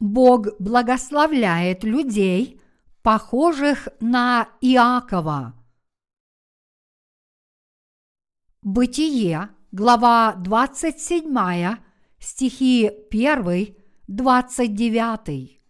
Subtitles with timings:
[0.00, 2.58] Бог благословляет людей,
[3.02, 5.54] похожих на Иакова.
[8.62, 11.76] Бытие, глава 27,
[12.18, 13.76] стихи 1,
[14.08, 15.60] 29.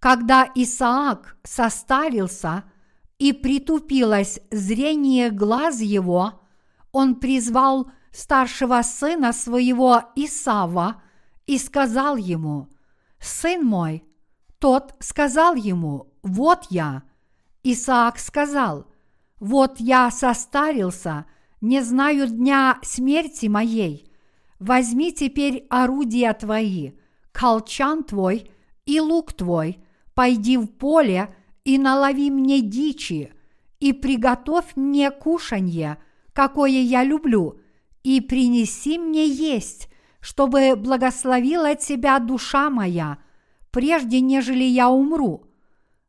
[0.00, 2.64] Когда Исаак состарился
[3.18, 6.40] и притупилось зрение глаз его,
[6.90, 11.00] он призвал старшего сына своего Исава
[11.46, 12.68] и сказал ему,
[13.20, 14.04] «Сын мой».
[14.58, 17.02] Тот сказал ему, «Вот я».
[17.62, 18.86] Исаак сказал,
[19.40, 21.26] «Вот я состарился,
[21.60, 24.10] не знаю дня смерти моей.
[24.58, 26.92] Возьми теперь орудия твои,
[27.32, 28.50] колчан твой
[28.86, 29.78] и лук твой,
[30.14, 33.32] пойди в поле и налови мне дичи,
[33.78, 35.98] и приготовь мне кушанье,
[36.32, 37.60] какое я люблю,
[38.02, 39.88] и принеси мне есть,
[40.28, 43.16] чтобы благословила тебя душа моя,
[43.70, 45.46] прежде нежели я умру.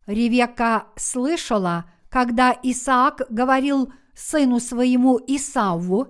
[0.08, 6.10] Ревека слышала, когда Исаак говорил сыну своему Исаву,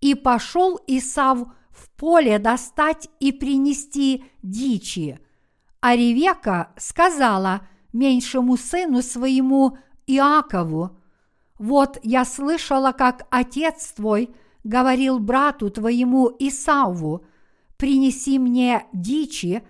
[0.00, 5.20] и пошел Исав в поле достать и принести дичи.
[5.82, 10.96] А Ревека сказала меньшему сыну своему Иакову,
[11.58, 14.34] «Вот я слышала, как отец твой
[14.64, 17.26] говорил брату твоему Исаву,
[17.82, 19.64] принеси мне дичи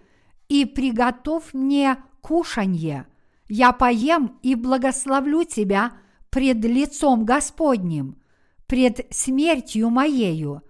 [0.51, 3.07] и приготовь мне кушанье.
[3.49, 5.93] Я поем и благословлю тебя
[6.29, 8.19] пред лицом Господним,
[8.67, 10.61] пред смертью моею.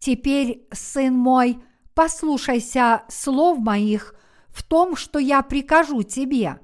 [0.00, 1.62] Теперь, сын мой,
[1.94, 4.14] послушайся слов моих
[4.48, 6.60] в том, что я прикажу тебе.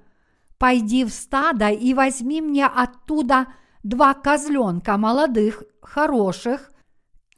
[0.59, 3.47] Пойди в стадо и возьми мне оттуда
[3.83, 6.71] два козленка молодых, хороших,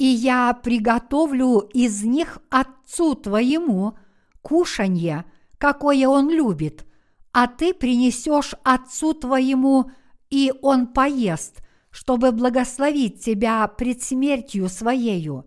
[0.00, 3.98] и я приготовлю из них отцу твоему
[4.40, 5.26] кушанье,
[5.58, 6.86] какое он любит,
[7.32, 9.90] а ты принесешь отцу твоему,
[10.30, 15.44] и он поест, чтобы благословить тебя пред смертью своею.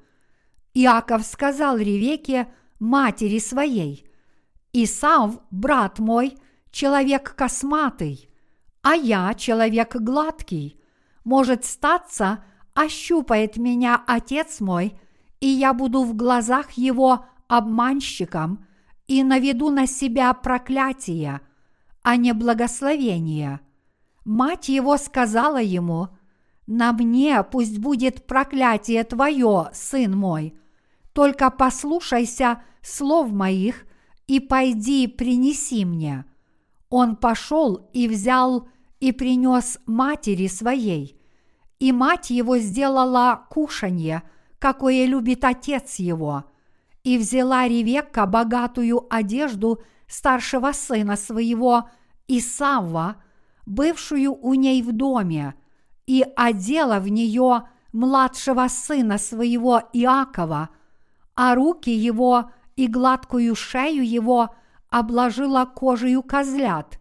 [0.75, 2.47] Иаков сказал Ревеке,
[2.77, 4.07] матери своей,
[4.71, 6.37] «Исав, брат мой,
[6.69, 8.29] человек косматый,
[8.83, 10.79] а я человек гладкий.
[11.23, 14.99] Может статься, ощупает меня Отец мой,
[15.39, 18.65] и я буду в глазах его обманщиком
[19.07, 21.41] и наведу на себя проклятие,
[22.01, 23.59] а не благословение.
[24.25, 26.09] Мать его сказала ему,
[26.65, 30.57] «На мне пусть будет проклятие твое, сын мой,
[31.11, 33.85] только послушайся слов моих
[34.27, 36.25] и пойди принеси мне».
[36.89, 38.69] Он пошел и взял
[38.99, 41.19] и принес матери своей–
[41.83, 44.23] и мать его сделала кушанье,
[44.57, 46.45] какое любит отец его,
[47.03, 51.89] и взяла Ревекка богатую одежду старшего сына своего
[52.29, 53.17] Исавва,
[53.65, 55.55] бывшую у ней в доме,
[56.07, 60.69] и одела в нее младшего сына своего Иакова,
[61.35, 64.55] а руки его и гладкую шею его
[64.89, 66.97] обложила кожею козлят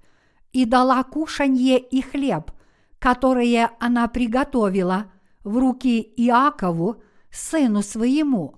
[0.53, 2.51] и дала кушанье и хлеб–
[3.03, 5.11] которые она приготовила
[5.43, 7.03] в руки Иакову,
[7.33, 8.55] сыну своему.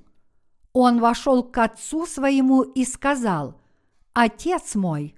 [0.75, 3.59] Он вошел к отцу своему и сказал,
[4.12, 5.15] «Отец мой».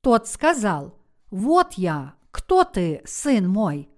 [0.00, 0.98] Тот сказал,
[1.30, 3.88] «Вот я, кто ты, сын мой?»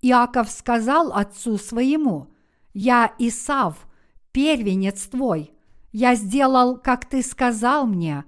[0.00, 2.28] Иаков сказал отцу своему,
[2.72, 3.84] «Я Исав,
[4.30, 5.52] первенец твой.
[5.90, 8.24] Я сделал, как ты сказал мне.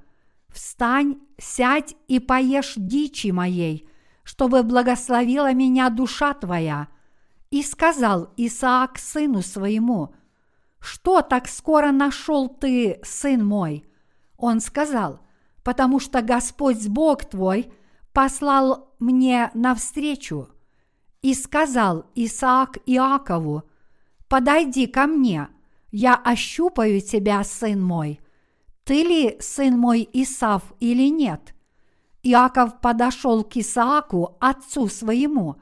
[0.49, 3.89] Встань, сядь и поешь дичи моей,
[4.33, 6.89] чтобы благословила меня душа твоя.
[7.51, 10.15] И сказал Исаак сыну своему,
[10.81, 13.85] что так скоро нашел ты, сын мой?
[14.39, 15.21] Он сказал,
[15.63, 17.71] потому что Господь Бог твой
[18.15, 20.49] послал мне навстречу.
[21.21, 23.65] И сказал Исаак Иакову,
[24.29, 25.49] подойди ко мне,
[25.91, 28.19] я ощупаю тебя, сын мой.
[28.85, 31.52] Ты ли сын мой Исав или нет?
[32.23, 35.57] Иаков подошел к Исааку, отцу своему,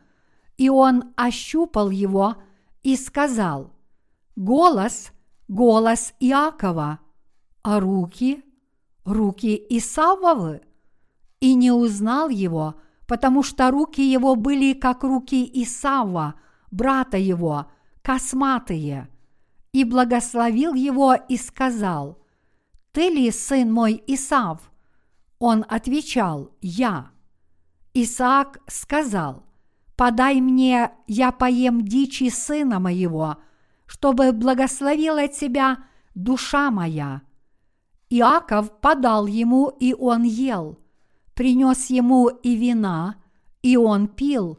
[0.59, 2.37] и он ощупал его
[2.83, 3.73] и сказал,
[4.37, 5.13] «Голос,
[5.49, 7.01] голос Иакова,
[7.63, 8.45] а руки,
[9.05, 10.63] руки Исавовы».
[11.41, 12.75] И не узнал его,
[13.07, 16.35] потому что руки его были как руки Исава,
[16.71, 17.67] брата его,
[18.03, 19.09] косматые.
[19.73, 22.19] И благословил его и сказал,
[22.93, 24.70] «Ты ли сын мой Исав?»
[25.41, 27.11] Он отвечал «Я».
[27.95, 29.43] Исаак сказал
[29.97, 33.39] «Подай мне, я поем дичи сына моего,
[33.87, 35.79] чтобы благословила тебя
[36.15, 37.23] душа моя».
[38.11, 40.79] Иаков подал ему, и он ел.
[41.35, 43.17] Принес ему и вина,
[43.63, 44.59] и он пил.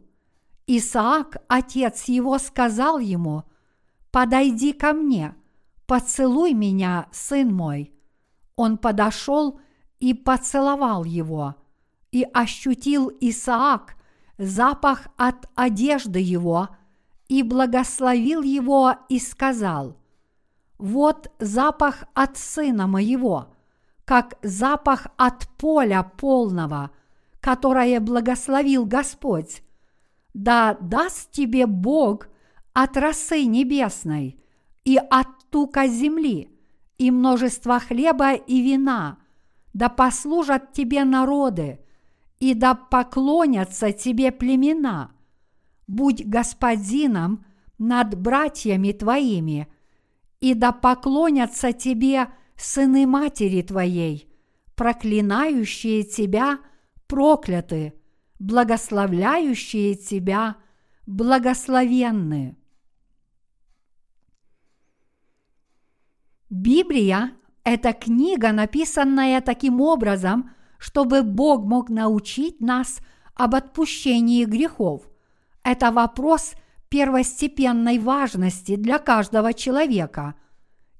[0.65, 3.43] Исаак, отец его, сказал ему,
[4.09, 5.35] «Подойди ко мне,
[5.85, 7.93] поцелуй меня, сын мой».
[8.55, 9.60] Он подошел
[10.01, 11.55] и поцеловал его,
[12.11, 13.95] и ощутил Исаак
[14.37, 16.69] запах от одежды его,
[17.29, 19.95] и благословил его и сказал,
[20.77, 23.53] «Вот запах от сына моего,
[24.03, 26.91] как запах от поля полного,
[27.39, 29.63] которое благословил Господь.
[30.33, 32.27] Да даст тебе Бог
[32.73, 34.43] от росы небесной
[34.83, 36.49] и от тука земли,
[36.97, 39.20] и множество хлеба и вина,
[39.73, 41.79] да послужат тебе народы,
[42.39, 45.11] и да поклонятся тебе племена.
[45.87, 47.45] Будь господином
[47.77, 49.67] над братьями твоими,
[50.39, 54.31] и да поклонятся тебе сыны матери твоей,
[54.75, 56.59] проклинающие тебя
[57.07, 57.93] прокляты,
[58.39, 60.57] благословляющие тебя
[61.05, 62.57] благословенны.
[66.49, 67.33] Библия–
[67.63, 72.99] это книга, написанная таким образом– чтобы Бог мог научить нас
[73.35, 75.03] об отпущении грехов.
[75.63, 76.53] Это вопрос
[76.89, 80.33] первостепенной важности для каждого человека.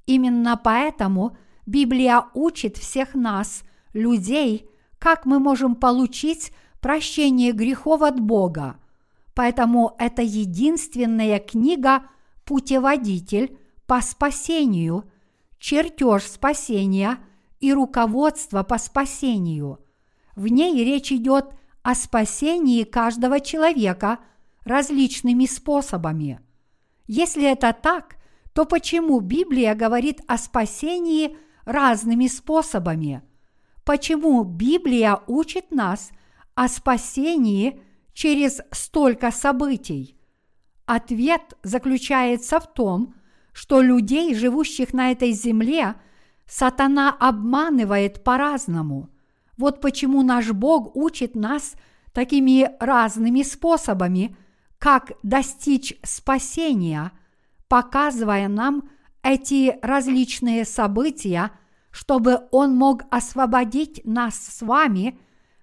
[0.06, 1.36] Именно поэтому
[1.66, 3.64] Библия учит всех нас,
[3.94, 4.70] людей,
[5.00, 8.76] как мы можем получить прощение грехов от Бога.
[9.34, 12.04] Поэтому это единственная книга
[12.46, 15.11] «Путеводитель по спасению»,
[15.62, 17.18] чертеж спасения–
[17.62, 19.80] и руководство по спасению.
[20.36, 21.54] В ней речь идет
[21.84, 24.20] о спасении каждого человека
[24.66, 26.42] различными способами.
[27.08, 28.18] Если это так,
[28.54, 33.22] то почему Библия говорит о спасении разными способами?
[33.86, 36.12] Почему Библия учит нас
[36.56, 37.82] о спасении
[38.14, 40.18] через столько событий?
[40.86, 43.16] Ответ заключается в том,
[43.54, 45.96] что людей, живущих на этой земле–
[46.52, 49.10] Сатана обманывает по-разному.
[49.56, 51.76] Вот почему наш Бог учит нас
[52.12, 54.36] такими разными способами,
[54.78, 57.14] как достичь спасения,
[57.70, 58.90] показывая нам
[59.24, 61.52] эти различные события,
[61.90, 65.18] чтобы Он мог освободить нас с вами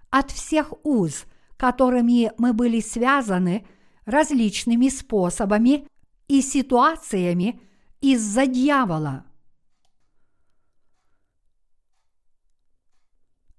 [0.09, 1.27] от всех уз,
[1.59, 3.67] которыми мы были связаны
[4.07, 5.87] различными способами
[6.29, 7.61] и ситуациями
[8.01, 9.25] из-за дьявола.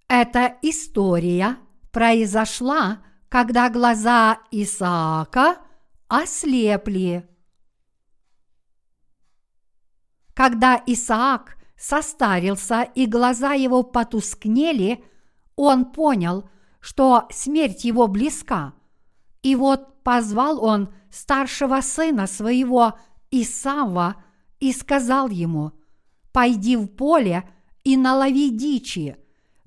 [0.08, 1.58] Эта история
[1.92, 5.58] произошла, когда глаза Исаака
[6.08, 7.30] ослепли.
[10.34, 15.04] Когда Исаак состарился и глаза его потускнели,
[15.56, 16.50] он понял,
[16.80, 18.74] что смерть его близка.
[19.44, 22.98] И вот позвал он старшего сына своего
[23.32, 24.16] Исава
[24.60, 25.72] и сказал ему,
[26.32, 27.50] «Пойди в поле
[27.84, 29.18] и налови дичи,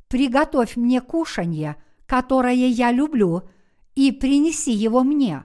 [0.09, 3.43] приготовь мне кушанье, которое я люблю,
[3.94, 5.44] и принеси его мне.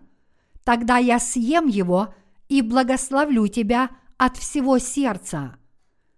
[0.64, 2.14] Тогда я съем его
[2.50, 5.56] и благословлю тебя от всего сердца.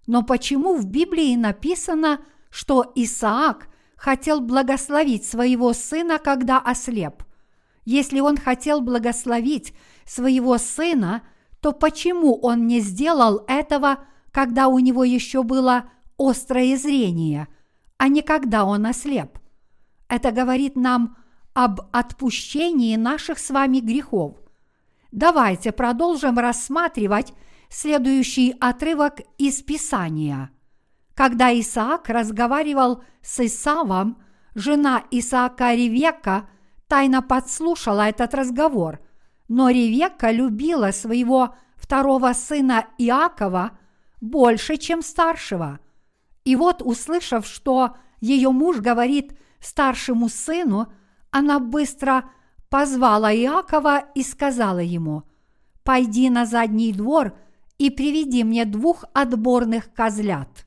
[0.07, 7.23] Но почему в Библии написано, что Исаак хотел благословить своего сына, когда ослеп?
[7.85, 9.73] Если он хотел благословить
[10.05, 11.23] своего сына,
[11.61, 13.99] то почему он не сделал этого,
[14.31, 17.47] когда у него еще было острое зрение–
[17.99, 19.37] а не когда он ослеп.
[20.07, 21.17] Это говорит нам
[21.53, 24.37] об отпущении наших с вами грехов.
[25.11, 27.33] Давайте продолжим рассматривать
[27.69, 30.49] следующий отрывок из Писания.
[31.13, 34.23] Когда Исаак разговаривал с Исавом,
[34.55, 36.49] жена Исаака Ревека
[36.87, 39.01] тайно подслушала этот разговор,
[39.49, 43.71] но Ревека любила своего второго сына Иакова
[44.21, 45.81] больше, чем старшего–
[46.49, 50.91] и вот, услышав, что ее муж говорит старшему сыну,
[51.29, 52.29] она быстро
[52.69, 55.23] позвала Иакова и сказала ему,
[55.83, 57.35] «Пойди на задний двор
[57.77, 60.65] и приведи мне двух отборных козлят».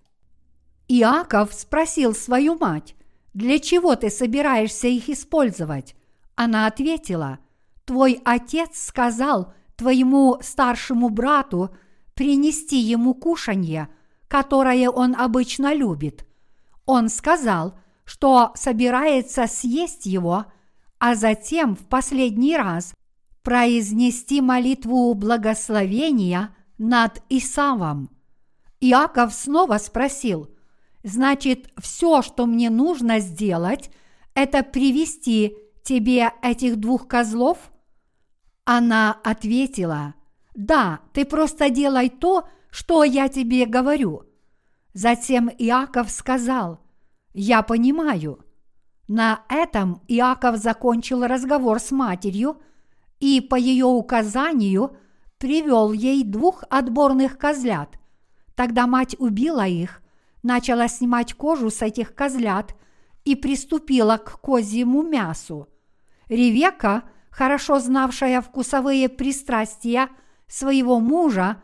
[0.86, 2.94] Иаков спросил свою мать,
[3.34, 5.96] «Для чего ты собираешься их использовать?»
[6.36, 7.40] Она ответила,
[7.84, 11.70] «Твой отец сказал твоему старшему брату
[12.14, 13.88] принести ему кушанье–
[14.32, 16.26] которое он обычно любит.
[16.86, 20.46] Он сказал, что собирается съесть его,
[20.98, 22.94] а затем в последний раз
[23.42, 28.08] произнести молитву благословения над Исавом.
[28.80, 30.48] Иаков снова спросил,
[31.02, 33.90] Значит, все, что мне нужно сделать,
[34.32, 37.58] это привести тебе этих двух козлов?
[38.64, 40.14] Она ответила,
[40.54, 44.24] да, ты просто делай то, что я тебе говорю.
[44.94, 46.80] Затем Иаков сказал,
[47.32, 48.44] я понимаю.
[49.08, 52.62] На этом Иаков закончил разговор с матерью
[53.20, 54.96] и по ее указанию
[55.38, 57.98] привел ей двух отборных козлят.
[58.54, 60.02] Тогда мать убила их,
[60.42, 62.76] начала снимать кожу с этих козлят
[63.24, 65.68] и приступила к козьему мясу.
[66.28, 70.10] Ревека, хорошо знавшая вкусовые пристрастия
[70.46, 71.62] своего мужа,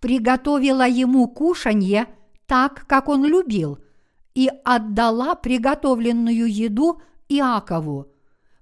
[0.00, 2.06] приготовила ему кушанье
[2.46, 3.78] так, как он любил,
[4.34, 8.06] и отдала приготовленную еду Иакову.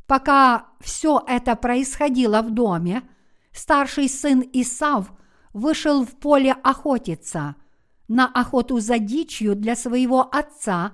[0.06, 3.02] Пока все это происходило в доме,
[3.52, 5.12] старший сын Исав
[5.52, 7.56] вышел в поле охотиться.
[8.08, 10.92] На охоту за дичью для своего отца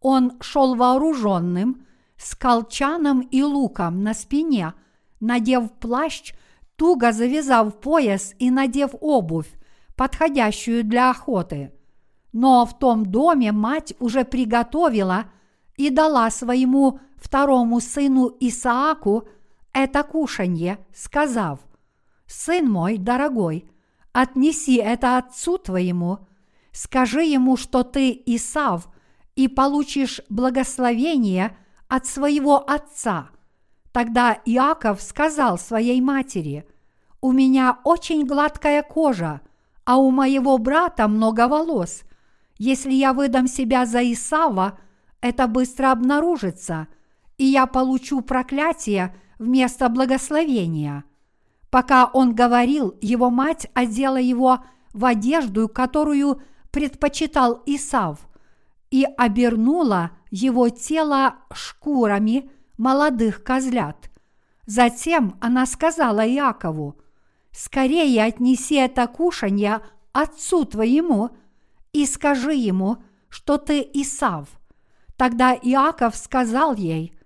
[0.00, 4.72] он шел вооруженным, с колчаном и луком на спине,
[5.24, 6.34] надев плащ,
[6.76, 9.50] туго завязав пояс и надев обувь,
[9.96, 11.72] подходящую для охоты.
[12.32, 15.26] Но в том доме мать уже приготовила
[15.76, 19.28] и дала своему второму сыну Исааку
[19.72, 21.60] это кушанье, сказав,
[22.26, 23.68] «Сын мой дорогой,
[24.12, 26.18] отнеси это отцу твоему,
[26.72, 28.88] скажи ему, что ты Исав,
[29.36, 31.56] и получишь благословение
[31.88, 33.30] от своего отца».
[33.94, 36.66] Тогда Иаков сказал своей матери,
[37.22, 39.40] «У меня очень гладкая кожа,
[39.86, 42.02] а у моего брата много волос.
[42.58, 44.78] Если я выдам себя за Исава,
[45.22, 46.88] это быстро обнаружится–
[47.38, 51.04] и я получу проклятие вместо благословения.
[51.70, 58.28] Пока он говорил, его мать одела его в одежду, которую предпочитал Исав,
[58.90, 64.10] и обернула его тело шкурами молодых козлят.
[64.66, 66.96] Затем она сказала Иакову,
[67.52, 69.80] «Скорее отнеси это кушанье
[70.12, 71.30] отцу твоему
[71.92, 74.48] и скажи ему, что ты Исав».
[75.16, 77.16] Тогда Иаков сказал ей,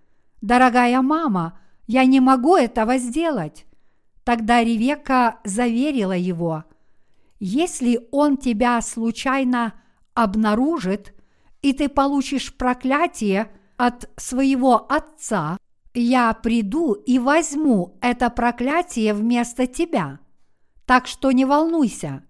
[0.43, 3.65] «Дорогая мама, я не могу этого сделать».
[4.25, 6.65] Тогда Ревека заверила его,
[7.41, 9.73] «Если он тебя случайно
[10.13, 11.15] обнаружит,
[11.63, 15.57] и ты получишь проклятие от своего отца,
[15.95, 20.21] я приду и возьму это проклятие вместо тебя.
[20.85, 22.23] Так что не волнуйся».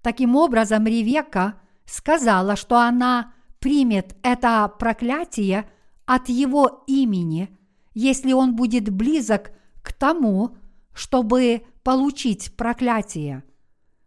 [0.00, 5.68] Таким образом, Ревека сказала, что она примет это проклятие–
[6.06, 7.56] от его имени,
[7.94, 10.56] если он будет близок к тому,
[10.92, 13.44] чтобы получить проклятие.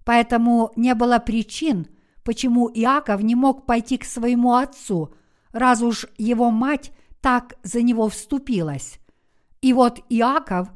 [0.03, 1.87] Поэтому не было причин,
[2.23, 5.13] почему Иаков не мог пойти к своему отцу,
[5.55, 8.99] раз уж его мать так за него вступилась.
[9.61, 10.67] И вот Иаков,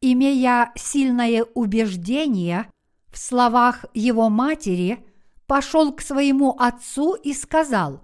[0.00, 2.70] имея сильное убеждение
[3.08, 5.04] в словах его матери,
[5.46, 8.00] пошел к своему отцу и сказал,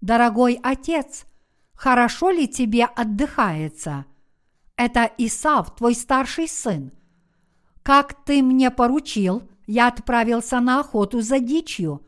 [0.00, 1.26] «Дорогой отец,
[1.74, 4.04] хорошо ли тебе отдыхается?
[4.76, 6.90] Это Исав, твой старший сын.
[7.84, 12.04] Как ты мне поручил, я отправился на охоту за дичью,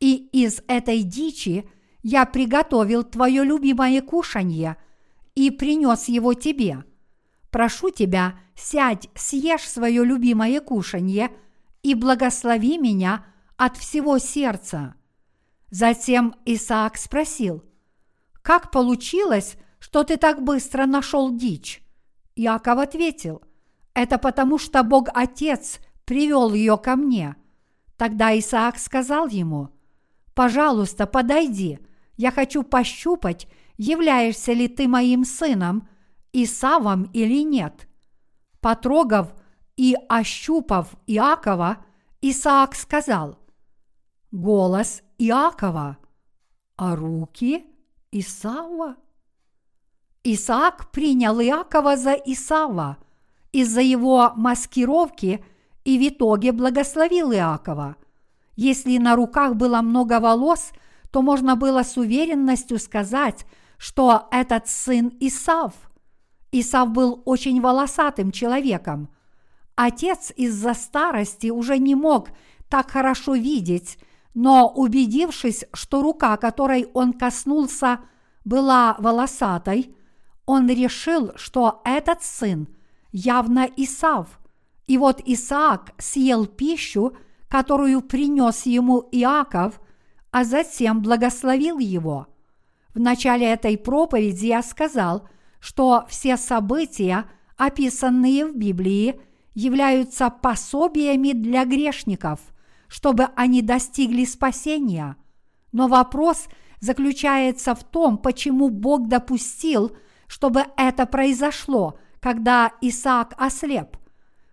[0.00, 1.68] и из этой дичи
[2.02, 4.76] я приготовил твое любимое кушанье
[5.34, 6.84] и принес его тебе.
[7.50, 11.30] Прошу тебя, сядь, съешь свое любимое кушанье
[11.82, 13.26] и благослови меня
[13.56, 14.94] от всего сердца.
[15.70, 17.64] Затем Исаак спросил–
[18.42, 21.82] как получилось, что ты так быстро нашел дичь?
[22.36, 23.42] Яков ответил,
[23.94, 27.36] это потому что Бог Отец привел ее ко мне.
[27.96, 29.68] Тогда Исаак сказал ему,
[30.34, 31.80] пожалуйста, подойди,
[32.20, 33.48] я хочу пощупать,
[33.78, 35.88] являешься ли ты моим сыном,
[36.34, 37.88] Исавом или нет.
[38.60, 39.32] Потрогав
[39.78, 41.78] и ощупав Иакова,
[42.20, 43.38] Исаак сказал,
[44.30, 45.96] голос Иакова,
[46.76, 47.64] а руки–
[48.12, 48.96] Исава?
[50.22, 52.98] Исаак принял Иакова за Исава
[53.50, 55.42] из-за его маскировки
[55.84, 57.96] и в итоге благословил Иакова.
[58.56, 60.72] Если на руках было много волос,
[61.10, 63.46] то можно было с уверенностью сказать,
[63.78, 65.74] что этот сын Исав.
[66.52, 69.08] Исав был очень волосатым человеком.
[69.74, 72.28] Отец из-за старости уже не мог
[72.68, 73.98] так хорошо видеть,
[74.34, 78.00] но убедившись, что рука, которой он коснулся,
[78.44, 79.94] была волосатой,
[80.46, 82.68] он решил, что этот сын
[83.12, 84.40] явно Исав.
[84.86, 87.16] И вот Исаак съел пищу,
[87.48, 89.80] которую принес ему Иаков,
[90.30, 92.26] а затем благословил его.
[92.94, 95.28] В начале этой проповеди я сказал,
[95.60, 99.20] что все события, описанные в Библии,
[99.54, 102.40] являются пособиями для грешников,
[102.88, 105.16] чтобы они достигли спасения.
[105.72, 106.48] Но вопрос
[106.80, 109.96] заключается в том, почему Бог допустил,
[110.26, 113.96] чтобы это произошло, когда Исаак ослеп.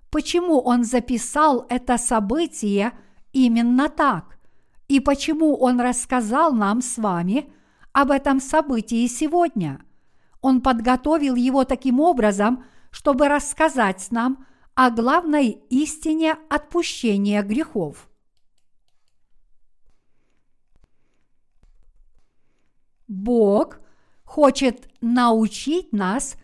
[0.09, 2.91] Почему он записал это событие
[3.33, 4.36] именно так?
[4.87, 7.51] И почему он рассказал нам с вами
[7.91, 9.81] об этом событии сегодня?
[10.41, 18.07] Он подготовил его таким образом, чтобы рассказать нам о главной истине отпущения грехов.
[23.07, 23.79] Бог
[24.23, 26.35] хочет научить нас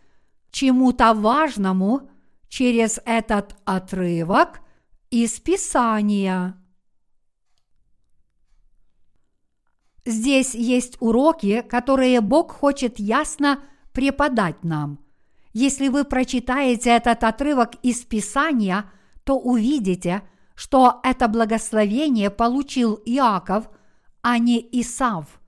[0.51, 2.09] чему-то важному
[2.47, 4.61] через этот отрывок
[5.09, 6.62] из Писания.
[10.05, 13.59] Здесь есть уроки, которые Бог хочет ясно
[13.93, 14.99] преподать нам.
[15.53, 18.85] Если вы прочитаете этот отрывок из Писания,
[19.23, 20.23] то увидите,
[20.55, 23.69] что это благословение получил Иаков,
[24.21, 25.39] а не Исав.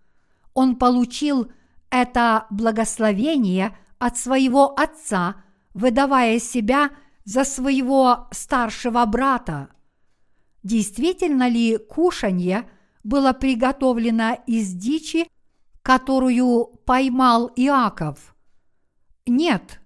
[0.53, 1.51] Он получил
[1.89, 5.35] это благословение от своего отца,
[5.74, 6.91] выдавая себя
[7.25, 9.69] за своего старшего брата.
[10.63, 12.69] Действительно ли кушанье
[13.05, 15.27] было приготовлено из дичи,
[15.83, 18.35] которую поймал Иаков?
[19.27, 19.79] Нет.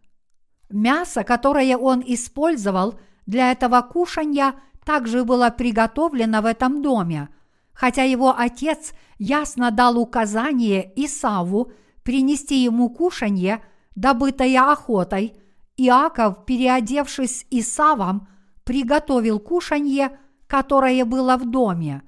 [0.69, 7.27] Мясо, которое он использовал для этого кушанья, также было приготовлено в этом доме,
[7.73, 11.73] хотя его отец ясно дал указание Исаву
[12.03, 13.61] принести ему кушанье,
[13.95, 15.35] добытое охотой,
[15.75, 18.29] Иаков, переодевшись Исавом,
[18.63, 22.01] приготовил кушанье, которое было в доме.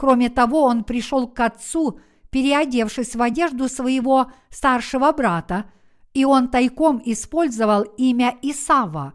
[0.00, 5.66] Кроме того, он пришел к отцу, переодевшись в одежду своего старшего брата,
[6.14, 9.12] и он тайком использовал имя Исава.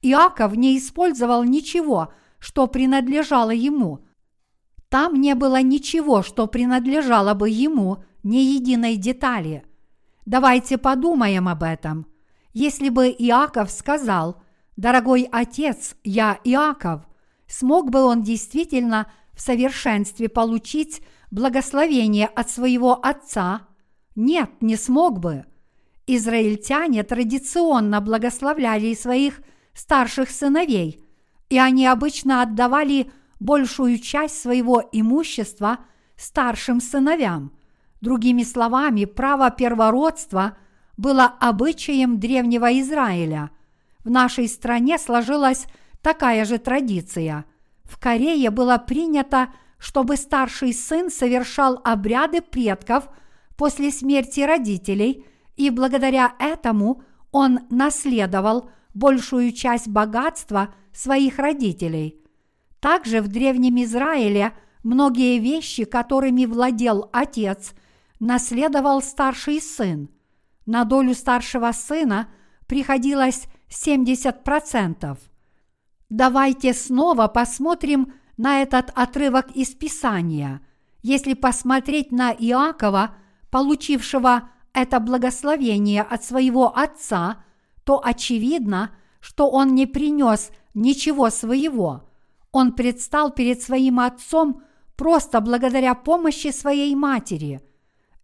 [0.00, 4.06] Иаков не использовал ничего, что принадлежало ему.
[4.88, 9.66] Там не было ничего, что принадлежало бы ему, ни единой детали.
[10.24, 12.06] Давайте подумаем об этом–
[12.54, 14.42] если бы Иаков сказал,
[14.76, 17.02] «Дорогой отец, я Иаков»,
[17.46, 23.62] смог бы он действительно в совершенстве получить благословение от своего отца?
[24.14, 25.44] Нет, не смог бы.
[26.06, 29.40] Израильтяне традиционно благословляли своих
[29.72, 31.00] старших сыновей,
[31.48, 35.78] и они обычно отдавали большую часть своего имущества
[36.16, 37.52] старшим сыновьям.
[38.00, 40.56] Другими словами, право первородства–
[40.96, 43.50] было обычаем древнего Израиля.
[44.04, 45.66] В нашей стране сложилась
[46.00, 47.44] такая же традиция.
[47.84, 53.08] В Корее было принято, чтобы старший сын совершал обряды предков
[53.56, 62.20] после смерти родителей, и благодаря этому он наследовал большую часть богатства своих родителей.
[62.80, 67.72] Также в Древнем Израиле многие вещи, которыми владел отец,
[68.20, 70.08] наследовал старший сын–
[70.66, 72.28] на долю старшего сына
[72.66, 75.18] приходилось 70%.
[76.12, 80.60] Давайте снова посмотрим на этот отрывок из Писания.
[81.00, 83.14] Если посмотреть на Иакова,
[83.50, 87.42] получившего это благословение от своего отца,
[87.84, 92.10] то очевидно, что он не принес ничего своего.
[92.50, 94.60] Он предстал перед своим отцом
[94.96, 97.62] просто благодаря помощи своей матери.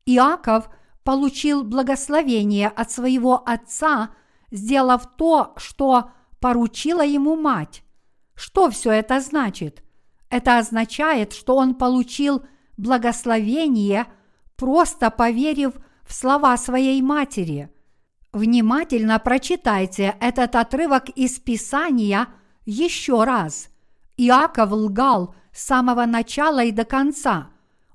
[0.05, 0.69] Иаков–
[1.09, 4.11] получил благословение от своего отца,
[4.51, 7.83] сделав то, что поручила ему мать.
[8.35, 9.83] Что все это значит?
[10.31, 12.43] Это означает, что он получил
[12.77, 14.07] благословение,
[14.57, 15.75] просто поверив
[16.07, 17.71] в слова своей матери.
[18.33, 22.29] Внимательно прочитайте этот отрывок из Писания
[22.67, 23.69] еще раз.
[24.17, 27.51] Иаков лгал с самого начала и до конца.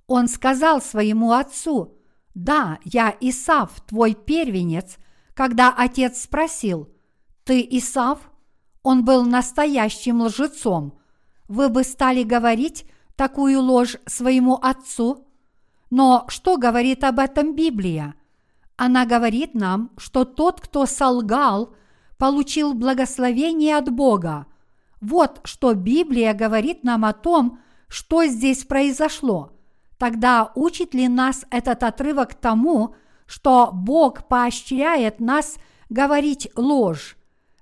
[0.07, 1.97] Он сказал своему отцу,
[2.33, 4.97] да, я Исав, твой первенец,
[5.33, 6.89] когда отец спросил,
[7.43, 8.19] ты Исав?
[8.83, 10.99] Он был настоящим лжецом.
[11.47, 15.25] Вы бы стали говорить такую ложь своему отцу?
[15.89, 18.15] Но что говорит об этом Библия?
[18.75, 21.73] Она говорит нам, что тот, кто солгал,
[22.17, 24.47] получил благословение от Бога.
[25.01, 29.49] Вот что Библия говорит нам о том, что здесь произошло–
[30.03, 32.93] Тогда учит ли нас этот отрывок тому,
[33.25, 35.55] что Бог поощряет нас
[35.89, 37.15] говорить ложь?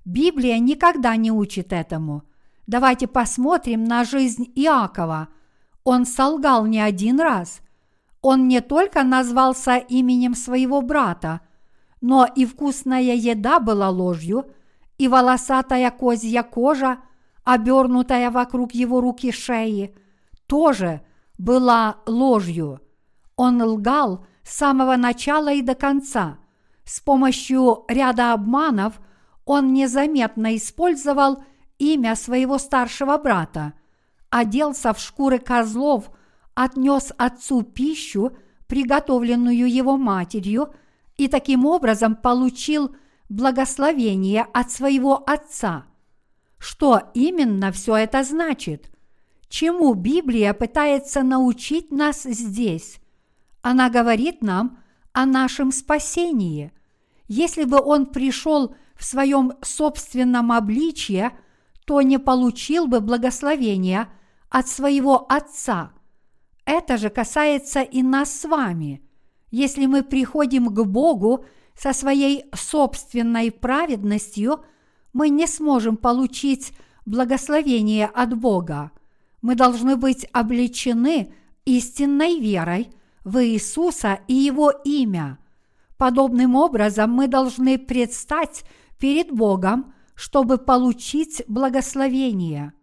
[0.06, 2.24] Библия никогда не учит этому.
[2.68, 5.30] Давайте посмотрим на жизнь Иакова.
[5.84, 7.62] Он солгал не один раз.
[8.22, 11.42] он не только назвался именем своего брата,
[12.02, 14.46] но и вкусная еда была ложью,
[15.00, 17.00] и волосатая козья кожа,
[17.44, 19.96] обернутая вокруг его руки шеи,
[20.46, 21.02] тоже
[21.40, 22.80] была ложью.
[23.36, 26.38] Он лгал с самого начала и до конца.
[26.84, 29.00] С помощью ряда обманов
[29.52, 31.44] он незаметно использовал
[31.78, 33.74] имя своего старшего брата,
[34.30, 36.10] оделся в шкуры козлов,
[36.54, 38.32] отнес отцу пищу,
[38.68, 40.74] приготовленную его матерью,
[41.18, 42.96] и таким образом получил
[43.28, 45.84] благословение от своего отца.
[46.58, 48.90] Что именно все это значит?
[49.50, 53.02] Чему Библия пытается научить нас здесь?
[53.62, 54.80] Она говорит нам
[55.12, 56.72] о нашем спасении.
[57.28, 61.32] Если бы он пришел в своем собственном обличье,
[61.86, 64.10] то не получил бы благословения
[64.48, 65.92] от своего Отца.
[66.66, 69.02] Это же касается и нас с вами.
[69.50, 74.64] Если мы приходим к Богу со своей собственной праведностью,
[75.14, 76.72] мы не сможем получить
[77.08, 78.92] благословение от Бога.
[79.42, 81.34] Мы должны быть обличены
[81.66, 82.90] истинной верой
[83.24, 85.40] в Иисуса и Его имя.
[85.98, 88.64] Подобным образом мы должны предстать
[89.02, 92.74] перед Богом, чтобы получить благословение.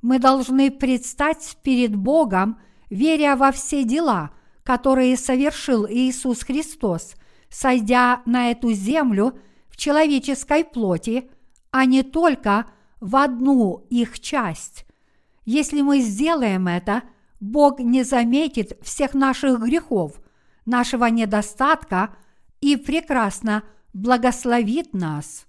[0.00, 4.30] Мы должны предстать перед Богом, веря во все дела,
[4.64, 7.16] которые совершил Иисус Христос,
[7.50, 11.30] сойдя на эту землю в человеческой плоти,
[11.70, 12.66] а не только
[13.00, 14.86] в одну их часть.
[15.44, 17.02] Если мы сделаем это,
[17.40, 20.20] Бог не заметит всех наших грехов,
[20.64, 22.16] нашего недостатка
[22.62, 25.47] и прекрасно благословит нас.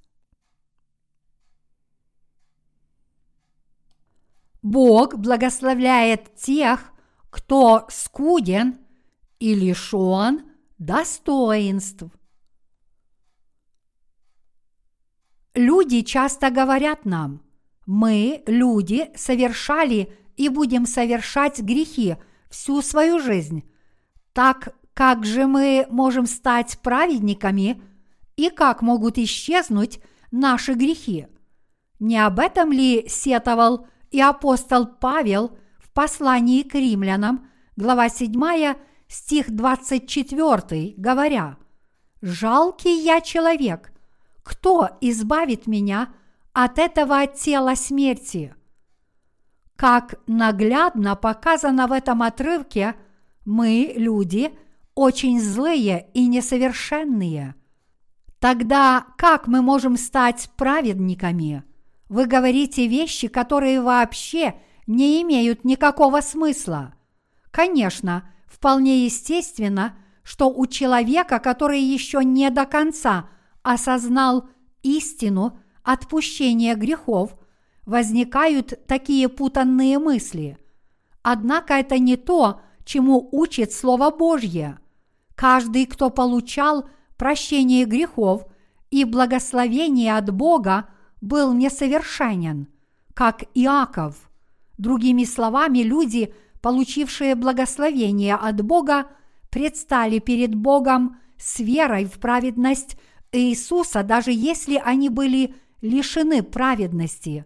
[4.61, 6.91] Бог благословляет тех,
[7.29, 8.77] кто скуден
[9.39, 10.41] и лишен
[10.77, 12.03] достоинств.
[15.55, 17.41] Люди часто говорят нам,
[17.85, 22.17] мы, люди, совершали и будем совершать грехи
[22.49, 23.69] всю свою жизнь.
[24.33, 27.81] Так как же мы можем стать праведниками
[28.35, 29.99] и как могут исчезнуть
[30.31, 31.27] наши грехи?
[31.99, 38.75] Не об этом ли сетовал и апостол Павел в послании к римлянам, глава 7,
[39.07, 41.57] стих 24, говоря,
[42.21, 43.91] «Жалкий я человек,
[44.43, 46.09] кто избавит меня
[46.53, 48.55] от этого тела смерти?»
[49.75, 52.95] Как наглядно показано в этом отрывке,
[53.45, 54.51] мы, люди,
[54.93, 57.55] очень злые и несовершенные.
[58.39, 61.63] Тогда как мы можем стать праведниками–
[62.09, 64.55] вы говорите вещи, которые вообще
[64.87, 66.95] не имеют никакого смысла.
[67.51, 73.29] Конечно, вполне естественно, что у человека, который еще не до конца
[73.61, 74.49] осознал
[74.81, 77.35] истину отпущения грехов,
[77.85, 80.57] возникают такие путанные мысли.
[81.21, 84.79] Однако это не то, чему учит Слово Божье.
[85.35, 88.45] Каждый, кто получал прощение грехов
[88.89, 90.89] и благословение от Бога,
[91.21, 92.67] был несовершенен,
[93.13, 94.29] как Иаков.
[94.77, 99.07] Другими словами, люди, получившие благословение от Бога,
[99.49, 102.97] предстали перед Богом с верой в праведность
[103.31, 107.45] Иисуса, даже если они были лишены праведности,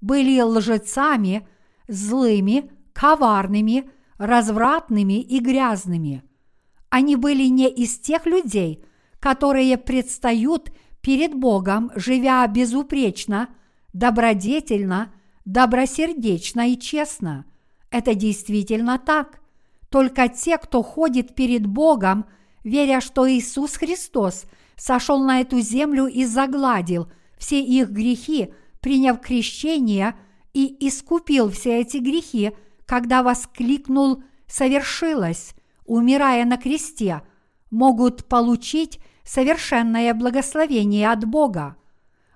[0.00, 1.46] были лжецами,
[1.88, 6.22] злыми, коварными, развратными и грязными.
[6.90, 8.84] Они были не из тех людей,
[9.18, 10.70] которые предстают
[11.02, 13.48] перед Богом, живя безупречно,
[13.92, 15.12] добродетельно,
[15.44, 17.44] добросердечно и честно.
[17.90, 19.40] Это действительно так.
[19.90, 22.24] Только те, кто ходит перед Богом,
[22.64, 30.14] веря, что Иисус Христос сошел на эту землю и загладил все их грехи, приняв крещение
[30.54, 32.52] и искупил все эти грехи,
[32.86, 37.22] когда воскликнул «совершилось», умирая на кресте,
[37.70, 41.76] могут получить совершенное благословение от Бога.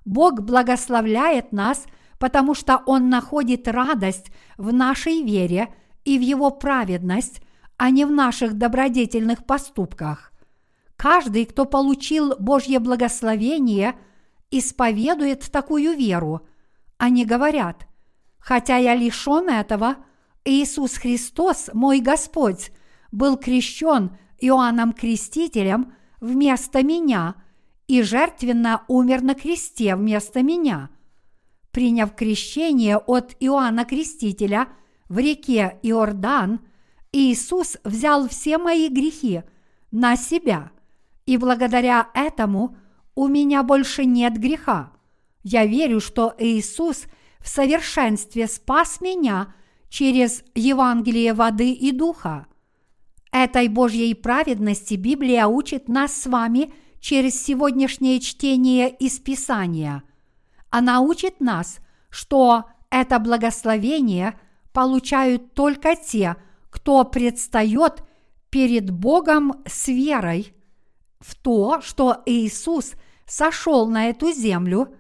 [0.05, 1.85] Бог благословляет нас,
[2.19, 7.43] потому что Он находит радость в нашей вере и в Его праведность,
[7.77, 10.33] а не в наших добродетельных поступках.
[10.97, 13.97] Каждый, кто получил Божье благословение,
[14.51, 16.47] исповедует такую веру.
[16.97, 17.87] Они говорят,
[18.39, 19.97] хотя я лишен этого,
[20.45, 22.71] Иисус Христос, мой Господь,
[23.13, 27.35] был крещен Иоанном Крестителем– вместо меня
[27.87, 30.91] и жертвенно умер на кресте вместо меня.
[31.71, 34.69] Приняв крещение от Иоанна Крестителя
[35.09, 36.61] в реке Иордан,
[37.13, 39.43] Иисус взял все мои грехи
[39.91, 40.71] на себя,
[41.27, 42.77] и благодаря этому
[43.15, 44.93] у меня больше нет греха.
[45.43, 47.05] Я верю, что Иисус
[47.41, 49.55] в совершенстве спас меня
[49.89, 52.47] через Евангелие воды и духа.
[53.33, 60.03] Этой Божьей праведности Библия учит нас с вами через сегодняшнее чтение из Писания.
[60.71, 61.79] Она учит нас,
[62.11, 64.39] что это благословение
[64.73, 66.37] получают только те,
[66.71, 68.03] кто предстает
[68.51, 70.55] перед Богом с верой
[71.21, 72.93] в то, что Иисус
[73.27, 74.95] сошел на эту землю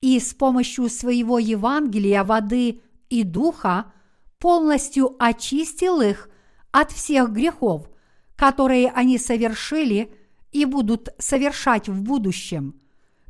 [0.00, 3.92] и с помощью своего Евангелия воды и духа
[4.38, 6.29] полностью очистил их
[6.72, 7.88] от всех грехов,
[8.36, 10.12] которые они совершили
[10.52, 12.80] и будут совершать в будущем.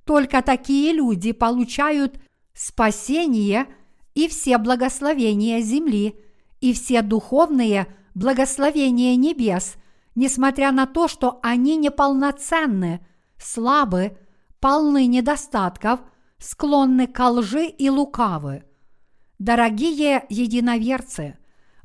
[0.05, 2.21] Только такие люди получают
[2.55, 3.67] спасение
[4.15, 6.17] и все благословения земли,
[6.61, 9.77] и все духовные благословения небес,
[10.15, 13.07] несмотря на то, что они неполноценны,
[13.39, 14.17] слабы,
[14.59, 16.01] полны недостатков,
[16.39, 18.65] склонны к лжи и лукавы.
[19.39, 21.39] Дорогие единоверцы,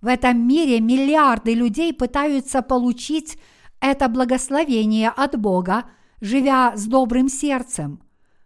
[0.05, 3.39] в этом мире миллиарды людей пытаются получить
[3.79, 5.85] это благословение от Бога,
[6.21, 8.03] живя с добрым сердцем.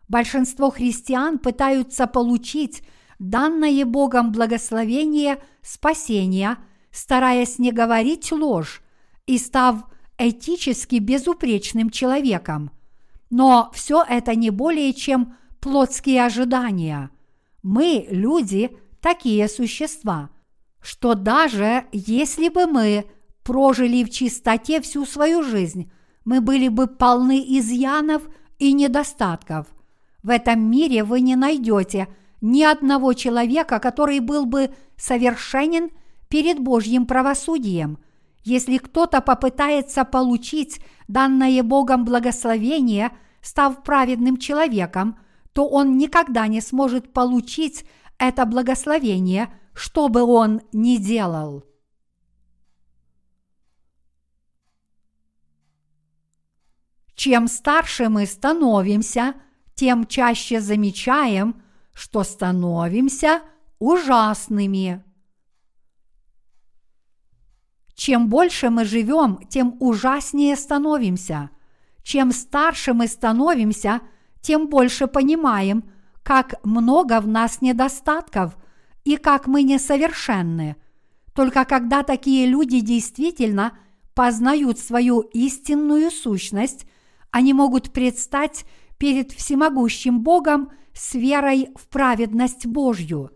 [0.07, 2.81] Большинство христиан пытаются получить
[3.19, 6.59] данное Богом благословение спасения,
[6.91, 8.81] стараясь не говорить ложь
[9.27, 9.83] и став
[10.17, 12.71] этически безупречным человеком.
[13.29, 17.09] Но все это не более чем плотские ожидания.
[17.63, 20.29] Мы, люди, такие существа,
[20.81, 23.05] что даже если бы мы
[23.43, 25.91] прожили в чистоте всю свою жизнь,
[26.25, 28.23] мы были бы полны изъянов
[28.59, 29.67] и недостатков.
[30.21, 32.07] В этом мире вы не найдете
[32.41, 35.89] ни одного человека, который был бы совершенен
[36.27, 37.97] перед Божьим правосудием.
[38.43, 43.11] Если кто-то попытается получить данное Богом благословение,
[43.41, 45.17] став праведным человеком,
[45.53, 47.85] то он никогда не сможет получить
[48.17, 51.63] это благословение, что бы он ни делал.
[57.15, 59.35] Чем старше мы становимся,
[59.75, 61.63] тем чаще замечаем,
[61.93, 63.41] что становимся
[63.79, 65.01] ужасными.
[67.93, 71.51] Чем больше мы живем, тем ужаснее становимся.
[72.03, 74.01] Чем старше мы становимся,
[74.41, 75.89] тем больше понимаем,
[76.21, 78.57] как много в нас недостатков
[79.03, 80.75] и как мы несовершенны.
[81.33, 83.77] Только когда такие люди действительно
[84.13, 86.85] познают свою истинную сущность–
[87.31, 88.65] они могут предстать
[88.97, 93.31] перед всемогущим Богом с верой в праведность Божью.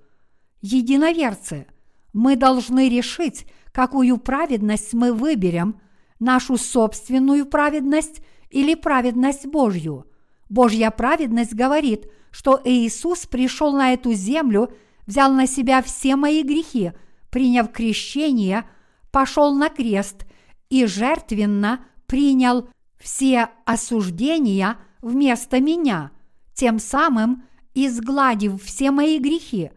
[0.62, 1.68] Единоверцы,
[2.12, 5.80] мы должны решить, какую праведность мы выберем,
[6.20, 10.06] нашу собственную праведность или праведность Божью.
[10.50, 14.72] Божья праведность говорит, что Иисус пришел на эту землю,
[15.06, 16.94] взял на себя все мои грехи,
[17.30, 18.66] приняв крещение,
[19.12, 20.26] пошел на крест
[20.70, 26.12] и жертвенно принял все осуждения вместо меня,
[26.54, 29.72] тем самым изгладив все мои грехи.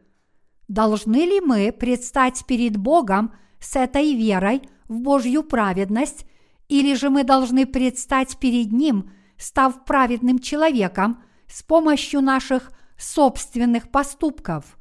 [0.69, 6.27] Должны ли мы предстать перед Богом с этой верой в Божью праведность,
[6.69, 14.77] или же мы должны предстать перед Ним, став праведным человеком с помощью наших собственных поступков?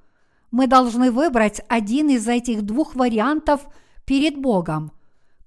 [0.55, 3.67] Мы должны выбрать один из этих двух вариантов
[4.05, 4.91] перед Богом.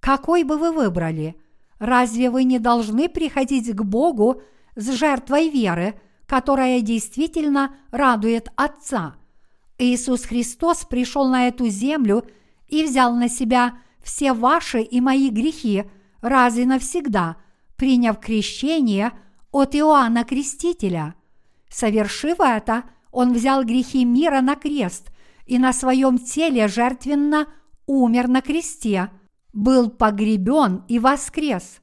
[0.01, 1.35] Какой бы вы выбрали–
[1.79, 4.42] Разве вы не должны приходить к Богу
[4.75, 9.14] с жертвой веры, которая действительно радует Отца?
[9.79, 12.25] Иисус Христос пришел на эту землю
[12.66, 15.85] и взял на себя все ваши и мои грехи
[16.21, 17.37] раз и навсегда,
[17.77, 19.12] приняв крещение
[19.53, 21.14] от Иоанна Крестителя.
[21.68, 25.11] Совершив это, Он взял грехи мира на крест
[25.47, 27.47] и на своем теле жертвенно
[27.87, 29.11] умер на кресте–
[29.53, 31.81] был погребен и воскрес.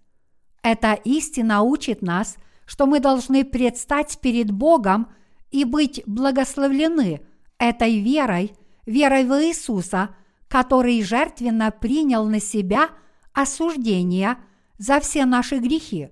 [0.64, 5.10] Эта истина учит нас, что мы должны предстать перед Богом
[5.52, 7.22] и быть благословлены
[7.60, 8.54] этой верой,
[8.86, 10.16] верой в Иисуса,
[10.48, 12.90] который жертвенно принял на себя
[13.34, 14.38] осуждение
[14.78, 16.10] за все наши грехи.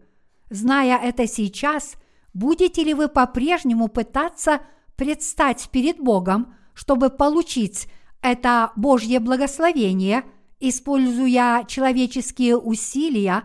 [0.50, 1.96] Зная это сейчас,
[2.34, 4.62] будете ли вы по-прежнему пытаться
[4.96, 7.88] предстать перед Богом, чтобы получить
[8.22, 10.24] это Божье благословение–
[10.64, 13.44] используя человеческие усилия,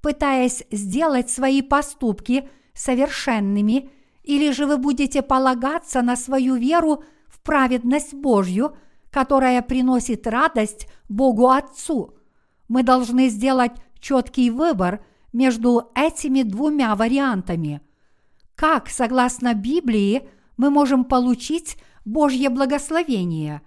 [0.00, 3.90] пытаясь сделать свои поступки совершенными,
[4.22, 8.76] или же вы будете полагаться на свою веру в праведность Божью,
[9.10, 12.14] которая приносит радость Богу Отцу.
[12.68, 17.80] мы должны сделать четкий выбор между этими двумя вариантами.
[18.54, 20.28] Как, согласно Библии,
[20.60, 23.62] мы можем получить Божье благословение?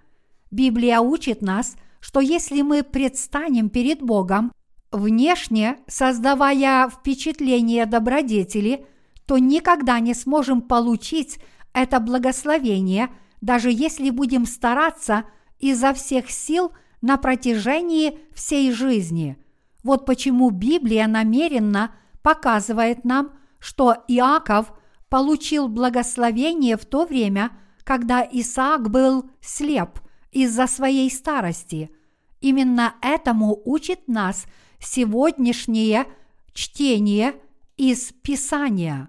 [0.52, 4.52] Библия учит нас, что если мы предстанем перед Богом,
[4.92, 8.86] внешне создавая впечатление добродетели,
[9.26, 11.40] то никогда не сможем получить
[11.72, 13.08] это благословение,
[13.40, 15.24] даже если будем стараться
[15.58, 16.70] изо всех сил
[17.02, 19.36] на протяжении всей жизни.
[19.82, 21.90] Вот почему Библия намеренно
[22.22, 24.72] показывает нам, что Иаков
[25.14, 27.52] получил благословение в то время,
[27.84, 30.00] когда Исаак был слеп
[30.32, 31.92] из-за своей старости.
[32.40, 34.46] Именно этому учит нас
[34.80, 36.06] сегодняшнее
[36.52, 37.36] чтение
[37.76, 39.08] из Писания.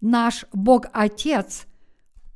[0.00, 1.66] Наш Бог-Отец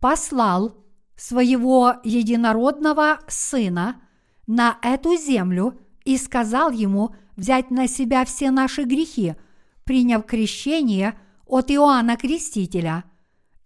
[0.00, 0.76] послал
[1.16, 4.00] своего единородного Сына
[4.46, 9.34] на эту землю и сказал ему взять на себя все наши грехи,
[9.82, 11.18] приняв крещение
[11.50, 13.04] от Иоанна Крестителя,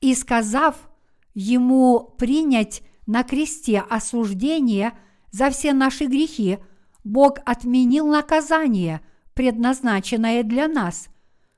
[0.01, 0.88] и сказав
[1.35, 4.92] ему принять на кресте осуждение
[5.31, 6.59] за все наши грехи,
[7.05, 9.03] Бог отменил наказание,
[9.35, 11.09] предназначенное для нас.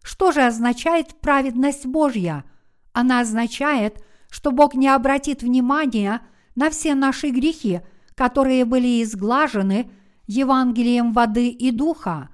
[0.03, 2.45] Что же означает праведность Божья?
[2.93, 6.23] Она означает, что Бог не обратит внимания
[6.57, 7.83] на все наши грехи,
[8.17, 9.91] которые были изглажены
[10.27, 12.31] Евангелием воды и духа.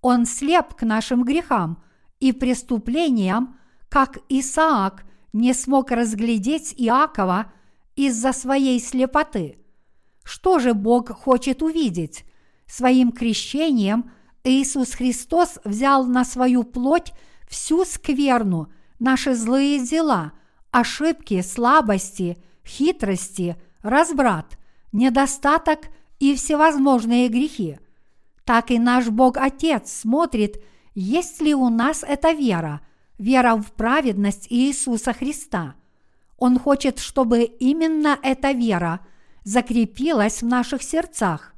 [0.00, 1.82] Он слеп к нашим грехам
[2.20, 7.52] и преступлениям, как Исаак не смог разглядеть Иакова
[7.94, 9.58] из-за своей слепоты.
[10.24, 12.24] Что же Бог хочет увидеть?
[12.66, 14.10] Своим крещением
[14.44, 17.12] Иисус Христос взял на свою плоть
[17.48, 20.32] всю скверну, наши злые дела,
[20.70, 24.58] ошибки, слабости, хитрости, разбрат,
[24.92, 25.80] недостаток
[26.18, 27.78] и всевозможные грехи.
[28.44, 30.62] Так и наш Бог Отец смотрит,
[30.96, 32.80] есть ли у нас эта вера,
[33.18, 35.74] вера в праведность Иисуса Христа.
[36.38, 39.00] Он хочет, чтобы именно эта вера
[39.44, 41.54] закрепилась в наших сердцах.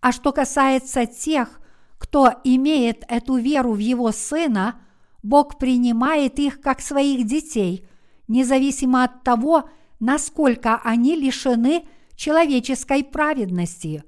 [0.00, 1.58] А что касается тех,
[1.96, 4.80] кто имеет эту веру в Его Сына,
[5.22, 7.88] Бог принимает их как своих детей,
[8.28, 14.04] независимо от того, насколько они лишены человеческой праведности.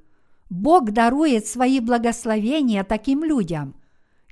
[0.51, 3.77] Бог дарует свои благословения таким людям.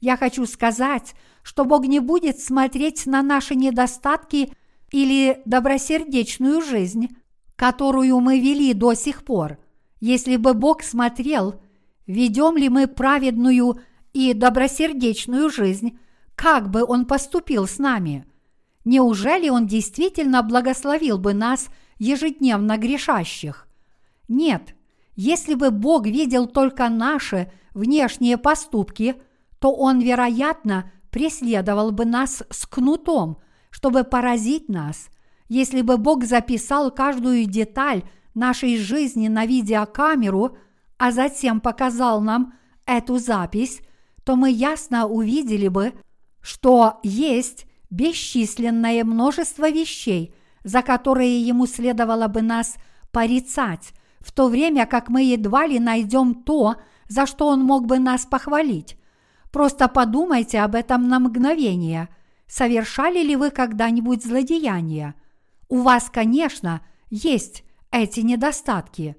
[0.03, 4.53] Я хочу сказать, что Бог не будет смотреть на наши недостатки
[4.91, 7.17] или добросердечную жизнь,
[7.55, 9.59] которую мы вели до сих пор.
[10.01, 11.63] Если бы Бог смотрел,
[12.09, 13.81] ведем ли мы праведную
[14.13, 15.97] и добросердечную жизнь,
[16.35, 18.27] как бы Он поступил с нами?
[18.85, 21.69] Неужели Он действительно благословил бы нас
[22.01, 23.69] ежедневно грешащих?
[24.27, 24.75] Нет,
[25.15, 29.15] если бы Бог видел только наши внешние поступки,
[29.63, 33.39] то Он, вероятно, преследовал бы нас с кнутом,
[33.71, 35.09] чтобы поразить нас.
[35.49, 38.03] Если бы Бог записал каждую деталь
[38.35, 40.57] нашей жизни на видеокамеру,
[40.99, 42.55] а затем показал нам
[42.87, 43.83] эту запись,
[44.25, 45.93] то мы ясно увидели бы,
[46.41, 52.75] что есть бесчисленное множество вещей, за которые ему следовало бы нас
[53.13, 56.75] порицать, в то время как мы едва ли найдем то,
[57.07, 58.97] за что он мог бы нас похвалить.
[59.53, 62.09] Просто подумайте об этом на мгновение.
[62.49, 65.15] Совершали ли вы когда-нибудь злодеяния?
[65.69, 69.17] У вас, конечно, есть эти недостатки.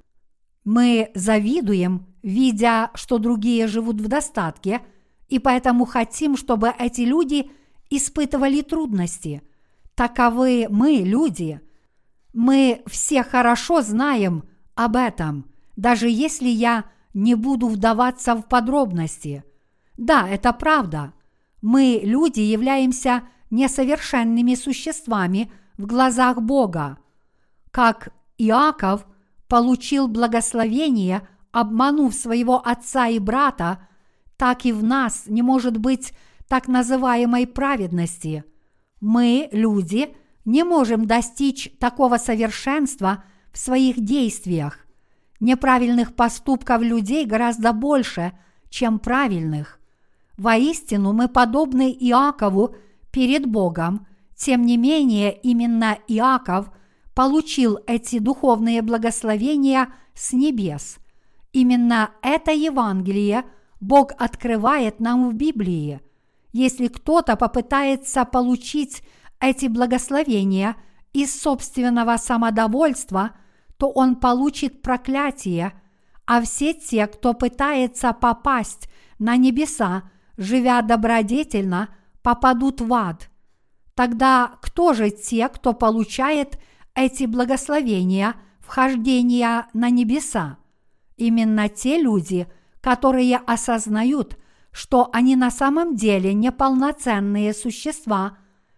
[0.66, 4.82] Мы завидуем, видя, что другие живут в достатке,
[5.30, 7.52] и поэтому хотим, чтобы эти люди
[7.90, 9.44] испытывали трудности.
[9.96, 11.62] Таковы мы, люди.
[12.34, 14.44] Мы все хорошо знаем,
[14.76, 19.44] об этом, даже если я не буду вдаваться в подробности.
[19.98, 21.14] Да, это правда.
[21.62, 26.98] Мы, люди, являемся несовершенными существами в глазах Бога.
[27.72, 29.06] Как Иаков
[29.48, 33.88] получил благословение, обманув своего отца и брата,
[34.38, 36.14] так и в нас не может быть
[36.48, 38.44] так называемой праведности.
[39.00, 40.16] Мы, люди,
[40.46, 43.24] не можем достичь такого совершенства–
[43.54, 44.80] в своих действиях.
[45.40, 48.34] Неправильных поступков людей гораздо больше,
[48.70, 49.80] чем правильных.
[50.38, 52.76] Воистину мы подобны Иакову
[53.12, 56.72] перед Богом, тем не менее именно Иаков
[57.14, 60.98] получил эти духовные благословения с небес.
[61.52, 63.46] Именно это Евангелие
[63.80, 66.02] Бог открывает нам в Библии.
[66.52, 69.04] Если кто-то попытается получить
[69.40, 70.76] эти благословения
[71.14, 73.32] из собственного самодовольства–
[73.84, 75.74] то он получит проклятие,
[76.26, 78.88] а все те, кто пытается попасть
[79.20, 80.04] на небеса,
[80.38, 81.90] живя добродетельно,
[82.22, 83.30] попадут в ад.
[83.96, 86.60] Тогда кто же те, кто получает
[86.96, 90.58] эти благословения вхождения на небеса?
[91.18, 92.48] Именно те люди,
[92.82, 94.38] которые осознают,
[94.72, 98.38] что они на самом деле неполноценные существа,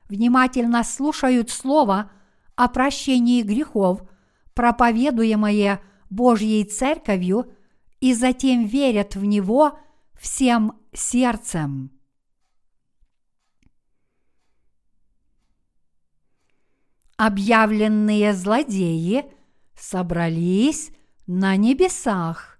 [0.10, 2.12] внимательно слушают Слово
[2.56, 4.02] о прощении грехов,
[4.54, 7.52] проповедуемое Божьей Церковью,
[8.02, 9.80] и затем верят в Него
[10.26, 11.92] всем сердцем.
[17.16, 19.26] Объявленные злодеи
[19.78, 20.90] собрались
[21.28, 22.60] на небесах.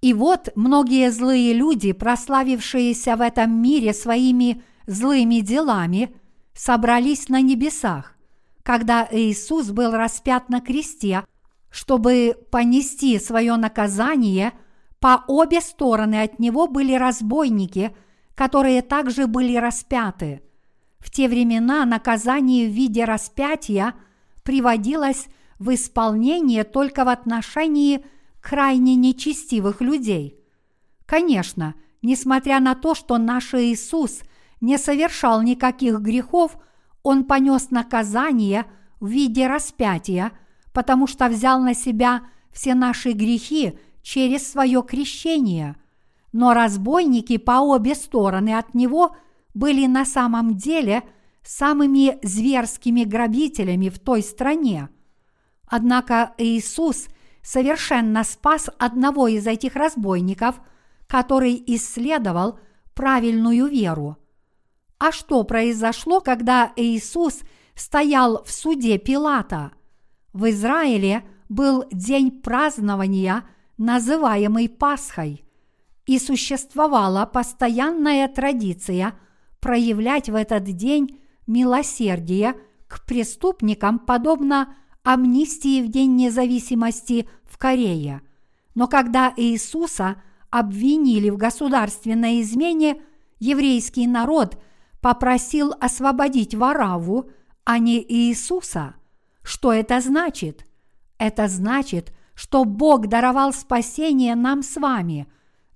[0.00, 6.16] И вот многие злые люди, прославившиеся в этом мире своими злыми делами,
[6.54, 8.16] собрались на небесах,
[8.62, 11.22] когда Иисус был распят на кресте,
[11.72, 14.52] чтобы понести свое наказание,
[15.00, 17.96] по обе стороны от него были разбойники,
[18.36, 20.42] которые также были распяты.
[21.00, 23.94] В те времена наказание в виде распятия
[24.44, 25.26] приводилось
[25.58, 28.04] в исполнение только в отношении–
[28.42, 30.38] крайне нечестивых людей.
[31.06, 34.20] Конечно, несмотря на то, что наш Иисус
[34.60, 36.58] не совершал никаких грехов,
[37.02, 38.66] Он понес наказание
[39.00, 40.32] в виде распятия,
[40.72, 45.76] потому что взял на себя все наши грехи через свое крещение.
[46.32, 49.16] Но разбойники по обе стороны от него
[49.54, 51.02] были на самом деле
[51.42, 54.88] самыми зверскими грабителями в той стране.
[55.66, 57.08] Однако Иисус–
[57.42, 60.60] совершенно спас одного из этих разбойников,
[61.06, 62.58] который исследовал
[62.94, 64.16] правильную веру.
[64.98, 67.40] А что произошло, когда Иисус
[67.74, 69.72] стоял в суде Пилата?
[70.32, 73.44] В Израиле был день празднования,
[73.76, 75.44] называемый Пасхой,
[76.06, 79.14] и существовала постоянная традиция
[79.60, 82.54] проявлять в этот день милосердие
[82.88, 84.74] к преступникам, подобно
[85.04, 88.22] амнистии в День независимости в Корее.
[88.74, 93.02] Но когда Иисуса обвинили в государственной измене,
[93.38, 94.60] еврейский народ
[95.00, 97.30] попросил освободить Вараву,
[97.64, 98.94] а не Иисуса.
[99.42, 100.66] Что это значит?
[101.18, 105.26] Это значит, что Бог даровал спасение нам с вами,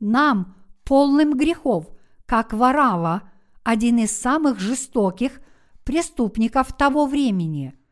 [0.00, 1.86] нам, полным грехов,
[2.26, 3.30] как Варава,
[3.62, 5.40] один из самых жестоких
[5.84, 7.74] преступников того времени–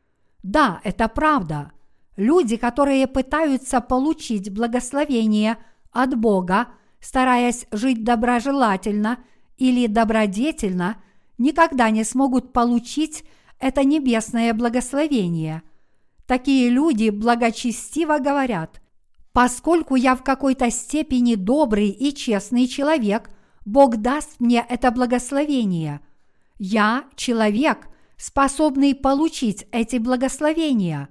[0.44, 1.72] да, это правда.
[2.16, 5.56] Люди, которые пытаются получить благословение
[5.90, 6.68] от Бога,
[7.00, 9.18] стараясь жить доброжелательно
[9.56, 11.02] или добродетельно,
[11.38, 13.24] никогда не смогут получить
[13.64, 15.62] это небесное благословение.
[16.26, 18.82] Такие люди благочестиво говорят,
[19.32, 23.30] поскольку я в какой-то степени добрый и честный человек,
[23.64, 26.02] Бог даст мне это благословение.
[26.58, 27.88] Я человек,
[28.18, 31.08] способный получить эти благословения.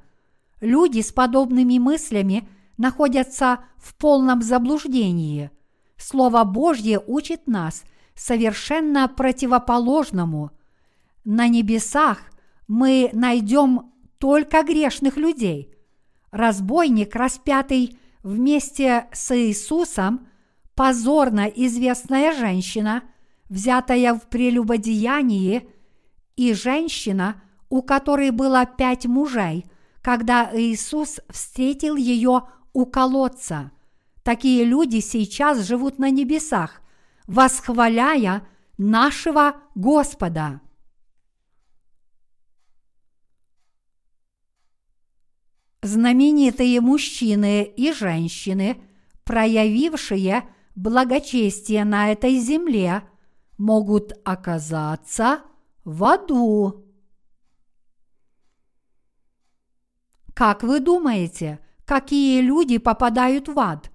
[0.61, 2.47] Люди с подобными мыслями
[2.77, 5.49] находятся в полном заблуждении.
[5.97, 7.83] Слово Божье учит нас
[8.13, 10.51] совершенно противоположному.
[11.25, 12.19] На небесах
[12.67, 15.73] мы найдем только грешных людей.
[16.31, 20.27] Разбойник, распятый вместе с Иисусом,
[20.75, 23.03] позорно известная женщина,
[23.49, 25.67] взятая в прелюбодеянии–
[26.35, 29.65] и женщина, у которой было пять мужей,
[30.01, 32.43] когда Иисус встретил ее
[32.73, 33.71] у колодца.
[34.23, 36.81] Такие люди сейчас живут на небесах,
[37.27, 38.45] восхваляя
[38.77, 40.61] нашего Господа.
[45.83, 48.81] Знаменитые мужчины и женщины,
[49.23, 50.43] проявившие
[50.75, 53.03] благочестие на этой земле,
[53.57, 55.41] могут оказаться–
[55.83, 56.85] в аду.
[60.33, 63.91] Как вы думаете, какие люди попадают в ад?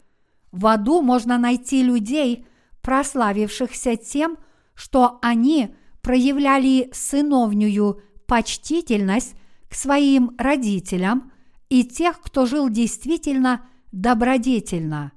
[0.52, 2.46] В аду можно найти людей,
[2.80, 4.38] прославившихся тем,
[4.74, 9.34] что они проявляли сыновнюю почтительность
[9.68, 11.32] к своим родителям
[11.68, 15.12] и тех, кто жил действительно добродетельно.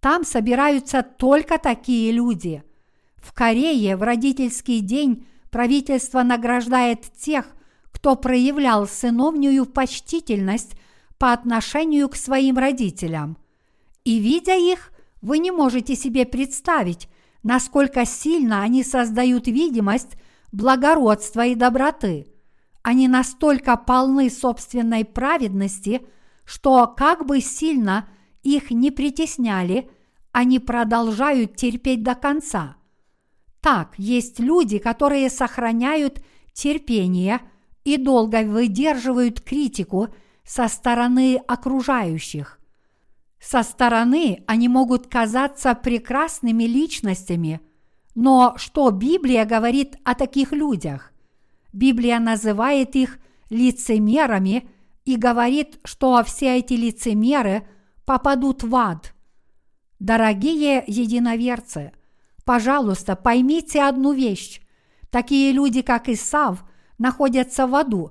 [0.00, 2.62] Там собираются только такие люди.
[3.16, 7.46] В Корее в родительский день правительство награждает тех,
[7.90, 10.72] кто проявлял сыновнюю почтительность
[11.18, 13.36] по отношению к своим родителям.
[14.04, 17.08] И видя их, вы не можете себе представить,
[17.42, 20.16] насколько сильно они создают видимость
[20.52, 22.28] благородства и доброты.
[22.88, 26.06] Они настолько полны собственной праведности,
[26.46, 28.08] что как бы сильно
[28.42, 29.90] их не притесняли,
[30.32, 32.76] они продолжают терпеть до конца.
[33.60, 36.24] Так, есть люди, которые сохраняют
[36.54, 37.42] терпение
[37.84, 40.08] и долго выдерживают критику
[40.42, 42.58] со стороны окружающих.
[43.38, 47.60] Со стороны они могут казаться прекрасными личностями,
[48.14, 51.12] но что Библия говорит о таких людях?
[51.78, 53.18] Библия называет их
[53.50, 54.68] лицемерами
[55.04, 57.68] и говорит, что все эти лицемеры
[58.04, 59.14] попадут в ад.
[60.00, 61.92] Дорогие единоверцы,
[62.44, 64.60] пожалуйста, поймите одну вещь.
[65.10, 66.64] Такие люди, как Исав,
[66.98, 68.10] находятся в аду,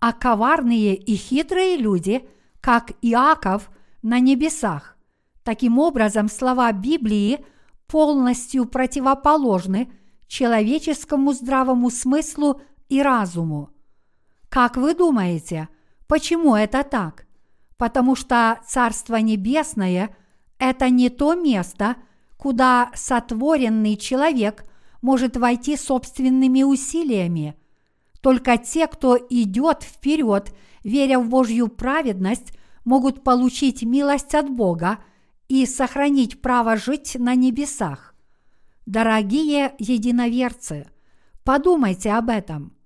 [0.00, 2.26] а коварные и хитрые люди,
[2.62, 4.96] как Иаков, на небесах.
[5.44, 7.44] Таким образом, слова Библии
[7.88, 9.92] полностью противоположны
[10.28, 13.70] человеческому здравому смыслу и разуму.
[14.50, 15.70] Как вы думаете,
[16.06, 17.26] почему это так?
[17.78, 20.14] Потому что Царство Небесное–
[20.58, 21.96] это не то место,
[22.36, 24.64] куда сотворенный человек
[25.00, 27.56] может войти собственными усилиями.
[28.20, 32.52] Только те, кто идет вперед, веря в Божью праведность,
[32.84, 34.98] могут получить милость от Бога
[35.48, 38.14] и сохранить право жить на небесах.
[38.84, 40.90] Дорогие единоверцы,
[41.42, 42.76] подумайте об этом–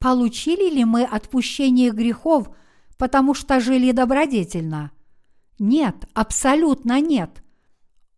[0.00, 2.48] Получили ли мы отпущение грехов,
[2.96, 4.92] потому что жили добродетельно?
[5.58, 7.44] Нет, абсолютно нет.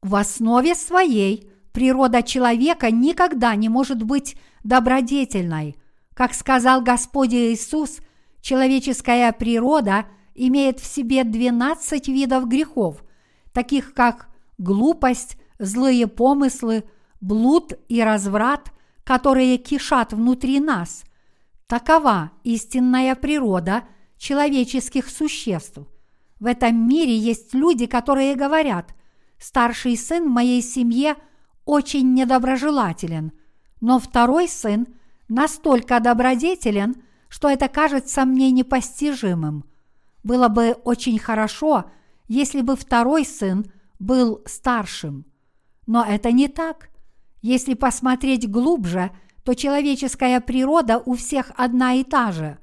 [0.01, 5.75] В основе своей природа человека никогда не может быть добродетельной.
[6.15, 7.99] Как сказал Господь Иисус,
[8.41, 10.07] человеческая природа
[10.37, 13.03] имеет в себе 12 видов грехов,
[13.53, 16.85] таких как глупость, злые помыслы,
[17.21, 18.73] блуд и разврат,
[19.03, 21.03] которые кишат внутри нас–
[21.73, 23.85] Такова истинная природа
[24.19, 25.79] человеческих существ.
[26.39, 28.95] В этом мире есть люди, которые говорят,
[29.39, 31.17] старший сын моей семье
[31.65, 33.33] очень недоброжелателен,
[33.81, 34.87] но второй сын
[35.29, 36.97] настолько добродетелен,
[37.31, 39.65] что это кажется мне непостижимым.
[40.23, 41.87] Было бы очень хорошо,
[42.29, 43.65] если бы второй сын
[43.99, 45.25] был старшим.
[45.87, 46.91] Но это не так.
[47.41, 49.11] Если посмотреть глубже–
[49.45, 52.59] то человеческая природа у всех одна и та же.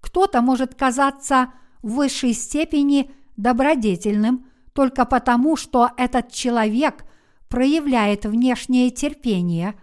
[0.00, 1.52] Кто-то может казаться
[1.82, 7.04] в высшей степени добродетельным только потому, что этот человек
[7.48, 9.74] проявляет внешнее терпение,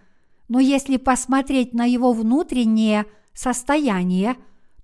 [0.47, 4.35] но если посмотреть на его внутреннее состояние,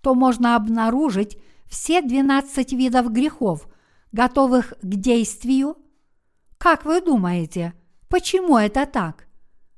[0.02, 3.68] то можно обнаружить все 12 видов грехов,
[4.12, 5.76] готовых к действию.
[6.58, 7.74] Как вы думаете,
[8.08, 9.28] почему это так?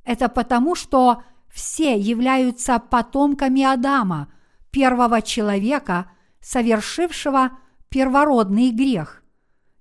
[0.04, 4.32] Это потому, что все являются потомками Адама,
[4.72, 7.52] первого человека, совершившего
[7.90, 9.24] первородный грех.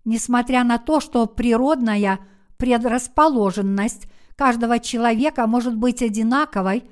[0.04, 2.20] Несмотря на то, что природная
[2.56, 6.88] предрасположенность каждого человека может быть одинаковой,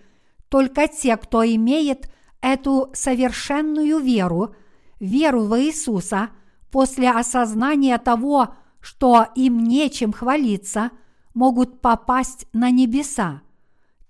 [0.48, 2.10] только те, кто имеет
[2.40, 4.54] эту совершенную веру,
[5.00, 6.30] веру в Иисуса,
[6.70, 10.90] после осознания того, что им нечем хвалиться,
[11.34, 13.42] могут попасть на небеса.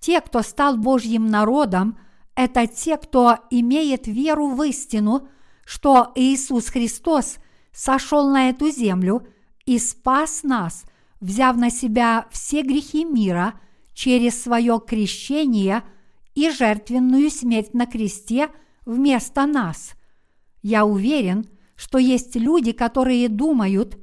[0.06, 1.98] Те, кто стал Божьим народом,
[2.36, 5.26] это те, кто имеет веру в истину,
[5.64, 7.38] что Иисус Христос
[7.72, 9.26] сошел на эту землю
[9.64, 10.84] и спас нас,
[11.18, 13.54] взяв на себя все грехи мира
[13.94, 15.82] через свое крещение
[16.36, 18.50] и жертвенную смерть на кресте
[18.84, 19.94] вместо нас.
[20.62, 23.98] Я уверен, что есть люди, которые думают,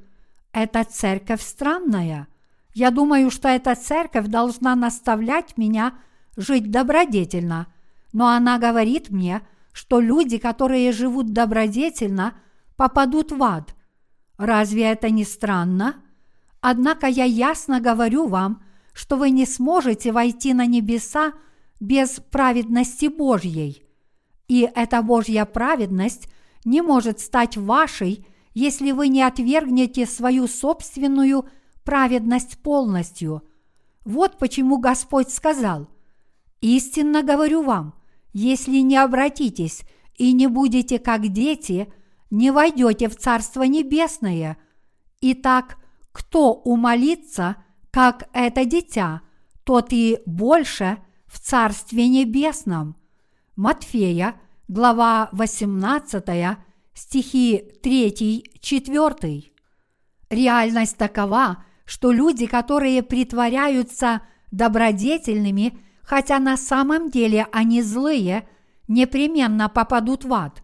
[0.52, 2.28] эта церковь странная–
[2.74, 5.94] я думаю, что эта церковь должна наставлять меня
[6.36, 7.68] жить добродетельно,
[8.12, 12.34] но она говорит мне, что люди, которые живут добродетельно,
[12.76, 13.74] попадут в ад.
[14.36, 15.96] Разве это не странно?
[16.60, 18.62] Однако я ясно говорю вам,
[18.92, 21.32] что вы не сможете войти на небеса
[21.78, 23.84] без праведности Божьей.
[24.48, 26.28] И эта Божья праведность
[26.64, 31.46] не может стать вашей, если вы не отвергнете свою собственную
[32.62, 33.42] полностью.
[34.04, 35.88] Вот почему Господь сказал,
[36.60, 37.94] «Истинно говорю вам,
[38.32, 39.82] если не обратитесь
[40.16, 41.92] и не будете как дети,
[42.30, 44.56] не войдете в Царство Небесное.
[45.20, 45.78] Итак,
[46.12, 47.56] кто умолится,
[47.90, 49.22] как это дитя,
[49.64, 52.96] тот и больше в Царстве Небесном».
[53.56, 54.34] Матфея,
[54.66, 56.58] глава 18,
[56.92, 59.44] стихи 3-4.
[60.30, 68.48] Реальность такова, что люди, которые притворяются добродетельными, хотя на самом деле они злые,
[68.88, 70.62] непременно попадут в ад.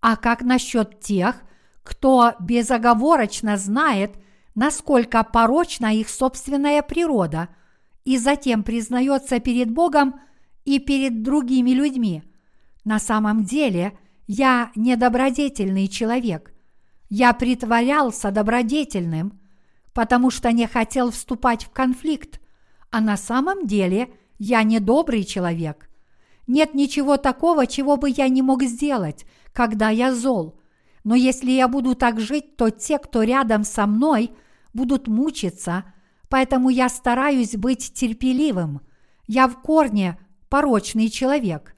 [0.00, 1.42] А как насчет тех,
[1.82, 4.16] кто безоговорочно знает,
[4.54, 7.48] насколько порочна их собственная природа,
[8.04, 10.20] и затем признается перед Богом
[10.64, 12.22] и перед другими людьми.
[12.84, 16.52] На самом деле я недобродетельный человек.
[17.08, 19.40] Я притворялся добродетельным,
[19.94, 22.40] потому что не хотел вступать в конфликт,
[22.90, 25.88] а на самом деле я недобрый человек.
[26.46, 30.60] Нет ничего такого, чего бы я не мог сделать, когда я зол.
[31.04, 34.32] Но если я буду так жить, то те, кто рядом со мной,
[34.74, 35.84] будут мучиться,
[36.28, 38.80] поэтому я стараюсь быть терпеливым.
[39.26, 40.18] Я в корне
[40.48, 41.76] порочный человек.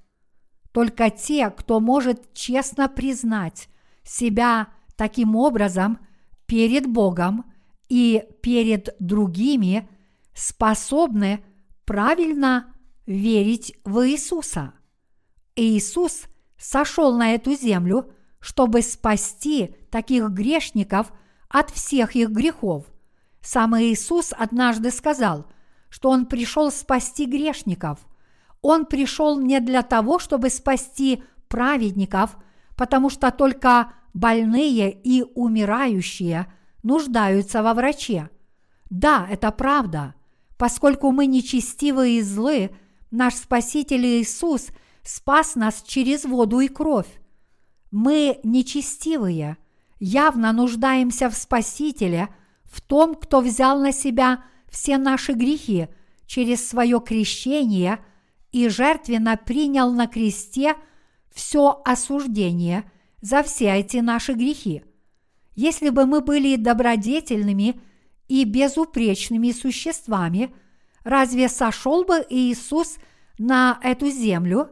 [0.73, 3.69] Только те, кто может честно признать
[4.03, 5.99] себя таким образом
[6.47, 7.45] перед Богом
[7.89, 9.89] и перед другими,
[10.34, 11.45] способны
[11.84, 12.74] правильно
[13.07, 14.74] верить в Иисуса.
[15.55, 16.24] Иисус
[16.59, 21.12] сошел на эту землю, чтобы спасти таких грешников
[21.49, 22.87] от всех их грехов.
[23.41, 25.47] Сам Иисус однажды сказал,
[25.89, 28.01] что Он пришел спасти грешников–
[28.68, 32.37] он пришел не для того, чтобы спасти праведников,
[32.76, 36.53] потому что только больные и умирающие
[36.87, 38.30] нуждаются во враче.
[38.91, 40.14] Да, это правда.
[40.57, 42.70] Поскольку мы нечестивы и злы,
[43.11, 44.68] наш Спаситель Иисус
[45.03, 47.20] спас нас через воду и кровь.
[47.91, 49.59] Мы нечестивые,
[49.99, 52.28] явно нуждаемся в Спасителе,
[52.64, 55.89] в том, кто взял на себя все наши грехи
[56.26, 57.99] через свое крещение–
[58.57, 60.76] и жертвенно принял на кресте
[61.30, 64.82] все осуждение за все эти наши грехи.
[65.57, 67.81] Если бы мы были добродетельными
[68.29, 70.55] и безупречными существами,
[71.03, 72.99] разве сошел бы Иисус
[73.39, 74.71] на эту землю?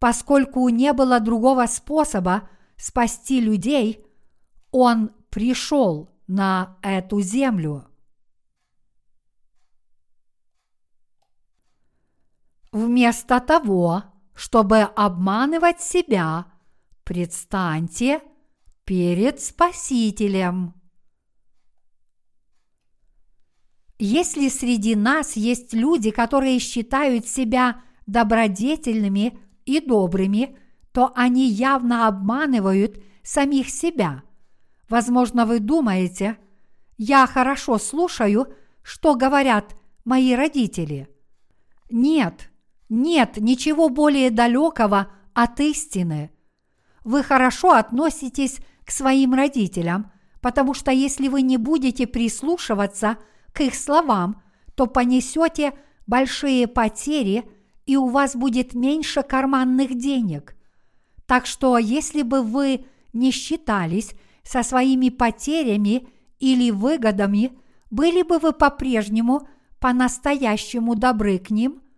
[0.00, 4.04] Поскольку не было другого способа спасти людей,
[4.72, 7.86] Он пришел на эту землю.
[12.72, 14.02] Вместо того,
[14.34, 16.46] чтобы обманывать себя,
[17.04, 18.20] предстаньте
[18.84, 20.74] перед Спасителем.
[23.98, 30.58] Если среди нас есть люди, которые считают себя добродетельными и добрыми,
[30.90, 34.24] то они явно обманывают самих себя.
[34.88, 36.36] Возможно, вы думаете,
[36.98, 38.52] я хорошо слушаю,
[38.82, 41.08] что говорят мои родители.
[41.88, 42.50] Нет,
[42.88, 46.32] нет ничего более далекого от истины.
[47.04, 48.58] Вы хорошо относитесь
[48.92, 53.16] своим родителям, потому что если вы не будете прислушиваться
[53.52, 54.42] к их словам,
[54.74, 55.72] то понесете
[56.06, 57.44] большие потери
[57.86, 60.56] и у вас будет меньше карманных денег.
[61.26, 64.12] Так что если бы вы не считались
[64.42, 67.52] со своими потерями или выгодами,
[67.90, 69.48] были бы вы по-прежнему
[69.80, 71.82] по-настоящему добры к ним–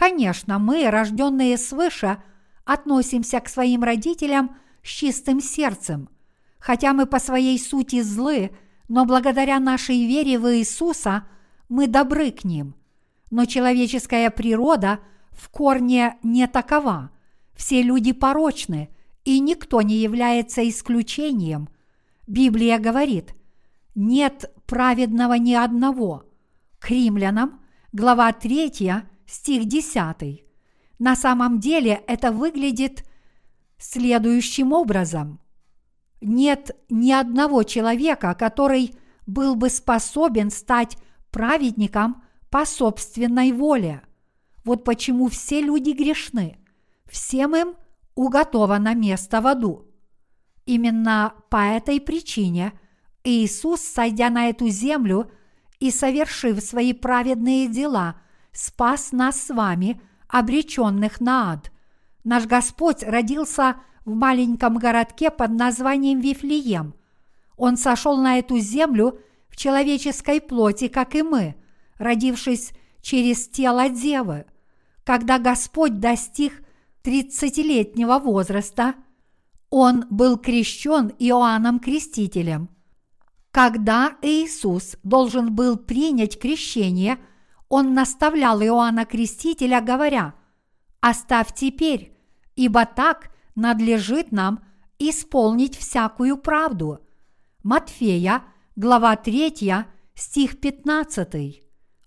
[0.00, 2.22] Конечно, мы, рожденные свыше,
[2.64, 6.08] относимся к своим родителям с чистым сердцем.
[6.60, 8.50] Хотя мы по своей сути злы,
[8.88, 11.26] но благодаря нашей вере в Иисуса
[11.68, 12.74] мы добры к ним.
[13.30, 15.00] Но человеческая природа
[15.30, 17.10] в корне не такова.
[17.54, 18.90] Все люди порочны,
[19.24, 21.68] и никто не является исключением.
[22.26, 23.34] Библия говорит,
[23.94, 26.24] нет праведного ни одного.
[26.78, 27.60] К римлянам,
[27.92, 28.70] глава 3,
[29.26, 30.44] стих 10.
[30.98, 33.04] На самом деле это выглядит
[33.78, 35.40] следующим образом.
[36.20, 38.94] Нет ни одного человека, который
[39.26, 40.96] был бы способен стать
[41.30, 44.02] праведником по собственной воле.
[44.64, 46.58] Вот почему все люди грешны.
[47.06, 47.74] Всем им
[48.14, 49.88] уготовано место в аду.
[50.66, 52.72] Именно по этой причине
[53.24, 55.30] Иисус, сойдя на эту землю
[55.78, 58.16] и совершив свои праведные дела–
[58.52, 61.72] спас нас с вами, обреченных на ад.
[62.24, 66.94] Наш Господь родился в маленьком городке под названием Вифлеем.
[67.56, 71.56] Он сошел на эту землю в человеческой плоти, как и мы,
[71.98, 72.72] родившись
[73.02, 74.46] через тело девы.
[75.04, 76.62] Когда Господь достиг
[77.02, 78.94] тридцатилетнего возраста,
[79.68, 82.68] он был крещен Иоанном Крестителем.
[83.50, 87.18] Когда Иисус должен был принять крещение–
[87.70, 90.34] он наставлял Иоанна Крестителя, говоря,
[91.00, 92.12] «Оставь теперь,
[92.56, 94.64] ибо так надлежит нам
[94.98, 97.00] исполнить всякую правду».
[97.62, 98.44] Матфея,
[98.76, 99.84] глава 3,
[100.14, 101.62] стих 15.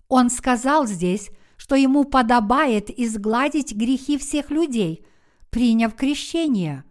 [0.08, 5.06] Он сказал здесь, что ему подобает изгладить грехи всех людей,
[5.50, 6.84] приняв крещение.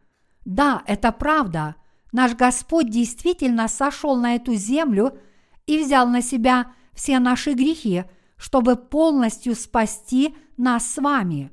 [0.45, 1.75] Да, это правда.
[2.11, 5.17] Наш Господь действительно сошел на эту землю
[5.65, 8.05] и взял на себя все наши грехи,
[8.37, 11.51] чтобы полностью спасти нас с вами.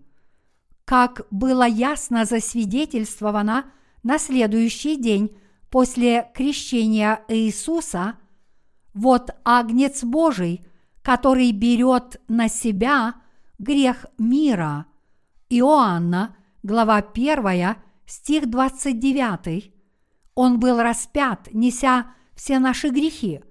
[0.91, 3.67] Как было ясно засвидетельствовано
[4.03, 5.31] на следующий день
[5.71, 8.17] после крещения Иисуса,
[8.93, 10.67] вот Агнец Божий,
[11.03, 13.15] который берет на себя
[13.61, 14.87] грех мира.
[15.49, 16.35] Иоанна,
[16.65, 17.77] глава 1,
[18.07, 19.73] стих 29.
[20.35, 23.43] Он был распят, неся все наши грехи.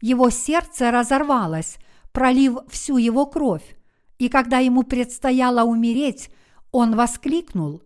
[0.00, 1.78] Его сердце разорвалось,
[2.10, 3.76] пролив всю его кровь,
[4.18, 6.30] и когда ему предстояло умереть,
[6.72, 7.82] он воскликнул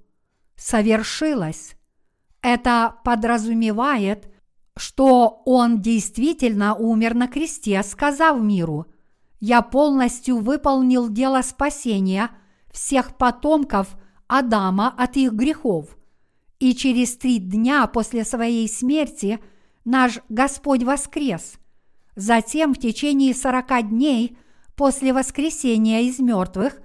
[0.56, 1.76] «Совершилось!»
[2.42, 4.30] Это подразумевает,
[4.76, 8.86] что он действительно умер на кресте, сказав миру
[9.40, 12.30] «Я полностью выполнил дело спасения
[12.70, 15.96] всех потомков Адама от их грехов,
[16.58, 19.38] и через три дня после своей смерти
[19.84, 21.54] наш Господь воскрес.
[22.16, 24.38] Затем в течение сорока дней
[24.76, 26.80] после воскресения из мертвых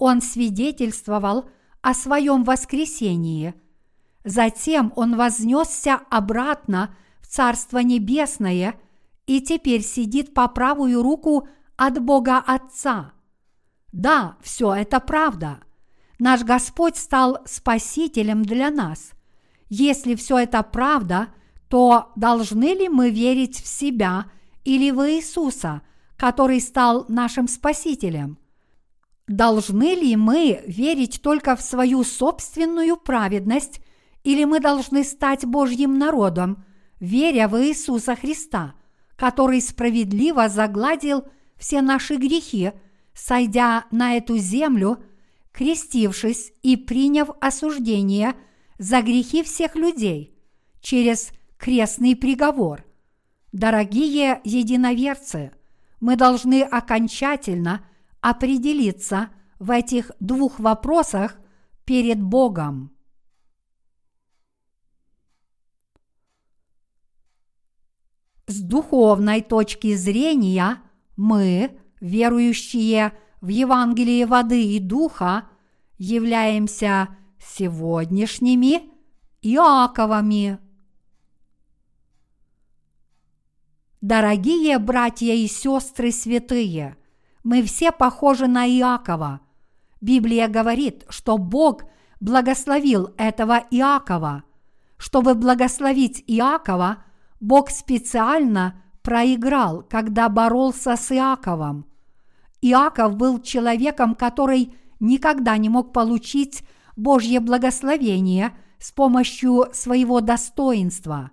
[0.00, 1.50] Он свидетельствовал
[1.82, 3.54] о своем воскресении.
[4.24, 8.80] Затем Он вознесся обратно в Царство Небесное
[9.26, 11.46] и теперь сидит по правую руку
[11.76, 13.12] от Бога Отца.
[13.92, 15.60] Да, все это правда.
[16.18, 19.12] Наш Господь стал Спасителем для нас.
[19.68, 21.28] Если все это правда,
[21.68, 24.30] то должны ли мы верить в себя
[24.64, 25.82] или в Иисуса,
[26.16, 28.38] который стал нашим Спасителем?
[29.30, 33.80] Должны ли мы верить только в свою собственную праведность,
[34.24, 36.64] или мы должны стать Божьим народом,
[36.98, 38.74] веря в Иисуса Христа,
[39.14, 42.72] который справедливо загладил все наши грехи,
[43.14, 44.98] сойдя на эту землю,
[45.52, 48.34] крестившись и приняв осуждение
[48.80, 50.36] за грехи всех людей
[50.80, 52.84] через крестный приговор.
[53.52, 55.52] Дорогие единоверцы,
[56.00, 57.84] мы должны окончательно
[58.20, 61.38] определиться в этих двух вопросах
[61.84, 62.92] перед Богом.
[68.46, 70.78] С духовной точки зрения
[71.16, 75.48] мы, верующие в Евангелие воды и духа,
[75.98, 78.90] являемся сегодняшними
[79.42, 80.58] Иаковами.
[84.00, 86.96] Дорогие братья и сестры святые,
[87.42, 89.40] мы все похожи на Иакова.
[90.00, 91.84] Библия говорит, что Бог
[92.20, 94.44] благословил этого Иакова.
[94.96, 97.04] Чтобы благословить Иакова,
[97.40, 101.86] Бог специально проиграл, когда боролся с Иаковом.
[102.60, 106.62] Иаков был человеком, который никогда не мог получить
[106.96, 111.30] Божье благословение с помощью своего достоинства.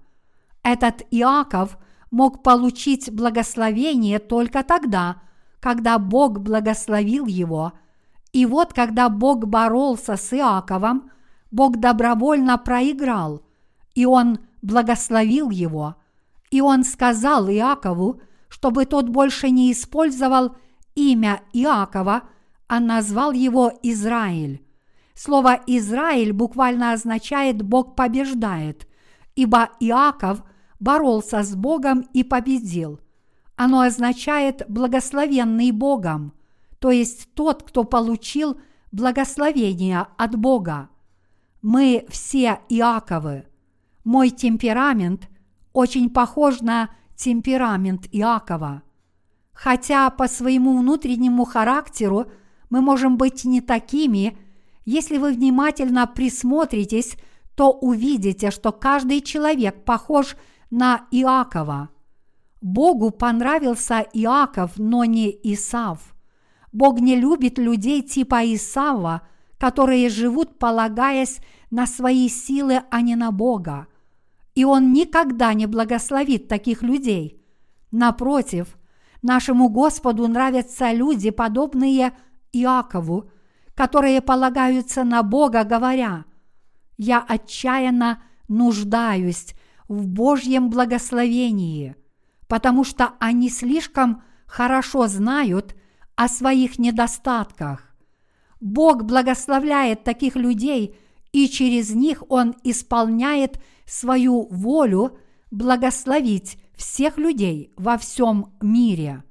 [0.64, 1.78] Этот Иаков–
[2.12, 5.22] мог получить благословение только тогда,
[5.60, 7.74] когда Бог благословил его.
[8.32, 11.12] И вот когда Бог боролся с Иаковом,
[11.52, 13.42] Бог добровольно проиграл,
[13.96, 15.96] и он благословил его.
[16.52, 20.56] И он сказал Иакову, чтобы тот больше не использовал
[20.96, 22.24] имя Иакова,
[22.68, 24.64] а назвал его Израиль.
[25.14, 28.88] Слово «Израиль» буквально означает «Бог побеждает»,
[29.36, 30.44] ибо Иаков–
[30.80, 33.00] боролся с Богом и победил.
[33.58, 36.34] Оно означает благословенный Богом,
[36.78, 40.90] то есть тот, кто получил благословение от Бога.
[41.64, 43.48] Мы все Иаковы.
[44.04, 45.28] Мой темперамент
[45.74, 48.84] очень похож на темперамент Иакова.
[49.54, 52.28] Хотя по своему внутреннему характеру
[52.70, 54.38] мы можем быть не такими,
[54.86, 57.18] если вы внимательно присмотритесь,
[57.56, 60.38] то увидите, что каждый человек похож
[60.70, 61.90] на Иакова.
[62.62, 66.16] Богу понравился Иаков, но не Исав.
[66.72, 69.22] Бог не любит людей типа Исава,
[69.58, 71.40] которые живут, полагаясь
[71.72, 73.88] на свои силы, а не на Бога.
[74.56, 77.44] И Он никогда не благословит таких людей.
[77.92, 78.78] Напротив,
[79.22, 82.14] нашему Господу нравятся люди, подобные
[82.52, 83.30] Иакову,
[83.76, 86.26] которые полагаются на Бога, говоря,
[86.98, 89.54] «Я отчаянно нуждаюсь
[89.88, 91.96] в Божьем благословении,
[92.48, 95.76] потому что они слишком хорошо знают
[96.16, 97.96] о своих недостатках.
[98.60, 100.98] Бог благословляет таких людей,
[101.32, 105.20] и через них Он исполняет свою волю
[105.52, 109.24] благословить всех людей во всем мире.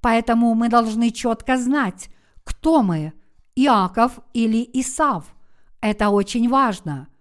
[0.00, 2.08] Поэтому мы должны четко знать,
[2.44, 3.12] кто мы,
[3.54, 5.24] Иаков или Исав.
[5.80, 7.08] Это очень важно–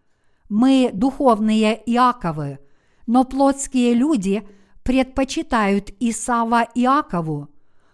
[0.50, 2.60] мы духовные Иаковы,
[3.08, 4.48] но плотские люди
[4.86, 7.50] предпочитают Исава Иакову.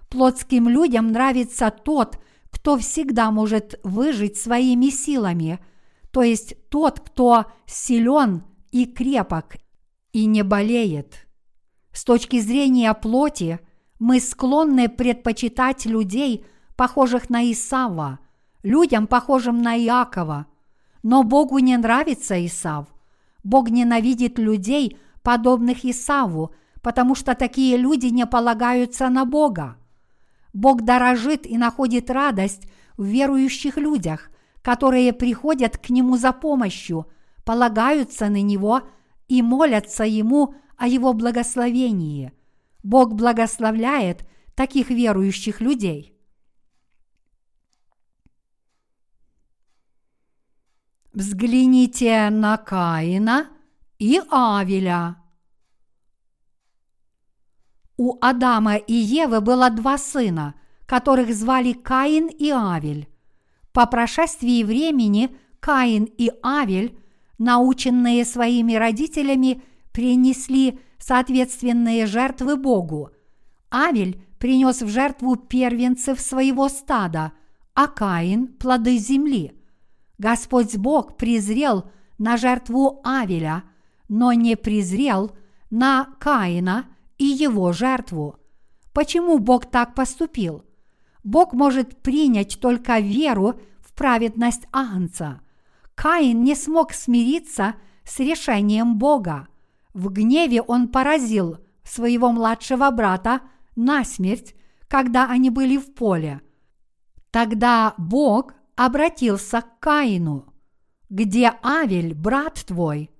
[0.10, 2.20] Плотским людям нравится тот,
[2.52, 5.60] кто всегда может выжить своими силами,
[6.12, 9.56] то есть тот, кто силен и крепок
[10.12, 11.28] и не болеет.
[11.94, 13.62] С точки зрения плоти
[13.98, 18.20] мы склонны предпочитать людей, похожих на Исава,
[18.64, 20.46] людям, похожим на Иакова.
[21.04, 22.88] Но Богу не нравится Исав.
[23.46, 29.78] Бог ненавидит людей, подобных Исаву, потому что такие люди не полагаются на Бога.
[30.54, 32.68] Бог дорожит и находит радость
[32.98, 34.30] в верующих людях,
[34.62, 37.08] которые приходят к Нему за помощью,
[37.46, 38.82] полагаются на Него
[39.28, 42.34] и молятся Ему о Его благословении.
[42.84, 46.18] Бог благословляет таких верующих людей.
[51.14, 53.50] Взгляните на Каина
[54.00, 55.21] и Авеля.
[57.98, 63.08] У Адама и Евы было два сына, которых звали Каин и Авель.
[63.74, 66.98] По прошествии времени Каин и Авель,
[67.38, 69.62] наученные своими родителями,
[69.92, 73.12] принесли соответственные жертвы Богу.
[73.72, 77.32] Авель принес в жертву первенцев своего стада,
[77.74, 79.54] а Каин– плоды земли.
[80.18, 83.64] Господь Бог презрел на жертву Авеля,
[84.10, 85.32] но не презрел
[85.70, 86.86] на Каина
[87.22, 88.40] и его жертву.
[88.94, 90.66] Почему Бог так поступил?
[91.24, 95.42] Бог может принять только веру в праведность Агнца.
[95.94, 99.50] Каин не смог смириться с решением Бога.
[99.94, 103.42] В гневе он поразил своего младшего брата
[103.76, 104.56] насмерть,
[104.88, 106.42] когда они были в поле.
[107.30, 110.52] Тогда Бог обратился к Каину.
[111.12, 113.12] «Где Авель, брат твой?»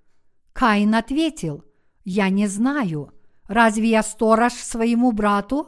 [0.54, 1.64] Каин ответил,
[2.04, 3.14] «Я не знаю.
[3.52, 5.68] Разве я сторож своему брату?»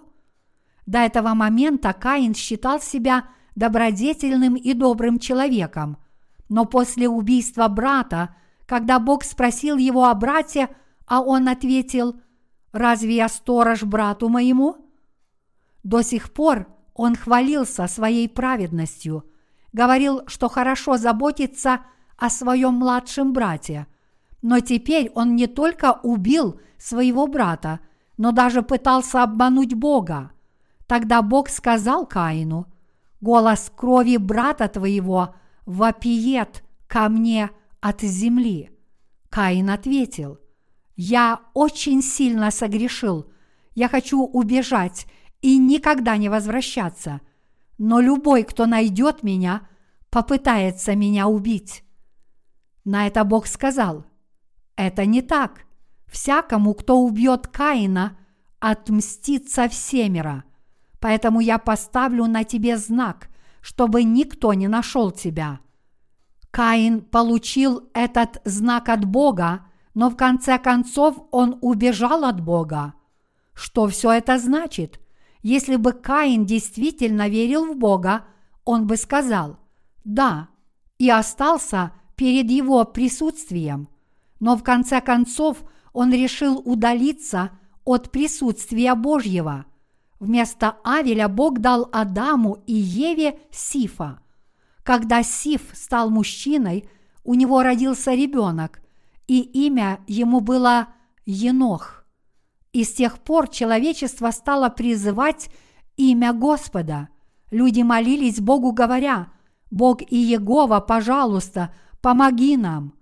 [0.85, 3.25] До этого момента Каин считал себя
[3.55, 5.97] добродетельным и добрым человеком,
[6.47, 10.69] но после убийства брата, когда Бог спросил его о брате,
[11.07, 12.21] а он ответил,
[12.71, 14.77] «Разве я сторож брату моему?»
[15.83, 19.25] До сих пор он хвалился своей праведностью,
[19.73, 21.81] говорил, что хорошо заботится
[22.15, 23.87] о своем младшем брате,
[24.43, 27.79] но теперь он не только убил своего брата,
[28.17, 30.31] но даже пытался обмануть Бога.
[30.85, 32.67] Тогда Бог сказал Каину,
[33.21, 35.33] «Голос крови брата твоего
[35.65, 38.69] вопиет ко мне от земли».
[39.29, 40.39] Каин ответил,
[40.97, 43.31] «Я очень сильно согрешил,
[43.75, 45.07] я хочу убежать
[45.41, 47.21] и никогда не возвращаться,
[47.77, 49.69] но любой, кто найдет меня,
[50.09, 51.85] попытается меня убить».
[52.83, 54.05] На это Бог сказал,
[54.75, 55.65] «Это не так.
[56.07, 58.17] Всякому, кто убьет Каина,
[58.59, 60.43] отмстится всемеро.
[60.99, 63.29] Поэтому я поставлю на тебе знак,
[63.61, 65.59] чтобы никто не нашел тебя».
[66.51, 69.65] Каин получил этот знак от Бога,
[69.95, 72.93] но в конце концов он убежал от Бога.
[73.53, 74.99] Что все это значит?
[75.41, 78.25] Если бы Каин действительно верил в Бога,
[78.65, 79.57] он бы сказал
[80.03, 80.49] «да»
[80.97, 83.89] и остался перед его присутствием.
[84.43, 85.63] Но в конце концов
[85.93, 87.51] он решил удалиться
[87.85, 89.65] от присутствия Божьего.
[90.19, 94.19] Вместо Авеля Бог дал Адаму и Еве Сифа.
[94.83, 96.89] Когда Сиф стал мужчиной,
[97.23, 98.81] у него родился ребенок,
[99.29, 100.89] и имя ему было
[101.25, 102.03] Енох.
[102.73, 105.49] И с тех пор человечество стало призывать
[105.95, 107.07] имя Господа.
[107.49, 109.31] Люди молились Богу, говоря,
[109.71, 112.93] «Бог и Егова, пожалуйста, помоги нам».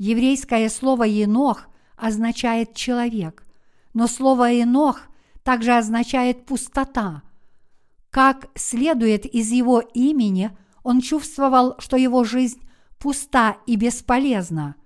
[0.00, 3.44] Еврейское слово «енох» означает «человек»,
[3.92, 5.02] но слово «енох»
[5.42, 7.20] также означает «пустота».
[8.08, 12.62] Как следует из его имени, он чувствовал, что его жизнь
[12.98, 14.76] пуста и бесполезна.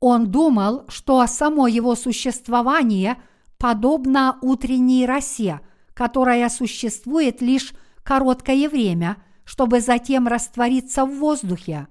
[0.00, 3.18] Он думал, что само его существование
[3.58, 5.60] подобно утренней росе,
[5.92, 11.86] которая существует лишь короткое время, чтобы затем раствориться в воздухе.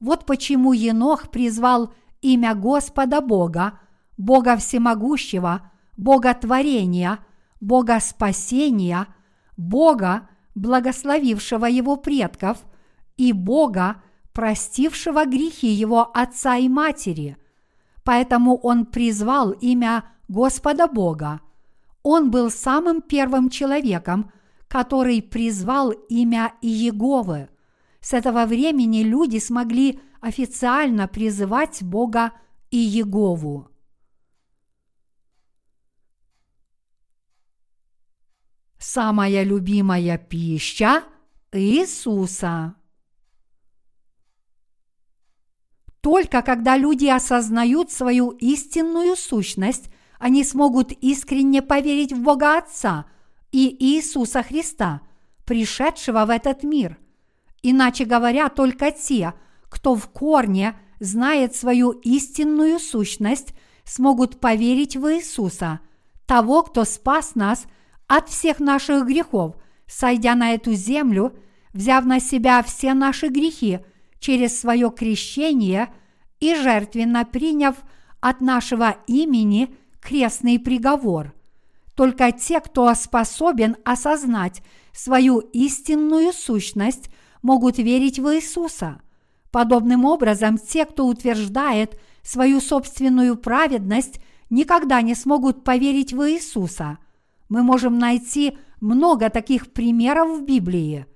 [0.00, 3.78] Вот почему Енох призвал имя Господа Бога,
[4.16, 7.20] Бога Всемогущего, Бога Творения,
[7.60, 9.06] Бога Спасения,
[9.56, 12.64] Бога, благословившего его предков,
[13.16, 17.38] и Бога, простившего грехи его отца и матери.
[18.04, 21.40] Поэтому он призвал имя Господа Бога.
[22.02, 24.30] Он был самым первым человеком,
[24.68, 27.48] который призвал имя Иеговы.
[28.06, 32.34] С этого времени люди смогли официально призывать Бога
[32.70, 33.68] Иегову.
[38.78, 41.02] Самая любимая пища
[41.50, 42.76] Иисуса.
[46.00, 49.90] Только когда люди осознают свою истинную сущность,
[50.20, 53.06] они смогут искренне поверить в Бога Отца
[53.50, 55.00] и Иисуса Христа,
[55.44, 57.00] пришедшего в этот мир.
[57.62, 59.34] Иначе говоря, только те,
[59.68, 63.54] кто в корне знает свою истинную сущность,
[63.84, 65.80] смогут поверить в Иисуса,
[66.26, 67.66] того, кто спас нас
[68.06, 71.36] от всех наших грехов, сойдя на эту землю,
[71.72, 73.80] взяв на себя все наши грехи–
[74.18, 75.92] через свое крещение
[76.40, 77.76] и жертвенно приняв
[78.20, 81.34] от нашего имени крестный приговор.
[81.94, 87.10] Только те, кто способен осознать свою истинную сущность,
[87.46, 89.00] могут верить в Иисуса.
[89.52, 94.20] Подобным образом, те, кто утверждает свою собственную праведность,
[94.50, 96.98] никогда не смогут поверить в Иисуса.
[97.48, 101.06] Мы можем найти много таких примеров в Библии.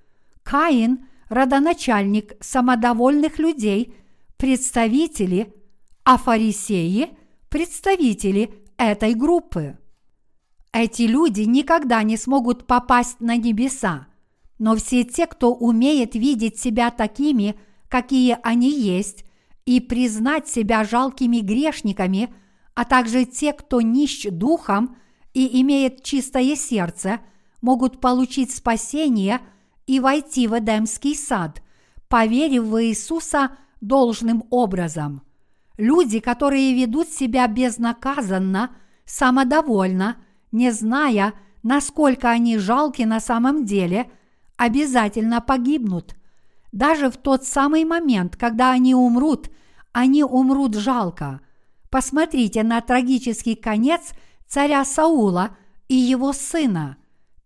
[0.44, 3.92] Каин родоначальник самодовольных людей,
[4.36, 5.52] представители,
[6.04, 7.10] а фарисеи–
[7.48, 9.78] представители этой группы.
[10.72, 14.06] Эти люди никогда не смогут попасть на небеса,
[14.60, 17.56] но все те, кто умеет видеть себя такими,
[17.88, 19.24] какие они есть,
[19.66, 22.32] и признать себя жалкими грешниками,
[22.74, 24.96] а также те, кто нищ духом
[25.34, 27.18] и имеет чистое сердце,
[27.60, 29.40] могут получить спасение–
[29.90, 31.64] и войти в Эдемский сад,
[32.06, 33.50] поверив в Иисуса
[33.80, 35.22] должным образом.
[35.78, 38.70] Люди, которые ведут себя безнаказанно,
[39.04, 40.16] самодовольно,
[40.52, 41.32] не зная,
[41.64, 44.08] насколько они жалки на самом деле,
[44.60, 46.14] обязательно погибнут.
[46.70, 49.48] Даже в тот самый момент, когда они умрут,
[49.92, 51.40] они умрут жалко.
[51.88, 54.12] Посмотрите на трагический конец
[54.46, 55.56] царя Саула
[55.88, 56.98] и его сына.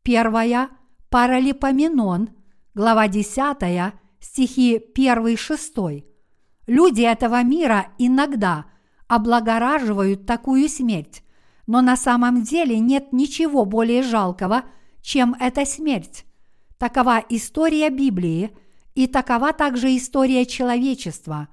[0.02, 0.70] Первая–
[1.08, 2.30] Паралипоменон,
[2.74, 6.04] глава 10, стихи 1-6.
[6.66, 8.64] Люди этого мира иногда
[9.06, 11.22] облагораживают такую смерть,
[11.68, 14.64] но на самом деле нет ничего более жалкого,
[15.00, 16.24] чем эта смерть.
[16.78, 18.56] Такова история Библии,
[18.94, 21.48] и такова также история человечества.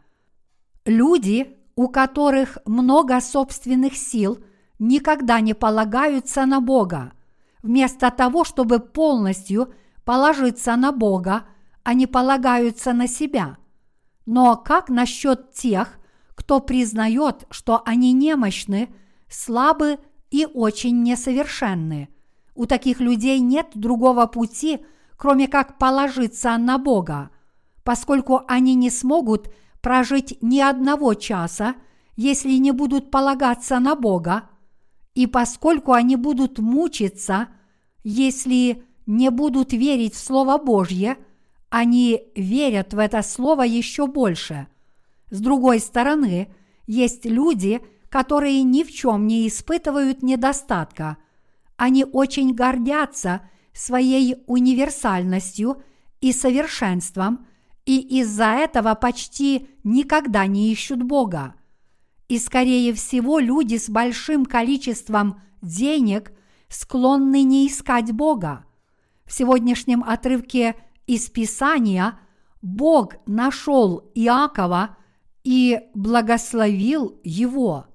[0.86, 4.44] Люди, у которых много собственных сил,
[4.80, 7.14] никогда не полагаются на Бога–
[7.64, 11.46] вместо того, чтобы полностью положиться на Бога,
[11.84, 13.58] они полагаются на себя.
[14.26, 16.00] Но как насчет тех,
[16.36, 18.94] кто признает, что они немощны,
[19.30, 20.00] слабы
[20.30, 22.10] и очень несовершенны?
[22.56, 24.86] У таких людей нет другого пути,
[25.22, 27.30] кроме как положиться на Бога,
[27.84, 31.76] поскольку они не смогут прожить ни одного часа,
[32.16, 34.50] если не будут полагаться на Бога,
[35.14, 37.50] и поскольку они будут мучиться,
[38.04, 41.18] если не будут верить в Слово Божье,
[41.70, 44.66] они верят в это Слово еще больше.
[45.30, 46.52] С другой стороны,
[46.88, 51.18] есть люди, которые ни в чем не испытывают недостатка.
[51.78, 53.42] Они очень гордятся
[53.74, 55.82] своей универсальностью
[56.20, 57.46] и совершенством,
[57.86, 61.56] и из-за этого почти никогда не ищут Бога.
[62.28, 66.32] И, скорее всего, люди с большим количеством денег
[66.70, 68.66] склонны не искать Бога.
[69.26, 70.76] В сегодняшнем отрывке
[71.08, 72.20] из Писания
[72.62, 74.96] Бог нашел Иакова
[75.44, 77.88] и благословил его.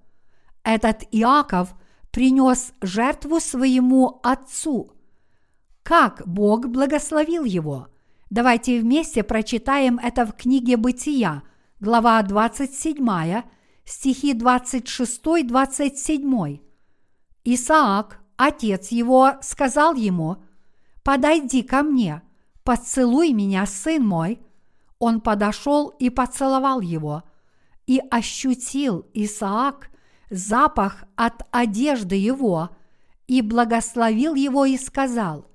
[0.64, 1.74] Этот Иаков
[2.10, 4.95] принес жертву своему отцу.
[5.86, 7.86] Как Бог благословил его?
[8.28, 11.44] Давайте вместе прочитаем это в книге Бытия,
[11.78, 13.44] глава 27,
[13.84, 16.60] стихи 26-27.
[17.44, 20.38] Исаак, отец его, сказал ему,
[21.04, 22.22] «Подойди ко мне,
[22.64, 24.40] поцелуй меня, сын мой».
[24.98, 27.22] Он подошел и поцеловал его,
[27.86, 29.90] и ощутил Исаак
[30.30, 32.70] запах от одежды его,
[33.28, 35.46] и благословил его и сказал,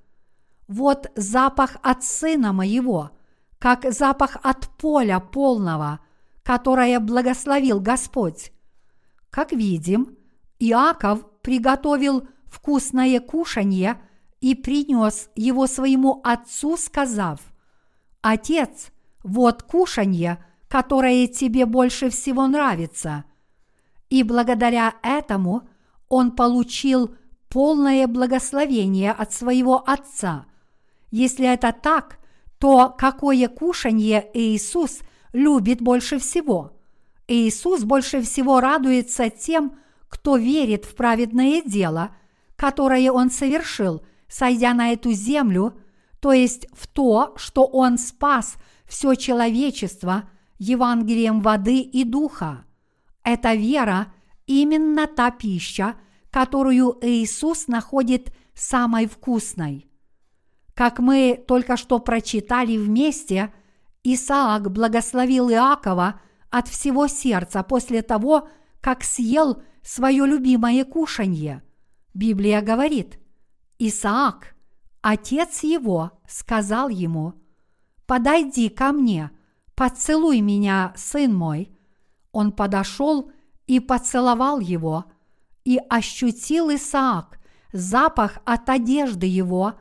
[0.71, 3.11] «Вот запах от сына моего,
[3.59, 5.99] как запах от поля полного–
[6.43, 8.51] которое благословил Господь.
[9.29, 10.17] Как видим,
[10.59, 14.01] Иаков приготовил вкусное кушанье
[14.41, 17.39] и принес его своему отцу, сказав,
[18.21, 18.91] «Отец,
[19.23, 23.25] вот кушанье, которое тебе больше всего нравится».
[24.09, 25.69] И благодаря этому
[26.09, 27.15] он получил
[27.49, 30.45] полное благословение от своего отца.
[31.11, 32.17] Если это так,
[32.57, 34.99] то какое кушанье Иисус–
[35.33, 36.73] любит больше всего.
[37.27, 39.77] Иисус больше всего радуется тем,
[40.09, 42.15] кто верит в праведное дело,
[42.55, 45.77] которое Он совершил сойдя на эту землю,
[46.21, 48.55] то есть в то, что Он спас
[48.87, 52.63] все человечество Евангелием воды и духа.
[53.23, 54.13] Эта вера
[54.47, 55.95] именно та пища,
[56.29, 59.90] которую Иисус находит самой вкусной.
[60.73, 63.53] Как мы только что прочитали вместе,
[64.03, 66.19] Исаак благословил Иакова
[66.49, 68.47] от всего сердца после того,
[68.79, 71.63] как съел свое любимое кушанье.
[72.13, 73.19] Библия говорит,
[73.79, 74.55] Исаак,
[75.01, 77.33] отец его, сказал ему,
[78.05, 79.31] «Подойди ко мне,
[79.75, 81.71] поцелуй меня, сын мой».
[82.31, 83.31] Он подошел
[83.67, 85.05] и поцеловал его,
[85.63, 87.39] и ощутил Исаак
[87.73, 89.75] запах от одежды его,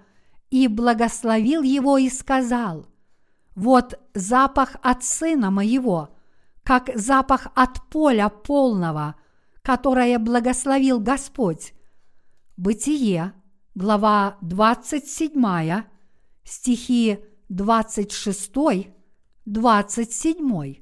[0.51, 2.87] и благословил его и сказал,
[3.55, 6.17] «Вот запах от сына моего,
[6.63, 9.15] как запах от поля полного,
[9.63, 11.73] которое благословил Господь».
[12.57, 13.33] Бытие,
[13.75, 15.85] глава 27,
[16.45, 18.53] стихи 26,
[19.47, 20.75] 27.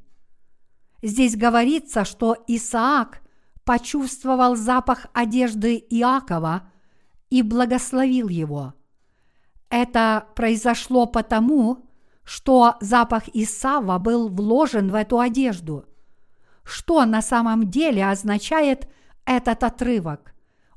[1.02, 3.22] Здесь говорится, что Исаак
[3.64, 6.72] почувствовал запах одежды Иакова
[7.30, 8.74] и благословил его.
[9.70, 11.84] Это произошло потому,
[12.24, 15.84] что запах Исава был вложен в эту одежду.
[16.62, 18.88] Что на самом деле означает
[19.24, 20.34] этот отрывок?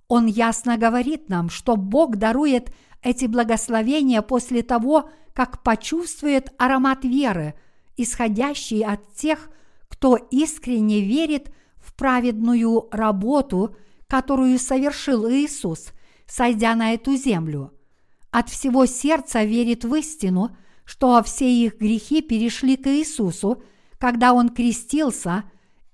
[0.08, 7.56] Он ясно говорит нам, что Бог дарует эти благословения после того, как почувствует аромат веры,
[7.98, 9.50] исходящий от тех,
[9.88, 13.76] кто искренне верит в праведную работу,
[14.08, 15.92] которую совершил Иисус,
[16.26, 17.74] сойдя на эту землю.
[18.32, 20.56] От всего сердца верит в истину,
[20.86, 23.62] что все их грехи перешли к Иисусу,
[24.00, 25.44] когда Он крестился,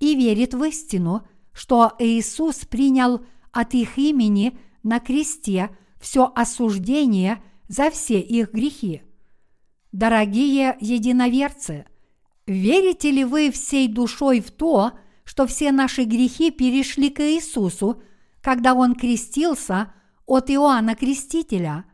[0.00, 3.20] и верит в истину, что Иисус принял
[3.50, 9.02] от их имени на кресте все осуждение за все их грехи.
[9.90, 11.86] Дорогие единоверцы,
[12.46, 14.92] верите ли вы всей душой в то,
[15.24, 18.00] что все наши грехи перешли к Иисусу,
[18.40, 19.92] когда Он крестился
[20.26, 21.84] от Иоанна Крестителя?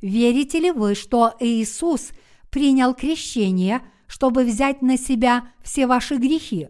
[0.00, 2.10] Верите ли вы, что Иисус
[2.50, 6.68] принял крещение, чтобы взять на себя все ваши грехи?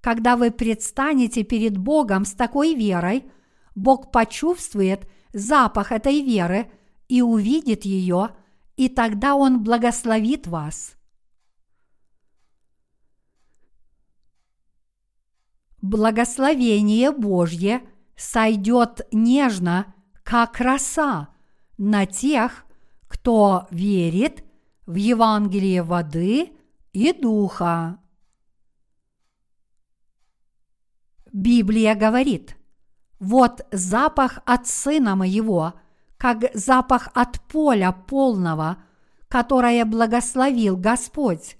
[0.00, 3.24] Когда вы предстанете перед Богом с такой верой,
[3.74, 6.70] Бог почувствует запах этой веры
[7.08, 8.30] и увидит ее,
[8.76, 10.94] и тогда Он благословит вас.
[15.82, 17.82] Благословение Божье
[18.16, 21.30] сойдет нежно, как роса,
[21.80, 22.66] на тех,
[23.08, 24.44] кто верит
[24.84, 26.52] в Евангелие воды
[26.92, 27.98] и духа.
[31.32, 32.54] Библия говорит,
[33.18, 35.72] вот запах от сына моего,
[36.18, 38.82] как запах от поля полного,
[39.28, 41.56] которое благословил Господь.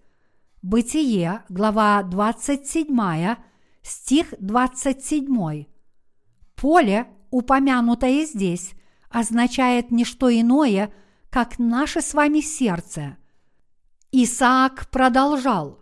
[0.61, 3.37] Бытие, глава 27,
[3.81, 5.65] стих 27.
[6.57, 8.75] Поле, упомянутое здесь,
[9.11, 10.93] означает не что иное,
[11.29, 13.17] как наше с вами сердце.
[14.13, 15.79] Исаак продолжал.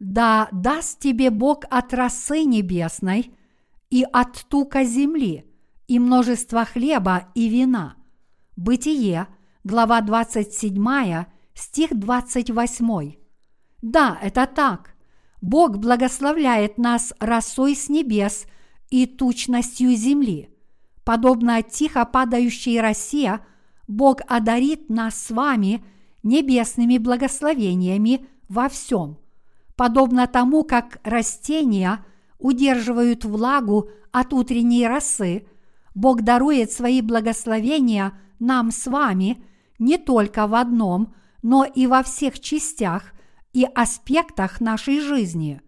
[0.00, 3.32] «Да даст тебе Бог от росы небесной
[3.88, 5.46] и от тука земли,
[5.86, 7.96] и множество хлеба и вина».
[8.56, 9.28] Бытие,
[9.64, 13.14] глава 27, стих 28.
[13.80, 14.94] Да, это так.
[15.40, 18.46] Бог благословляет нас росой с небес
[18.90, 20.51] и тучностью земли.
[21.04, 23.40] Подобно тихо падающей росе,
[23.88, 25.84] Бог одарит нас с вами
[26.22, 29.18] небесными благословениями во всем,
[29.76, 32.04] подобно тому, как растения
[32.38, 35.46] удерживают влагу от утренней росы,
[35.94, 39.44] Бог дарует свои благословения нам с вами
[39.78, 43.12] не только в одном, но и во всех частях
[43.52, 45.60] и аспектах нашей жизни.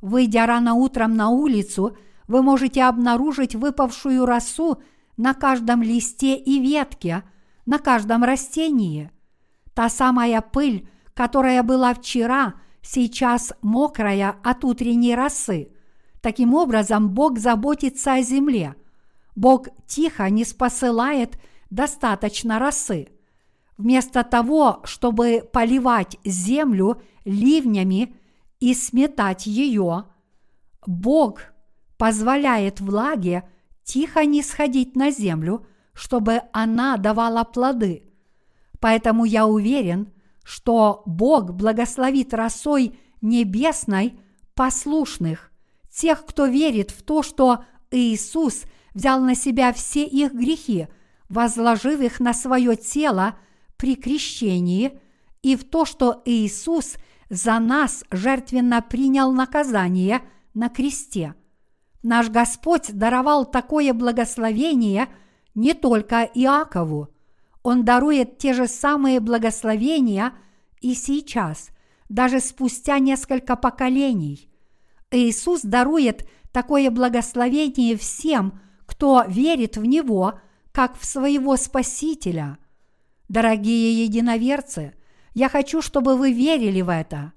[0.00, 1.96] Выйдя рано утром на улицу–
[2.28, 4.82] вы можете обнаружить выпавшую росу
[5.16, 7.24] на каждом листе и ветке,
[7.66, 9.10] на каждом растении.
[9.74, 15.72] Та самая пыль, которая была вчера, сейчас мокрая от утренней росы.
[16.20, 18.74] Таким образом, Бог заботится о земле.
[19.34, 21.38] Бог тихо не спосылает
[21.70, 23.08] достаточно росы.
[23.78, 28.14] Вместо того, чтобы поливать землю ливнями
[28.60, 30.04] и сметать ее,
[30.86, 31.51] Бог
[32.02, 33.48] позволяет влаге
[33.84, 35.64] тихо не сходить на землю,
[35.94, 38.10] чтобы она давала плоды.
[38.80, 40.12] Поэтому я уверен,
[40.42, 44.18] что Бог благословит росой небесной
[44.56, 45.52] послушных,
[45.92, 48.64] тех, кто верит в то, что Иисус
[48.94, 50.88] взял на себя все их грехи,
[51.28, 53.36] возложив их на свое тело
[53.76, 54.98] при крещении
[55.40, 56.96] и в то, что Иисус
[57.30, 60.20] за нас жертвенно принял наказание
[60.52, 61.36] на кресте.
[62.02, 65.08] Наш Господь даровал такое благословение
[65.54, 67.08] не только Иакову.
[67.62, 70.32] Он дарует те же самые благословения
[70.80, 71.70] и сейчас,
[72.08, 74.48] даже спустя несколько поколений.
[75.12, 80.40] Иисус дарует такое благословение всем, кто верит в Него,
[80.72, 82.58] как в своего Спасителя.
[83.28, 84.94] Дорогие единоверцы,
[85.34, 87.32] я хочу, чтобы вы верили в это.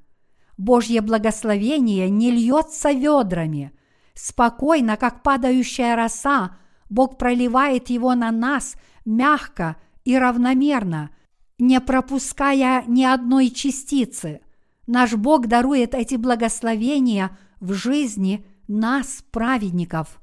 [0.57, 3.71] Божье благословение не льется ведрами.
[4.15, 6.57] Спокойно, как падающая роса,
[6.89, 9.75] Бог проливает его на нас мягко
[10.05, 11.11] и равномерно,
[11.59, 14.41] не пропуская ни одной частицы.
[14.87, 20.21] Наш Бог дарует эти благословения в жизни нас, праведников,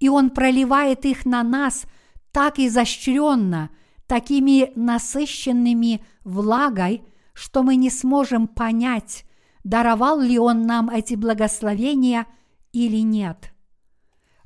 [0.00, 1.84] и Он проливает их на нас
[2.32, 3.70] так изощренно,
[4.06, 7.02] такими насыщенными влагой,
[7.32, 9.24] что мы не сможем понять,
[9.64, 12.26] даровал ли Он нам эти благословения
[12.74, 13.54] или нет.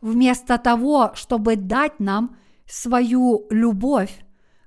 [0.00, 2.36] Вместо того, чтобы дать нам
[2.66, 4.24] свою любовь,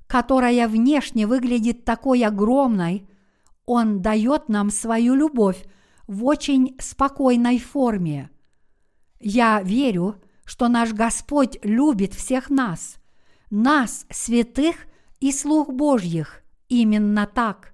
[0.07, 3.07] которая внешне выглядит такой огромной,
[3.65, 5.63] Он дает нам свою любовь
[6.07, 8.29] в очень спокойной форме.
[9.21, 12.95] Я верю, что наш Господь любит всех нас,
[13.51, 14.75] нас, святых
[15.19, 17.73] и слух Божьих, именно так.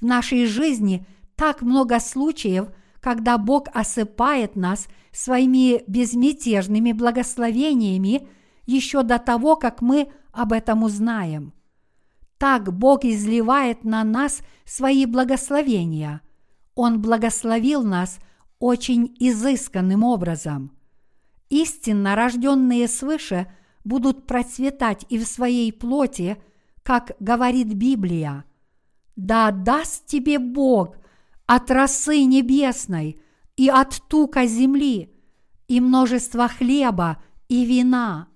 [0.00, 1.06] В нашей жизни
[1.36, 2.68] так много случаев,
[3.00, 8.28] когда Бог осыпает нас своими безмятежными благословениями
[8.66, 11.52] еще до того, как мы об этом узнаем.
[12.38, 16.20] Так Бог изливает на нас свои благословения.
[16.74, 18.18] Он благословил нас
[18.60, 20.72] очень изысканным образом.
[21.50, 23.50] Истинно рожденные свыше
[23.84, 26.36] будут процветать и в своей плоти,
[26.82, 28.44] как говорит Библия.
[29.16, 30.96] Да даст тебе Бог
[31.48, 33.18] от росы небесной
[33.56, 35.10] и от тука земли,
[35.66, 38.28] и множество хлеба и вина.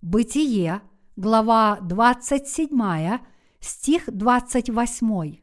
[0.00, 0.80] Бытие,
[1.16, 3.18] глава 27,
[3.58, 5.38] стих 28.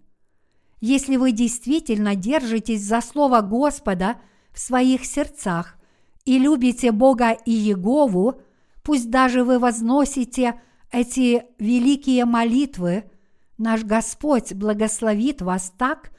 [0.79, 4.21] Если вы действительно держитесь за слово Господа
[4.53, 5.75] в своих сердцах
[6.23, 8.39] и любите Бога и Егову,
[8.81, 13.11] пусть даже вы возносите эти великие молитвы,
[13.57, 16.12] наш Господь благословит вас так,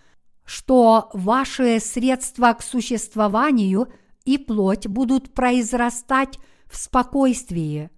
[0.44, 3.88] что ваши средства к существованию
[4.24, 7.90] и плоть будут произрастать в спокойствии.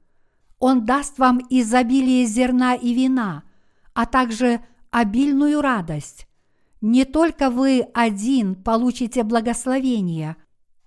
[0.59, 3.43] Он даст вам изобилие зерна и вина,
[3.95, 4.61] а также
[4.91, 6.27] обильную радость.
[6.81, 10.37] Не только вы один получите благословение,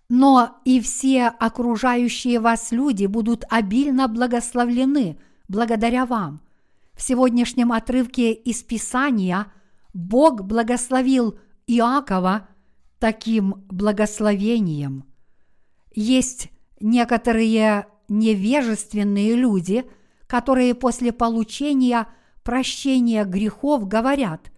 [0.09, 6.41] но и все окружающие вас люди будут обильно благословлены благодаря вам.
[6.93, 9.51] В сегодняшнем отрывке из Писания
[9.93, 11.39] Бог благословил
[11.71, 12.47] Иакова
[12.97, 15.05] таким благословением.
[15.93, 19.85] Есть некоторые невежественные люди,
[20.25, 22.07] которые после получения
[22.41, 24.51] прощения грехов говорят,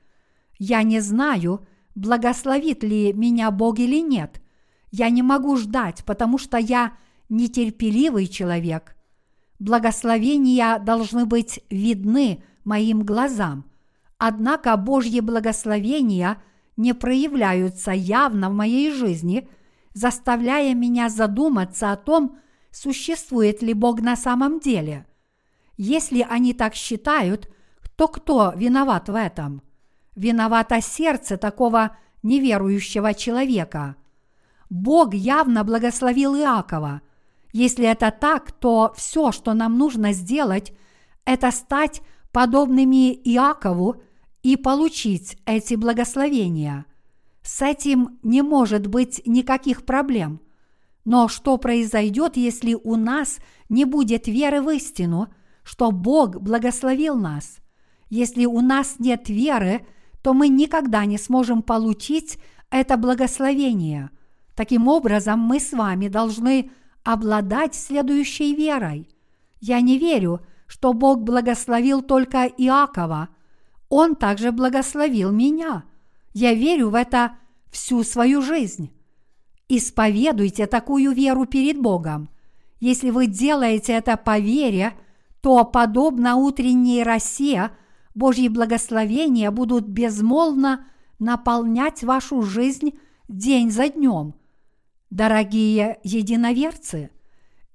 [0.57, 4.41] «Я не знаю, благословит ли меня Бог или нет.
[4.89, 6.93] Я не могу ждать, потому что я
[7.27, 8.95] нетерпеливый человек.
[9.59, 13.65] Благословения должны быть видны моим глазам.
[14.17, 16.41] Однако Божьи благословения
[16.81, 19.47] не проявляются явно в моей жизни,
[19.93, 22.39] заставляя меня задуматься о том,
[22.71, 25.05] существует ли Бог на самом деле.
[25.77, 27.49] Если они так считают,
[27.95, 29.61] то кто виноват в этом?
[30.15, 33.95] Виновато сердце такого неверующего человека.
[34.69, 37.01] Бог явно благословил Иакова.
[37.53, 40.73] Если это так, то все, что нам нужно сделать,
[41.25, 42.01] это стать
[42.31, 44.01] подобными Иакову
[44.43, 46.85] и получить эти благословения.
[47.41, 50.41] С этим не может быть никаких проблем–
[51.03, 53.39] но что произойдет, если у нас
[53.69, 55.29] не будет веры в истину,
[55.63, 57.57] что Бог благословил нас?
[58.09, 59.85] Если у нас нет веры,
[60.21, 62.37] то мы никогда не сможем получить
[62.69, 64.11] это благословение.
[64.55, 66.71] Таким образом, мы с вами должны
[67.03, 69.09] обладать следующей верой.
[69.59, 73.29] Я не верю, что Бог благословил только Иакова.
[73.91, 75.83] Он также благословил меня.
[76.33, 77.35] Я верю в это
[77.71, 78.89] всю свою жизнь.
[79.67, 82.29] Исповедуйте такую веру перед Богом.
[82.79, 84.93] Если вы делаете это по вере,
[85.41, 87.71] то, подобно утренней росе,
[88.15, 90.87] Божьи благословения будут безмолвно
[91.19, 92.93] наполнять вашу жизнь
[93.27, 94.35] день за днем.
[95.09, 97.09] Дорогие единоверцы,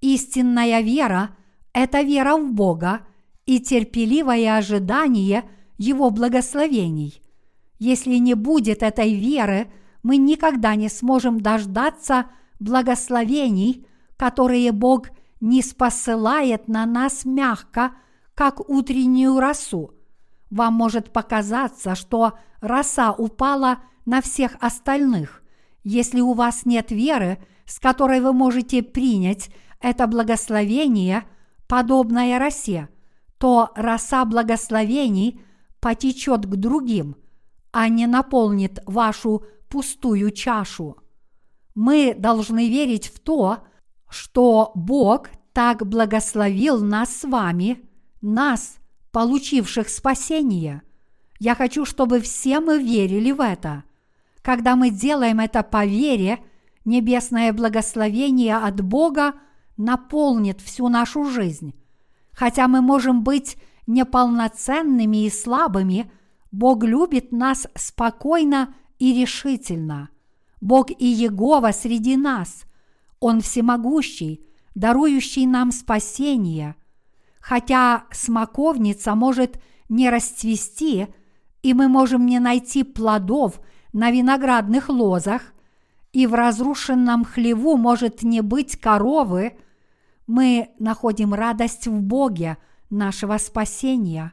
[0.01, 1.37] истинная вера–
[1.75, 3.03] это вера в Бога
[3.45, 5.45] и терпеливое ожидание
[5.78, 7.23] Его благословений.
[7.78, 9.70] Если не будет этой веры,
[10.03, 12.27] мы никогда не сможем дождаться
[12.59, 13.86] благословений,
[14.16, 15.09] которые Бог
[15.40, 17.93] не спосылает на нас мягко,
[18.35, 19.93] как утреннюю росу.
[20.51, 25.43] Вам может показаться, что роса упала на всех остальных.
[25.82, 29.51] Если у вас нет веры, с которой вы можете принять
[29.81, 31.24] это благословение,
[31.66, 32.89] подобное росе,
[33.39, 35.40] то роса благословений
[35.87, 37.15] потечет к другим,
[37.71, 40.97] а не наполнит вашу пустую чашу.
[41.77, 43.59] Мы должны верить в то,
[44.09, 47.89] что Бог так благословил нас с вами,
[48.21, 48.79] нас,
[49.13, 50.83] получивших спасение.
[51.39, 53.85] Я хочу, чтобы все мы верили в это.
[54.43, 56.41] Когда мы делаем это по вере,
[56.85, 59.35] небесное благословение от Бога
[59.77, 61.77] наполнит всю нашу жизнь.
[62.33, 63.57] Хотя мы можем быть
[63.87, 66.11] неполноценными и слабыми,
[66.51, 70.11] Бог любит нас спокойно и решительно.
[70.61, 72.65] Бог и Егова среди нас.
[73.21, 74.45] Он всемогущий,
[74.75, 76.77] дарующий нам спасение.
[77.41, 81.09] Хотя смоковница может не расцвести,
[81.63, 83.61] и мы можем не найти плодов
[83.93, 85.53] на виноградных лозах,
[86.13, 89.59] и в разрушенном хлеву может не быть коровы,
[90.27, 92.57] мы находим радость в Боге
[92.91, 94.33] нашего спасения.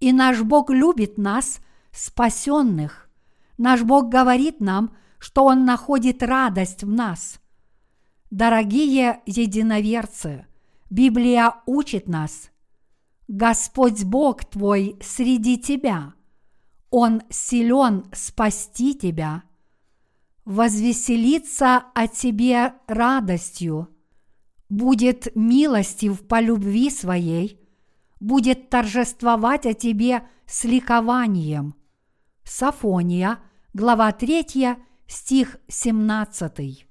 [0.00, 1.60] И наш Бог любит нас,
[1.92, 3.08] спасенных.
[3.56, 7.40] Наш Бог говорит нам, что Он находит радость в нас.
[8.30, 10.46] Дорогие единоверцы,
[10.90, 12.50] Библия учит нас.
[13.28, 16.14] Господь Бог твой среди тебя.
[16.90, 19.44] Он силен спасти тебя.
[20.44, 23.88] Возвеселиться о тебе радостью.
[24.68, 27.63] Будет милостив по любви своей.
[28.24, 31.74] Будет торжествовать о тебе с ликованием.
[32.42, 33.38] Сафония,
[33.74, 34.76] глава 3,
[35.06, 36.86] стих 17.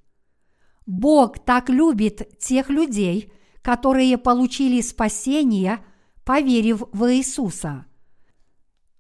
[0.86, 3.34] Бог так любит тех людей,
[3.64, 5.80] которые получили спасение,
[6.24, 7.88] поверив в Иисуса.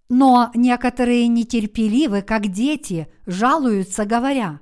[0.09, 4.59] Но некоторые нетерпеливы, как дети, жалуются, говоря,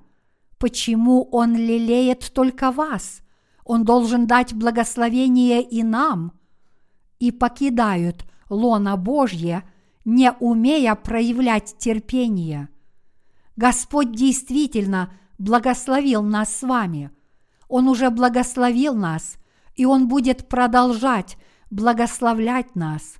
[0.57, 3.22] «Почему Он лелеет только вас?
[3.64, 6.34] Он должен дать благословение и нам»
[7.22, 9.64] и покидают лона Божье,
[10.06, 12.68] не умея проявлять терпение.
[13.56, 17.11] Господь действительно благословил нас с вами.
[17.68, 19.35] Он уже благословил нас,
[19.76, 21.38] и Он будет продолжать
[21.69, 23.18] благословлять нас.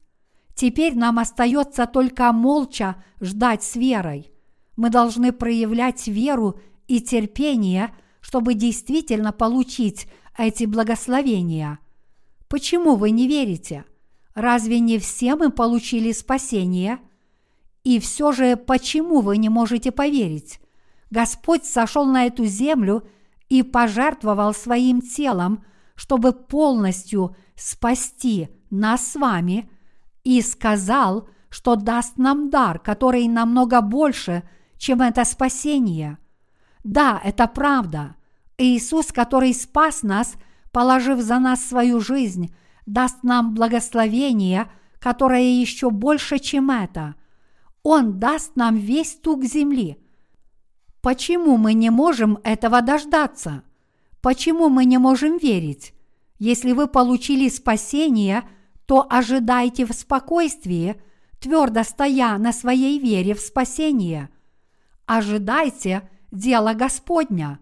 [0.56, 4.32] Теперь нам остается только молча ждать с верой.
[4.78, 11.78] Мы должны проявлять веру и терпение, чтобы действительно получить эти благословения.
[12.48, 13.86] Почему вы не верите?
[14.34, 17.00] Разве не все мы получили спасение?
[17.84, 20.60] И все же почему вы не можете поверить?
[21.10, 23.04] Господь сошел на эту землю
[23.50, 29.70] и пожертвовал своим телом, чтобы полностью спасти нас с вами,
[30.24, 34.44] и сказал, что даст нам дар, который намного больше,
[34.78, 36.18] чем это спасение.
[36.84, 38.16] Да, это правда.
[38.58, 40.36] Иисус, который спас нас,
[40.72, 42.54] положив за нас свою жизнь,
[42.86, 47.16] даст нам благословение, которое еще больше, чем это.
[47.84, 49.98] Он даст нам весь тук земли–
[51.02, 53.64] Почему мы не можем этого дождаться?
[54.22, 55.96] Почему мы не можем верить?
[56.38, 58.44] Если вы получили спасение,
[58.86, 61.02] то ожидайте в спокойствии,
[61.40, 64.30] твердо стоя на своей вере в спасение.
[65.08, 67.60] Ожидайте дела Господня,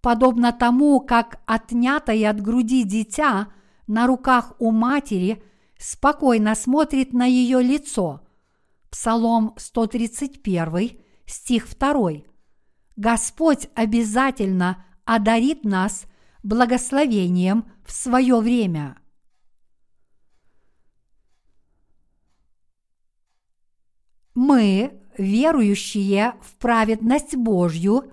[0.00, 3.48] подобно тому, как отнятое от груди дитя
[3.90, 5.42] на руках у матери
[5.76, 8.24] спокойно смотрит на ее лицо.
[8.88, 12.10] Псалом 131, стих 2.
[12.94, 16.04] Господь обязательно одарит нас
[16.44, 18.96] благословением в свое время.
[24.36, 28.12] Мы, верующие в праведность Божью,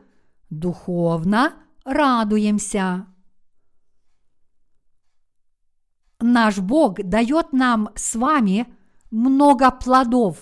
[0.49, 1.54] духовно
[1.86, 3.06] радуемся.
[6.19, 8.65] Наш Бог дает нам с вами
[9.11, 10.39] много плодов,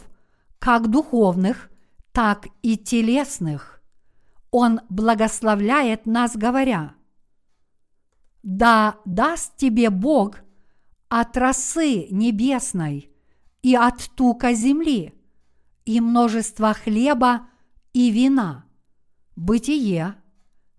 [0.58, 1.70] как духовных,
[2.14, 3.82] так и телесных.
[4.52, 6.96] Он благословляет нас, говоря,
[8.42, 10.38] «Да даст тебе Бог
[11.10, 13.12] от росы небесной
[13.62, 15.14] и от тука земли,
[15.84, 17.48] и множество хлеба
[17.92, 18.66] и вина».
[19.36, 20.16] Бытие,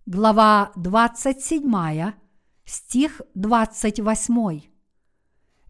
[0.06, 2.12] глава 27,
[2.64, 4.75] стих 28.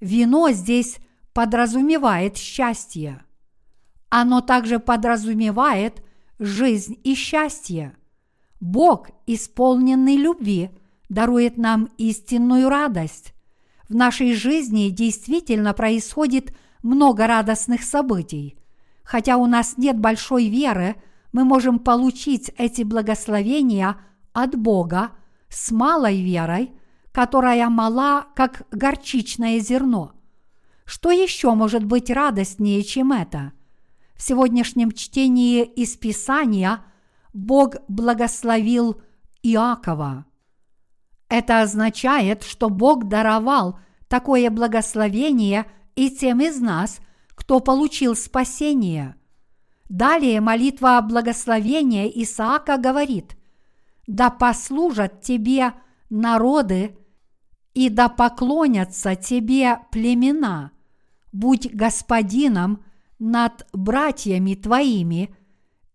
[0.01, 0.99] Вино здесь
[1.33, 3.25] подразумевает счастье.
[4.09, 6.03] Оно также подразумевает
[6.39, 7.97] жизнь и счастье.
[8.61, 10.71] Бог, исполненный любви,
[11.09, 13.35] дарует нам истинную радость.
[13.89, 18.59] В нашей жизни действительно происходит много радостных событий.
[19.03, 20.97] Хотя у нас нет большой веры,
[21.33, 23.97] мы можем получить эти благословения
[24.33, 25.13] от Бога
[25.49, 26.73] с малой верой,
[27.17, 30.13] которая мала, как горчичное зерно.
[30.85, 33.55] Что еще может быть радостнее, чем это?
[34.17, 36.85] В сегодняшнем чтении из Писания
[37.33, 39.01] Бог благословил
[39.43, 40.27] Иакова.
[41.31, 43.79] Это означает, что Бог даровал
[44.09, 45.65] такое благословение
[45.95, 49.17] и тем из нас, кто получил спасение.
[49.89, 53.39] Далее молитва благословения Исаака говорит,
[54.07, 55.73] «Да послужат тебе
[56.11, 56.99] народы,
[57.77, 60.71] и да поклонятся тебе племена,
[61.31, 62.83] будь господином
[63.19, 65.35] над братьями твоими,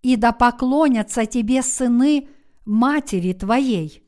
[0.03, 2.30] и да поклонятся тебе сыны
[2.66, 4.03] матери твоей»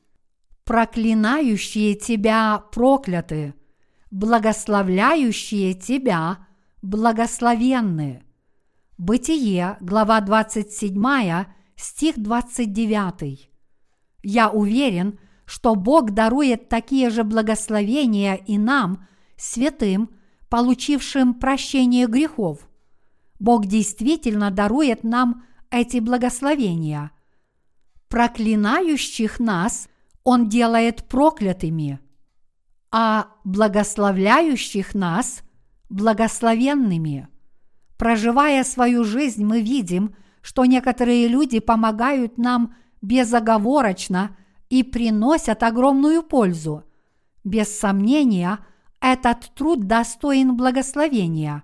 [0.66, 3.54] проклинающие тебя прокляты,
[4.12, 6.48] благословляющие тебя
[6.82, 8.24] благословенны.
[8.98, 11.46] Бытие, глава 27,
[11.76, 13.50] стих 29.
[14.24, 15.33] Я уверен, что
[15.76, 19.08] Бог дарует такие же благословения и нам,
[19.38, 20.10] святым,
[20.50, 22.68] получившим прощение грехов.
[23.40, 27.12] Бог действительно дарует нам эти благословения.
[28.08, 29.90] Проклинающих нас
[30.24, 32.00] он делает проклятыми,
[32.92, 35.42] а благословляющих нас
[35.90, 37.28] благословенными.
[37.98, 44.38] Проживая свою жизнь, мы видим, что некоторые люди помогают нам безоговорочно
[44.74, 46.84] и приносят огромную пользу.
[47.44, 48.58] Без сомнения,
[49.00, 51.62] этот труд достоин благословения.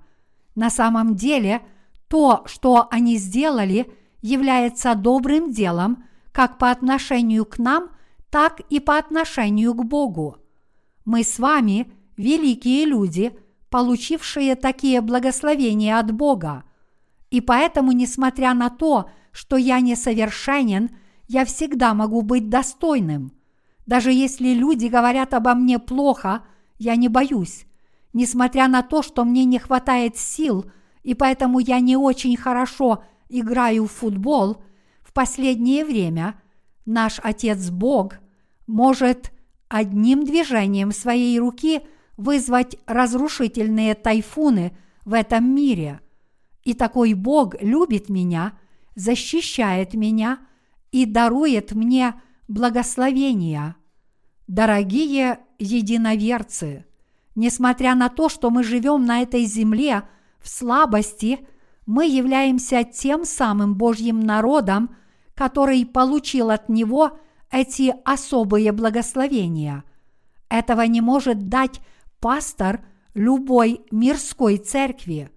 [0.53, 1.63] На самом деле,
[2.07, 3.91] то, что они сделали,
[4.21, 7.89] является добрым делом как по отношению к нам,
[8.29, 10.37] так и по отношению к Богу.
[11.03, 13.35] Мы с вами великие люди,
[13.71, 16.63] получившие такие благословения от Бога.
[17.31, 20.91] И поэтому, несмотря на то, что я несовершенен,
[21.29, 23.31] я всегда могу быть достойным.
[23.85, 26.43] Даже если люди говорят обо мне плохо,
[26.77, 27.65] я не боюсь.
[28.11, 30.69] Несмотря на то, что мне не хватает сил,
[31.03, 34.61] и поэтому я не очень хорошо играю в футбол,
[35.01, 36.35] в последнее время–
[36.89, 38.15] наш Отец Бог
[38.67, 39.31] может
[39.69, 41.81] одним движением своей руки
[42.17, 44.75] вызвать разрушительные тайфуны
[45.05, 46.01] в этом мире.
[46.63, 48.57] И такой Бог любит меня,
[48.95, 50.39] защищает меня
[50.91, 52.15] и дарует мне
[52.47, 53.75] благословения.
[54.47, 56.85] Дорогие единоверцы,
[57.35, 60.03] несмотря на то, что мы живем на этой земле
[60.39, 61.39] в слабости,
[61.85, 64.95] мы являемся тем самым Божьим народом,
[65.35, 67.19] который получил от него
[67.51, 69.83] эти особые благословения.
[70.49, 71.81] Этого не может дать
[72.19, 75.29] пастор любой мирской церкви.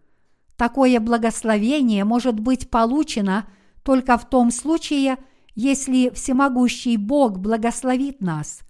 [0.56, 3.46] Такое благословение может быть получено
[3.82, 5.18] только в том случае,
[5.54, 8.60] если всемогущий Бог благословит нас.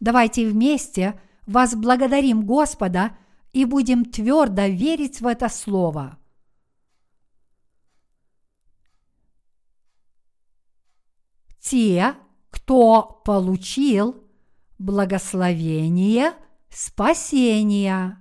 [0.00, 3.16] Давайте вместе возблагодарим Господа
[3.52, 6.18] и будем твердо верить в это Слово.
[11.62, 12.16] те,
[12.50, 14.22] кто получил
[14.78, 16.32] благословение
[16.68, 18.18] спасения.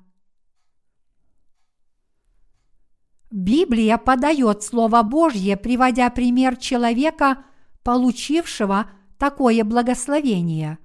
[3.29, 7.43] Библия подает Слово Божье, приводя пример человека,
[7.83, 10.79] получившего такое благословение.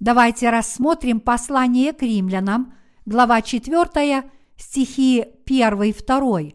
[0.00, 2.74] Давайте рассмотрим послание к римлянам,
[3.06, 6.54] глава 4, стихи 1-2.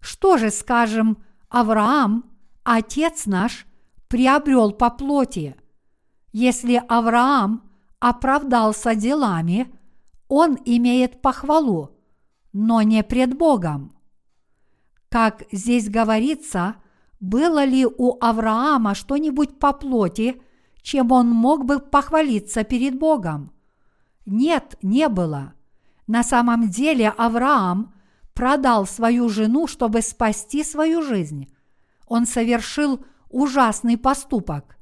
[0.00, 2.24] Что же скажем, Авраам,
[2.62, 3.66] отец наш,
[4.08, 5.56] приобрел по плоти.
[6.32, 7.70] Если Авраам
[8.00, 9.72] оправдался делами,
[10.28, 11.96] он имеет похвалу,
[12.52, 13.92] но не пред Богом.
[15.08, 16.76] Как здесь говорится,
[17.20, 20.40] было ли у Авраама что-нибудь по плоти,
[20.82, 23.52] чем он мог бы похвалиться перед Богом?
[24.24, 25.54] Нет, не было.
[26.06, 27.94] На самом деле Авраам
[28.34, 31.48] продал свою жену, чтобы спасти свою жизнь.
[32.06, 34.78] Он совершил ужасный поступок.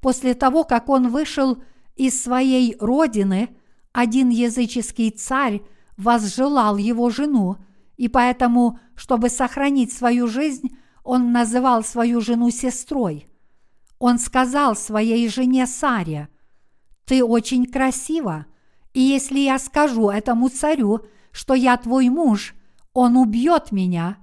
[0.00, 1.62] После того, как он вышел
[1.96, 3.56] из своей родины,
[3.92, 5.62] один языческий царь
[5.96, 7.56] возжелал его жену,
[7.96, 10.70] и поэтому, чтобы сохранить свою жизнь,
[11.04, 13.28] он называл свою жену сестрой.
[13.98, 16.28] Он сказал своей жене Саре,
[17.04, 18.46] «Ты очень красива,
[18.92, 21.00] и если я скажу этому царю,
[21.32, 22.54] что я твой муж,
[22.92, 24.18] он убьет меня,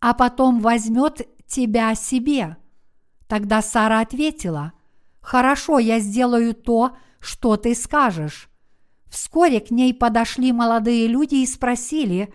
[0.00, 2.56] а потом возьмет тебя себе.
[3.26, 4.72] Тогда Сара ответила,
[5.20, 8.48] «Хорошо, я сделаю то, что ты скажешь».
[9.10, 12.32] Вскоре к ней подошли молодые люди и спросили,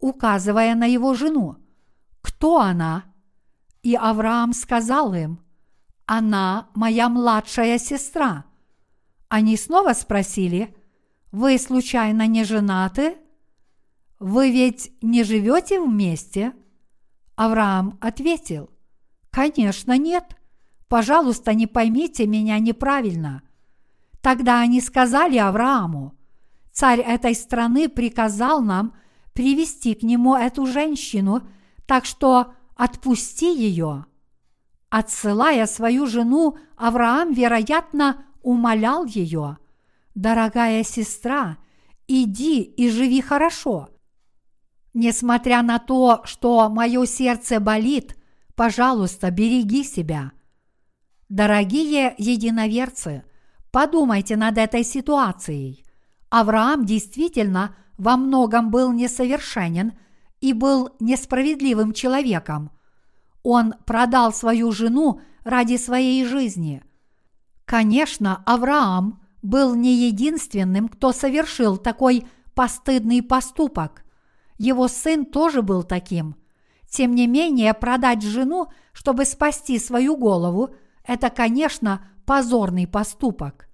[0.00, 1.56] указывая на его жену,
[2.20, 3.04] «Кто она?»
[3.86, 5.38] И Авраам сказал им,
[6.06, 8.44] «Она моя младшая сестра».
[9.28, 10.74] Они снова спросили,
[11.30, 13.16] «Вы случайно не женаты?»
[14.18, 16.52] «Вы ведь не живете вместе?»
[17.36, 18.70] Авраам ответил,
[19.30, 20.36] «Конечно нет.
[20.88, 23.44] Пожалуйста, не поймите меня неправильно».
[24.20, 26.12] Тогда они сказали Аврааму,
[26.72, 28.96] «Царь этой страны приказал нам
[29.32, 31.46] привести к нему эту женщину,
[31.86, 34.06] так что отпусти ее».
[34.88, 39.58] Отсылая свою жену, Авраам, вероятно, умолял ее,
[40.14, 41.58] «Дорогая сестра,
[42.06, 43.88] иди и живи хорошо.
[44.94, 48.16] Несмотря на то, что мое сердце болит,
[48.54, 50.32] пожалуйста, береги себя».
[51.28, 53.24] Дорогие единоверцы,
[53.72, 55.84] подумайте над этой ситуацией.
[56.30, 59.98] Авраам действительно во многом был несовершенен
[60.40, 62.70] и был несправедливым человеком.
[63.42, 66.82] Он продал свою жену ради своей жизни.
[67.64, 74.04] Конечно, Авраам был не единственным, кто совершил такой постыдный поступок.
[74.58, 76.36] Его сын тоже был таким.
[76.88, 80.70] Тем не менее, продать жену, чтобы спасти свою голову,
[81.04, 83.68] это, конечно, позорный поступок.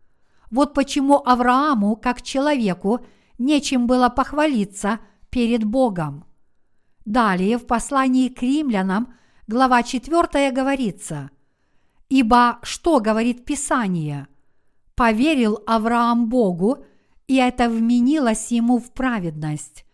[0.50, 3.00] Вот почему Аврааму, как человеку,
[3.38, 4.98] нечем было похвалиться
[5.30, 6.24] перед Богом.
[7.04, 9.14] Далее в послании к римлянам,
[9.46, 11.30] глава 4 говорится,
[12.08, 14.28] «Ибо что говорит Писание?
[14.94, 16.84] Поверил Авраам Богу,
[17.26, 19.84] и это вменилось ему в праведность.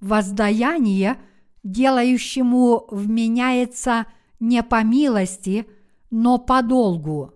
[0.00, 1.18] Воздаяние,
[1.62, 4.06] делающему вменяется
[4.40, 5.66] не по милости,
[6.10, 7.34] но по долгу,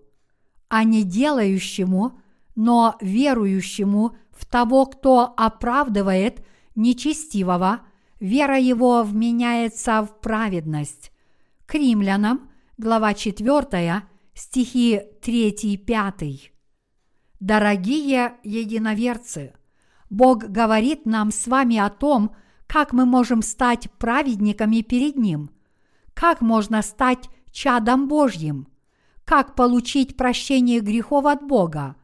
[0.69, 2.19] а не делающему,
[2.55, 6.43] но верующему в того, кто оправдывает
[6.75, 7.81] нечестивого,
[8.23, 11.11] вера его вменяется в праведность.
[11.65, 16.51] К римлянам, глава 4, стихи 3-5.
[17.41, 19.53] Дорогие единоверцы,
[20.09, 22.33] Бог говорит нам с вами о том,
[22.65, 25.49] как мы можем стать праведниками перед Ним,
[26.13, 28.67] как можно стать чадом Божьим,
[29.25, 31.97] как получить прощение грехов от Бога,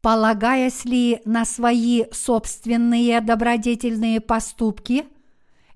[0.00, 5.06] полагаясь ли на свои собственные добродетельные поступки?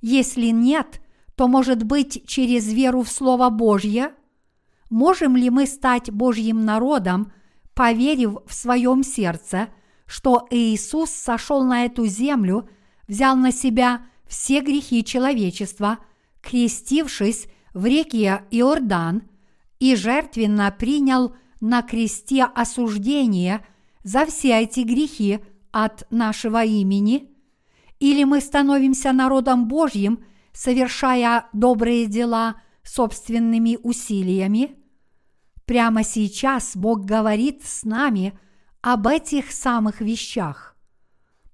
[0.01, 1.01] Если нет,
[1.35, 4.13] то может быть через веру в Слово Божье?
[4.91, 7.33] Можем ли мы стать Божьим народом,
[7.75, 9.69] поверив в своем сердце,
[10.07, 12.69] что Иисус сошел на эту землю–
[13.11, 15.99] взял на себя все грехи человечества,
[16.41, 19.23] крестившись в реке Иордан
[19.81, 23.67] и жертвенно принял на кресте осуждение
[24.05, 25.41] за все эти грехи
[25.73, 27.30] от нашего имени?
[28.01, 34.77] Или мы становимся народом Божьим, совершая добрые дела собственными усилиями?
[35.67, 38.37] Прямо сейчас Бог говорит с нами
[38.81, 40.77] об этих самых вещах.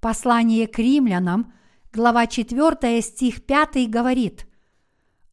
[0.00, 1.52] Послание к римлянам,
[1.92, 4.46] глава 4, стих 5 говорит,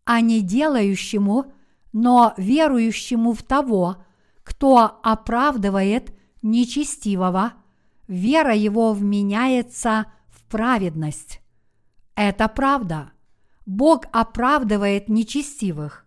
[0.03, 1.53] «А не делающему,
[1.94, 4.03] но верующему в того,
[4.41, 7.53] кто оправдывает нечестивого,
[8.07, 10.07] вера его вменяется
[10.53, 11.41] праведность».
[12.15, 13.11] Это правда.
[13.65, 16.05] Бог оправдывает нечестивых.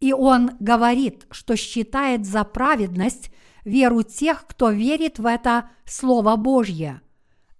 [0.00, 3.30] И Он говорит, что считает за праведность
[3.64, 7.00] веру тех, кто верит в это Слово Божье–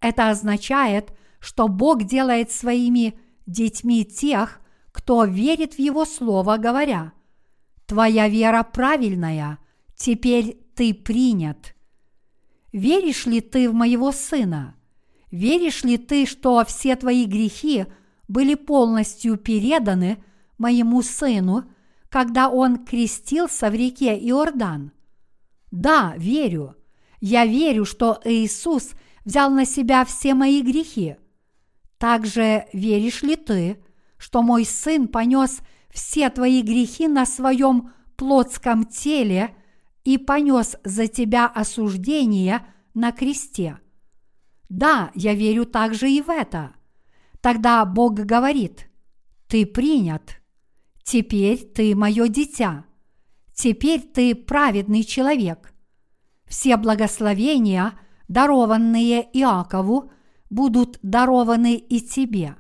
[0.03, 7.13] это означает, что Бог делает своими детьми тех, кто верит в Его Слово, говоря,
[7.87, 9.59] «Твоя вера правильная,
[9.95, 11.75] теперь ты принят».
[12.73, 14.75] Веришь ли ты в моего сына?
[15.33, 17.87] Веришь ли ты, что все твои грехи
[18.29, 20.23] были полностью переданы
[20.59, 21.65] моему сыну,
[22.09, 24.93] когда он крестился в реке Иордан?
[25.73, 26.77] Да, верю.
[27.21, 28.93] Я верю, что Иисус–
[29.25, 31.17] взял на себя все мои грехи.
[31.99, 33.83] Также веришь ли ты,
[34.19, 35.61] что мой сын понес
[35.91, 39.55] все твои грехи на своем плотском теле
[40.05, 43.79] и понес за тебя осуждение на кресте?
[44.73, 46.73] Да, я верю также и в это.
[47.43, 48.89] Тогда Бог говорит,
[49.47, 50.41] ты принят,
[51.05, 52.87] теперь ты мое дитя,
[53.53, 55.75] теперь ты праведный человек.
[56.47, 57.93] Все благословения–
[58.33, 60.11] дарованные Иакову,
[60.49, 62.57] будут дарованы и тебе.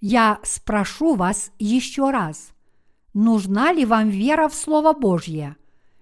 [0.00, 2.50] Я спрошу вас еще раз,
[3.14, 5.56] нужна ли вам вера в Слово Божье?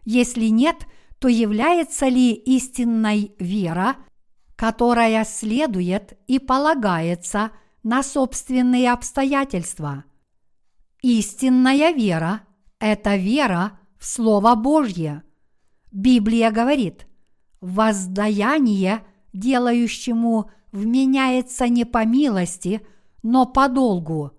[0.06, 0.86] Если нет,
[1.18, 3.96] то является ли истинной вера,
[4.56, 7.50] которая следует и полагается
[7.82, 10.04] на собственные обстоятельства?
[11.02, 12.40] Истинная вера–
[12.80, 15.22] это вера в Слово Божье.
[15.92, 17.06] Библия говорит,
[17.60, 19.02] воздаяние
[19.32, 22.86] делающему вменяется не по милости,
[23.22, 24.32] но по долгу,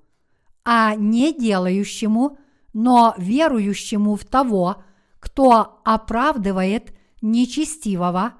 [0.65, 2.37] а не делающему,
[2.73, 4.83] но верующему в того,
[5.19, 8.33] кто оправдывает нечестивого,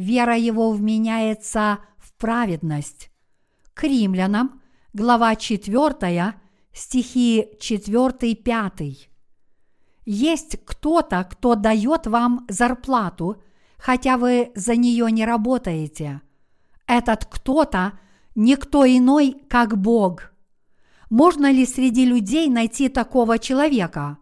[0.00, 3.10] вера его вменяется в праведность.
[3.74, 4.60] К римлянам,
[4.92, 6.34] глава 4,
[6.72, 9.08] стихи 4-5.
[10.06, 13.42] Есть кто-то, кто дает вам зарплату,
[13.78, 16.22] хотя вы за нее не работаете.
[16.86, 17.92] Этот кто-то
[18.34, 20.32] никто иной, как Бог.
[21.10, 24.18] Можно ли среди людей найти такого человека?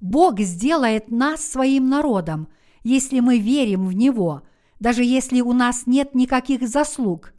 [0.00, 2.48] Бог сделает нас своим народом,
[2.82, 4.42] если мы верим в Него,
[4.82, 7.32] даже если у нас нет никаких заслуг.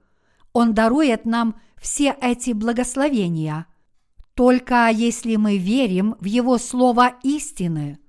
[0.53, 3.67] Он дарует нам все эти благословения–
[4.35, 7.99] только если мы верим в Его Слово истины.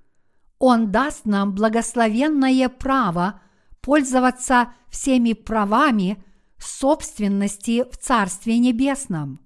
[0.58, 3.42] Он даст нам благословенное право
[3.82, 6.24] пользоваться всеми правами
[6.58, 9.40] собственности в Царстве Небесном.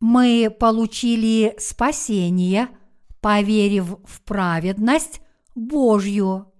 [0.00, 2.68] Мы получили спасение,
[3.24, 5.22] поверив в праведность
[5.54, 6.52] Божью.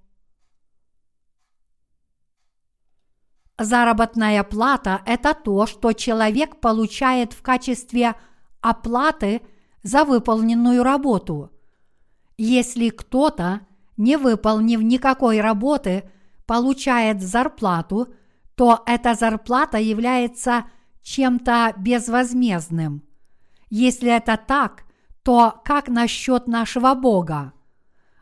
[3.59, 8.15] Заработная плата– это то, что человек получает в качестве
[8.63, 9.43] оплаты
[9.83, 11.51] за выполненную работу.
[12.39, 13.61] Если кто-то,
[13.99, 16.11] не выполнив никакой работы,
[16.47, 18.09] получает зарплату,
[18.55, 20.65] то эта зарплата является
[21.03, 23.03] чем-то безвозмездным.
[23.69, 24.85] Если это так,
[25.25, 27.53] то как насчет нашего Бога?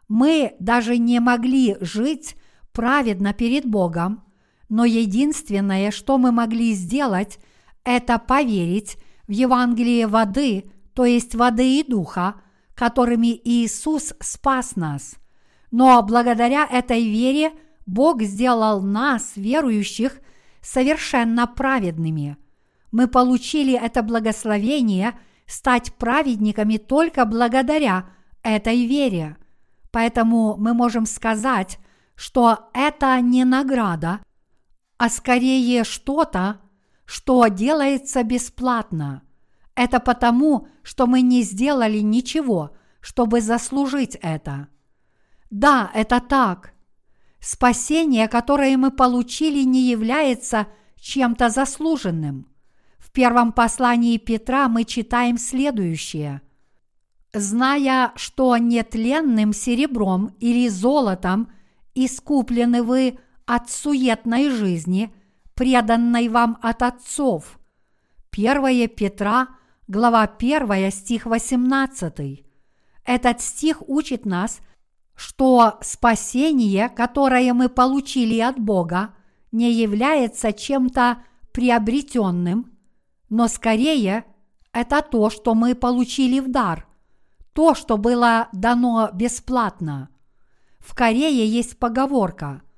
[0.08, 2.36] Мы даже не могли жить
[2.72, 4.24] праведно перед Богом,
[4.68, 7.38] но единственное, что мы могли сделать,
[7.84, 8.96] это поверить
[9.26, 12.40] в Евангелие воды, то есть воды и духа,
[12.74, 15.16] которыми Иисус спас нас.
[15.70, 17.52] Но благодаря этой вере
[17.86, 20.20] Бог сделал нас, верующих,
[20.60, 22.36] совершенно праведными.
[22.92, 25.18] Мы получили это благословение
[25.52, 28.06] стать праведниками только благодаря
[28.42, 29.36] этой вере.
[29.90, 31.78] Поэтому мы можем сказать,
[32.14, 34.20] что это не награда–
[35.02, 36.60] а скорее что-то,
[37.06, 39.24] что делается бесплатно.
[39.74, 42.70] Это потому, что мы не сделали ничего,
[43.00, 44.68] чтобы заслужить это.
[45.50, 46.74] Да, это так.
[47.40, 50.68] Спасение, которое мы получили, не является
[51.00, 52.46] чем-то заслуженным.
[53.12, 56.40] В первом послании Петра мы читаем следующее.
[57.34, 61.52] «Зная, что нетленным серебром или золотом
[61.94, 65.14] искуплены вы от суетной жизни,
[65.52, 67.58] преданной вам от отцов.
[68.34, 69.48] 1 Петра,
[69.88, 72.46] глава 1, стих 18.
[73.04, 74.60] Этот стих учит нас,
[75.14, 79.10] что спасение, которое мы получили от Бога,
[79.50, 81.18] не является чем-то
[81.52, 82.71] приобретенным,
[83.32, 84.24] но скорее
[84.72, 86.86] это то, что мы получили в дар,
[87.52, 90.08] то, что было дано бесплатно.
[90.78, 92.62] В Корее есть поговорка–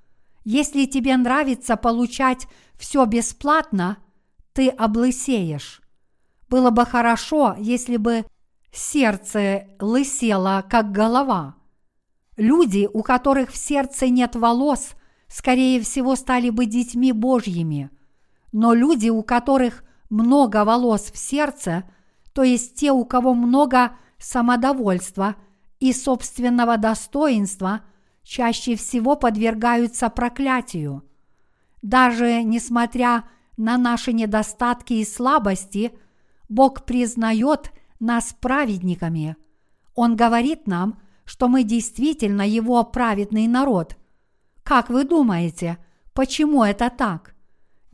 [0.45, 3.97] если тебе нравится получать все бесплатно,
[4.53, 5.81] ты облысеешь.
[6.51, 8.27] Было бы хорошо, если бы
[8.71, 11.57] сердце лысело, как голова.
[12.37, 14.91] Люди, у которых в сердце нет волос,
[15.29, 17.91] скорее всего, стали бы детьми Божьими.
[18.53, 21.85] Но люди, у которых много волос в сердце,
[22.33, 25.37] то есть те, у кого много самодовольства
[25.81, 27.83] и собственного достоинства–
[28.25, 31.05] чаще всего подвергаются проклятию.
[31.83, 33.25] Даже несмотря
[33.57, 35.93] на наши недостатки и слабости,
[36.49, 37.71] Бог признает
[38.01, 39.37] нас праведниками.
[39.95, 43.97] Он говорит нам, что мы действительно Его праведный народ.
[44.63, 45.79] Как вы думаете,
[46.15, 47.34] почему это так?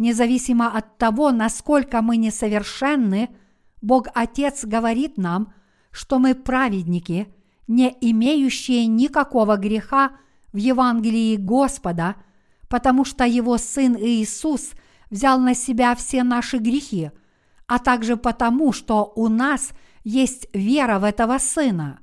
[0.01, 3.29] Независимо от того, насколько мы несовершенны,
[3.81, 5.55] Бог Отец говорит нам,
[5.93, 7.33] что мы праведники–
[7.71, 10.11] не имеющие никакого греха
[10.53, 12.17] в Евангелии Господа,
[12.69, 14.73] потому что Его Сын Иисус
[15.09, 17.13] взял на себя все наши грехи,
[17.69, 19.71] а также потому, что у нас
[20.03, 22.01] есть вера в этого Сына.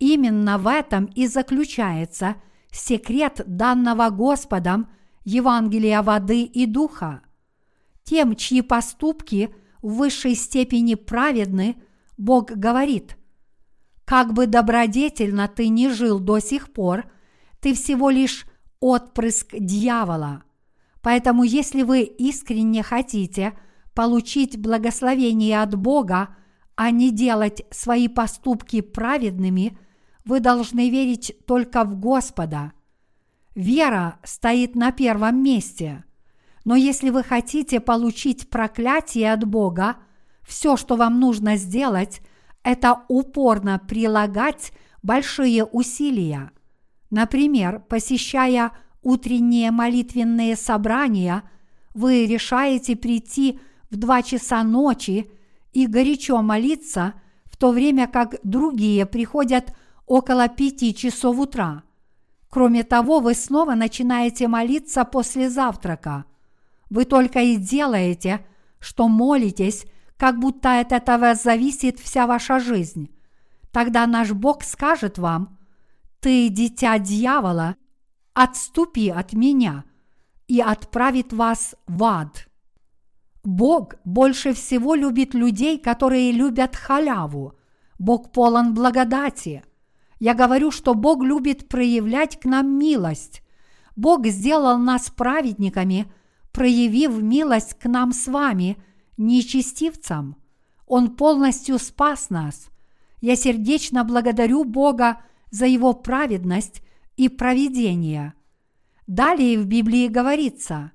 [0.00, 2.34] Именно в этом и заключается
[2.72, 4.88] секрет данного Господом
[5.28, 7.20] Евангелия воды и духа.
[8.02, 11.76] Тем, чьи поступки в высшей степени праведны,
[12.16, 13.18] Бог говорит,
[14.06, 17.04] как бы добродетельно ты ни жил до сих пор,
[17.60, 18.46] ты всего лишь
[18.80, 20.44] отпрыск дьявола.
[21.02, 23.52] Поэтому если вы искренне хотите
[23.94, 26.34] получить благословение от Бога,
[26.74, 29.78] а не делать свои поступки праведными,
[30.24, 32.72] вы должны верить только в Господа.
[33.58, 36.04] Вера стоит на первом месте.
[36.64, 39.96] Но если вы хотите получить проклятие от Бога,
[40.46, 42.20] все, что вам нужно сделать,
[42.62, 44.70] это упорно прилагать
[45.02, 46.52] большие усилия.
[47.10, 48.70] Например, посещая
[49.02, 51.42] утренние молитвенные собрания,
[51.94, 53.58] вы решаете прийти
[53.90, 55.32] в два часа ночи
[55.72, 57.14] и горячо молиться,
[57.46, 59.74] в то время как другие приходят
[60.06, 61.82] около пяти часов утра.
[62.50, 66.24] Кроме того, вы снова начинаете молиться после завтрака.
[66.90, 68.46] Вы только и делаете,
[68.78, 69.84] что молитесь,
[70.16, 73.10] как будто от этого зависит вся ваша жизнь.
[73.70, 75.58] Тогда наш Бог скажет вам,
[76.20, 77.76] «Ты дитя дьявола,
[78.34, 79.84] отступи от меня»
[80.48, 82.48] и отправит вас в ад.
[83.44, 87.54] Бог больше всего любит людей, которые любят халяву.
[87.98, 89.62] Бог полон благодати.
[90.18, 93.42] Я говорю, что Бог любит проявлять к нам милость.
[93.96, 96.10] Бог сделал нас праведниками,
[96.52, 98.76] проявив милость к нам с вами,
[99.16, 100.36] нечестивцам.
[100.86, 102.68] Он полностью спас нас.
[103.20, 105.20] Я сердечно благодарю Бога
[105.50, 106.82] за Его праведность
[107.16, 108.34] и провидение.
[109.06, 110.92] Далее в Библии говорится,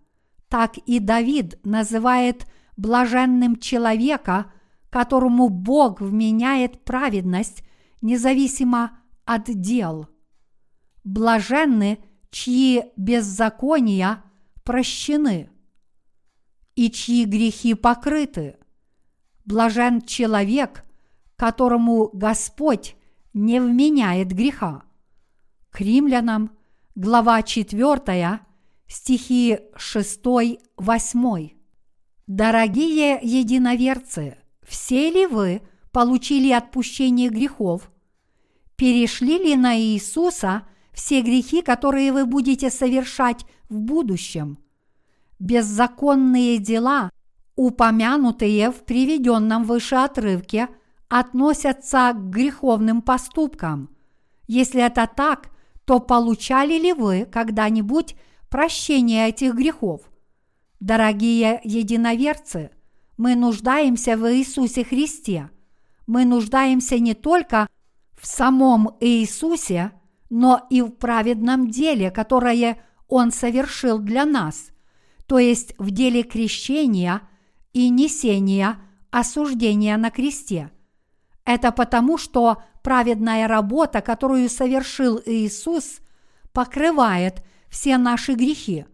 [0.48, 2.46] так и Давид называет
[2.78, 4.52] блаженным человека,
[4.90, 7.64] которому Бог вменяет праведность
[8.02, 10.08] независимо от дел.
[11.04, 12.00] Блаженны,
[12.32, 14.24] чьи беззакония
[14.64, 15.50] прощены
[16.76, 18.58] и чьи грехи покрыты.
[19.46, 20.86] Блажен человек,
[21.36, 22.96] которому Господь
[23.34, 24.84] не вменяет греха.
[25.70, 26.52] К римлянам,
[26.96, 28.40] глава 4,
[28.88, 31.52] стихи 6-8.
[32.28, 37.92] Дорогие единоверцы, все ли вы получили отпущение грехов
[38.76, 40.64] Перешли ли на Иисуса
[40.94, 44.58] все грехи, которые вы будете совершать в будущем?
[45.40, 47.10] Беззаконные дела,
[47.56, 50.70] упомянутые в приведенном выше отрывке,
[51.10, 53.90] относятся к греховным поступкам.
[54.48, 55.50] Если это так,
[55.86, 58.16] то получали ли вы когда-нибудь
[58.50, 60.02] прощение этих грехов?
[60.80, 62.72] Дорогие единоверцы,
[63.18, 65.50] мы нуждаемся в Иисусе Христе.
[66.08, 67.68] Мы нуждаемся не только
[68.22, 69.92] самом Иисусе,
[70.30, 74.72] но и в праведном деле, которое Он совершил для нас,
[75.26, 77.22] то есть в деле крещения
[77.74, 78.80] и несения
[79.12, 80.72] осуждения на кресте.
[81.46, 86.00] Это потому, что праведная работа, которую совершил Иисус,
[86.52, 88.86] покрывает все наши грехи.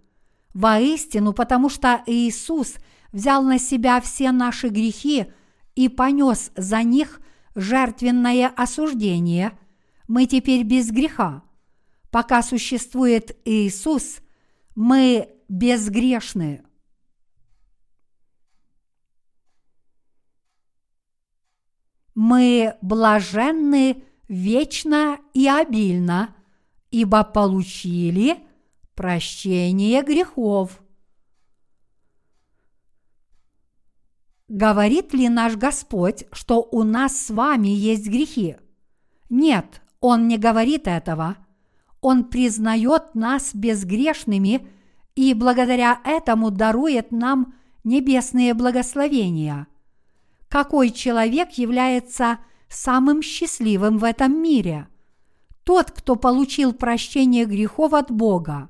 [0.54, 2.76] Воистину, потому что Иисус
[3.12, 5.28] взял на себя все наши грехи
[5.76, 7.22] и понес за них
[7.60, 9.58] жертвенное осуждение,
[10.08, 11.44] мы теперь без греха.
[12.12, 14.20] Пока существует Иисус,
[14.76, 16.64] мы безгрешны.
[22.16, 26.36] Мы блаженны вечно и обильно,
[26.92, 28.38] ибо получили
[28.96, 30.82] прощение грехов.
[34.50, 38.58] Говорит ли наш Господь, что у нас с вами есть грехи?
[39.30, 41.38] Нет, Он не говорит этого.
[42.02, 44.68] Он признает нас безгрешными
[45.16, 47.54] и благодаря этому дарует нам
[47.84, 49.68] небесные благословения.
[50.48, 52.40] Какой человек является
[52.70, 54.88] самым счастливым в этом мире?
[55.64, 58.70] Тот, кто получил прощение грехов от Бога.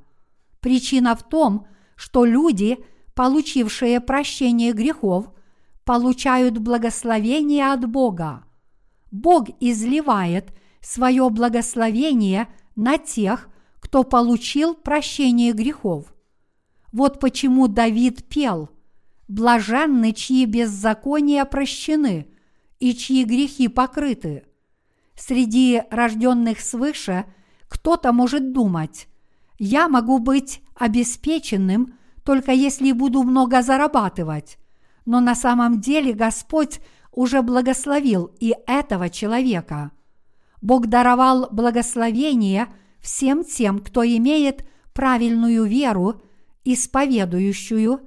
[0.60, 2.80] Причина в том, что люди,
[3.15, 5.31] получившие прощение грехов–
[5.90, 8.44] получают благословение от Бога.
[9.10, 13.49] Бог изливает свое благословение на тех,
[13.80, 16.14] кто получил прощение грехов.
[16.91, 18.70] Вот почему Давид пел
[19.28, 22.28] «Блаженны, чьи беззакония прощены
[22.80, 24.44] и чьи грехи покрыты».
[25.16, 27.26] Среди рожденных свыше
[27.68, 29.07] кто-то может думать
[29.57, 34.60] «Я могу быть обеспеченным, только если буду много зарабатывать»
[35.10, 36.80] но на самом деле Господь
[37.11, 39.90] уже благословил и этого человека.
[40.61, 42.68] Бог даровал благословение
[42.99, 46.22] всем тем, кто имеет правильную веру,
[46.64, 48.02] исповедующую,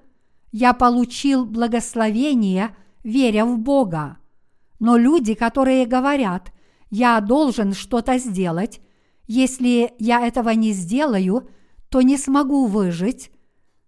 [0.53, 4.19] я получил благословение, веря в Бога.
[4.79, 6.53] Но люди, которые говорят,
[6.89, 8.81] я должен что-то сделать,
[9.27, 11.49] если я этого не сделаю,
[11.89, 13.33] то не смогу выжить,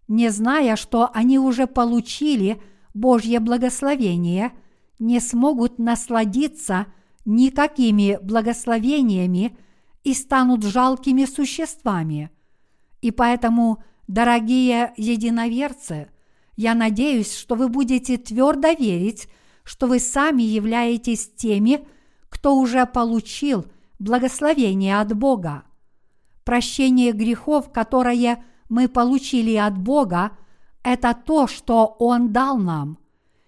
[0.08, 2.60] не зная, что они уже получили
[2.94, 4.52] Божье благословение,
[4.98, 6.86] не смогут насладиться
[7.24, 9.56] никакими благословениями
[10.04, 12.30] и станут жалкими существами.
[13.00, 16.08] И поэтому, дорогие единоверцы,
[16.56, 19.28] я надеюсь, что вы будете твердо верить,
[19.64, 21.86] что вы сами являетесь теми,
[22.28, 23.66] кто уже получил
[23.98, 25.64] благословение от Бога.
[26.44, 30.32] Прощение грехов, которое мы получили от Бога,
[30.84, 32.98] это то, что Он дал нам.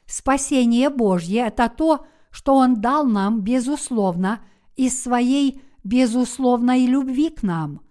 [0.06, 4.40] Спасение Божье– это то, что Он дал нам безусловно
[4.74, 7.82] из своей безусловной любви к нам.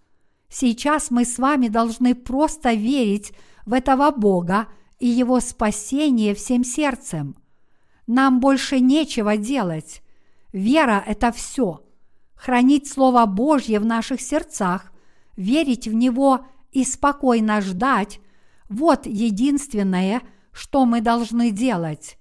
[0.49, 3.34] Сейчас мы с вами должны просто верить
[3.65, 4.67] в этого Бога
[4.99, 7.35] и Его спасение всем сердцем.
[8.07, 10.01] Нам больше нечего делать.
[10.53, 11.81] Вера– это все.
[12.35, 14.91] Хранить Слово Божье в наших сердцах,
[15.35, 18.19] верить в Него и спокойно ждать–
[18.70, 20.22] вот единственное,
[20.52, 22.18] что мы должны делать.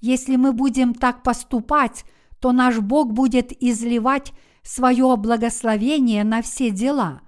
[0.00, 2.04] Если мы будем так поступать,
[2.40, 7.22] то наш Бог будет изливать свое благословение на все дела.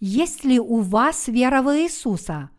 [0.00, 2.50] Есть ли у вас вера в Иисуса?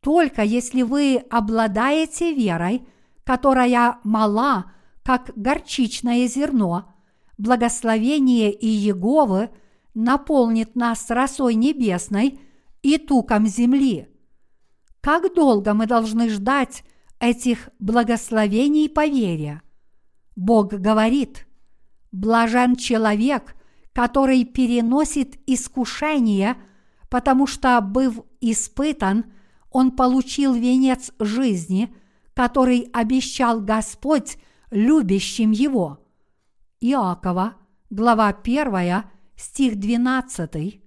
[0.00, 2.86] Только если вы обладаете верой,
[3.24, 4.72] которая мала,
[5.02, 6.94] как горчичное зерно,
[7.36, 9.50] благословение Иеговы
[9.94, 12.40] наполнит нас росой небесной
[12.82, 14.08] и туком земли.
[15.08, 16.84] Как долго мы должны ждать
[17.18, 19.62] этих благословений по вере?
[20.36, 21.46] Бог говорит,
[22.12, 23.56] блажен человек,
[23.94, 26.58] который переносит искушение,
[27.08, 29.24] потому что, быв испытан,
[29.70, 31.90] он получил венец жизни,
[32.34, 34.36] который обещал Господь
[34.70, 36.06] любящим его.
[36.82, 37.54] Иакова,
[37.88, 39.04] глава 1,
[39.36, 40.82] стих 12.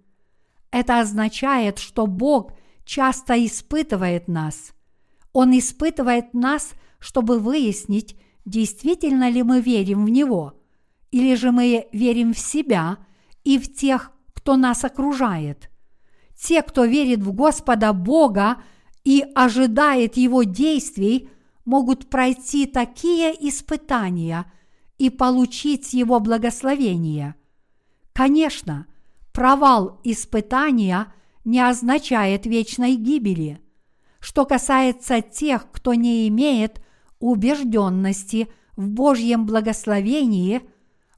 [0.69, 2.51] Это означает, что Бог
[2.91, 4.73] часто испытывает нас.
[5.31, 10.61] Он испытывает нас, чтобы выяснить, действительно ли мы верим в Него,
[11.09, 12.97] или же мы верим в себя
[13.45, 15.69] и в тех, кто нас окружает.
[16.37, 18.61] Те, кто верит в Господа Бога
[19.05, 21.29] и ожидает Его действий,
[21.63, 24.51] могут пройти такие испытания
[24.97, 27.35] и получить Его благословение.
[28.11, 28.85] Конечно,
[29.31, 31.07] провал испытания
[31.43, 33.59] не означает вечной гибели.
[34.19, 36.81] Что касается тех, кто не имеет
[37.19, 40.61] убежденности в Божьем благословении,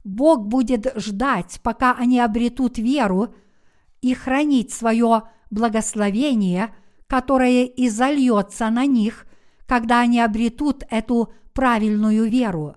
[0.04, 3.34] Бог будет ждать, пока они обретут веру
[4.00, 6.74] и хранить свое благословение,
[7.06, 9.26] которое изольется на них–
[9.66, 12.76] когда они обретут эту правильную веру.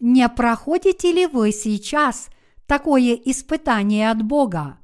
[0.00, 2.28] Не проходите ли вы сейчас
[2.66, 4.78] такое испытание от Бога?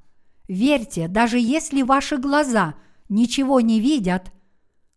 [0.48, 2.74] Верьте, даже если ваши глаза
[3.10, 4.32] ничего не видят,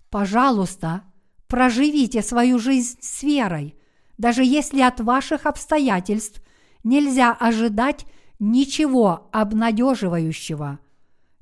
[0.09, 1.03] пожалуйста,
[1.47, 3.75] проживите свою жизнь с верой,
[4.17, 6.41] даже если от ваших обстоятельств
[6.85, 8.05] нельзя ожидать
[8.39, 10.79] ничего обнадеживающего.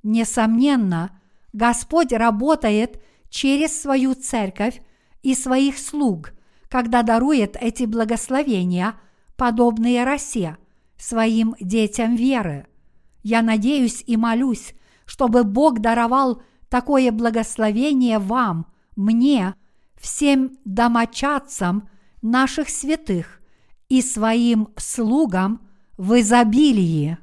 [0.01, 1.19] Несомненно,
[1.53, 4.81] Господь работает через свою церковь
[5.21, 6.33] и своих слуг,
[6.67, 8.95] когда дарует эти благословения,
[9.37, 10.57] подобные росе,
[10.97, 12.68] своим детям веры.
[13.23, 14.73] Я надеюсь и молюсь,
[15.05, 19.55] чтобы Бог даровал такое благословение вам, мне,
[19.99, 21.89] всем домочадцам
[22.21, 23.41] наших святых
[23.87, 25.67] и своим слугам
[25.97, 27.17] в изобилии.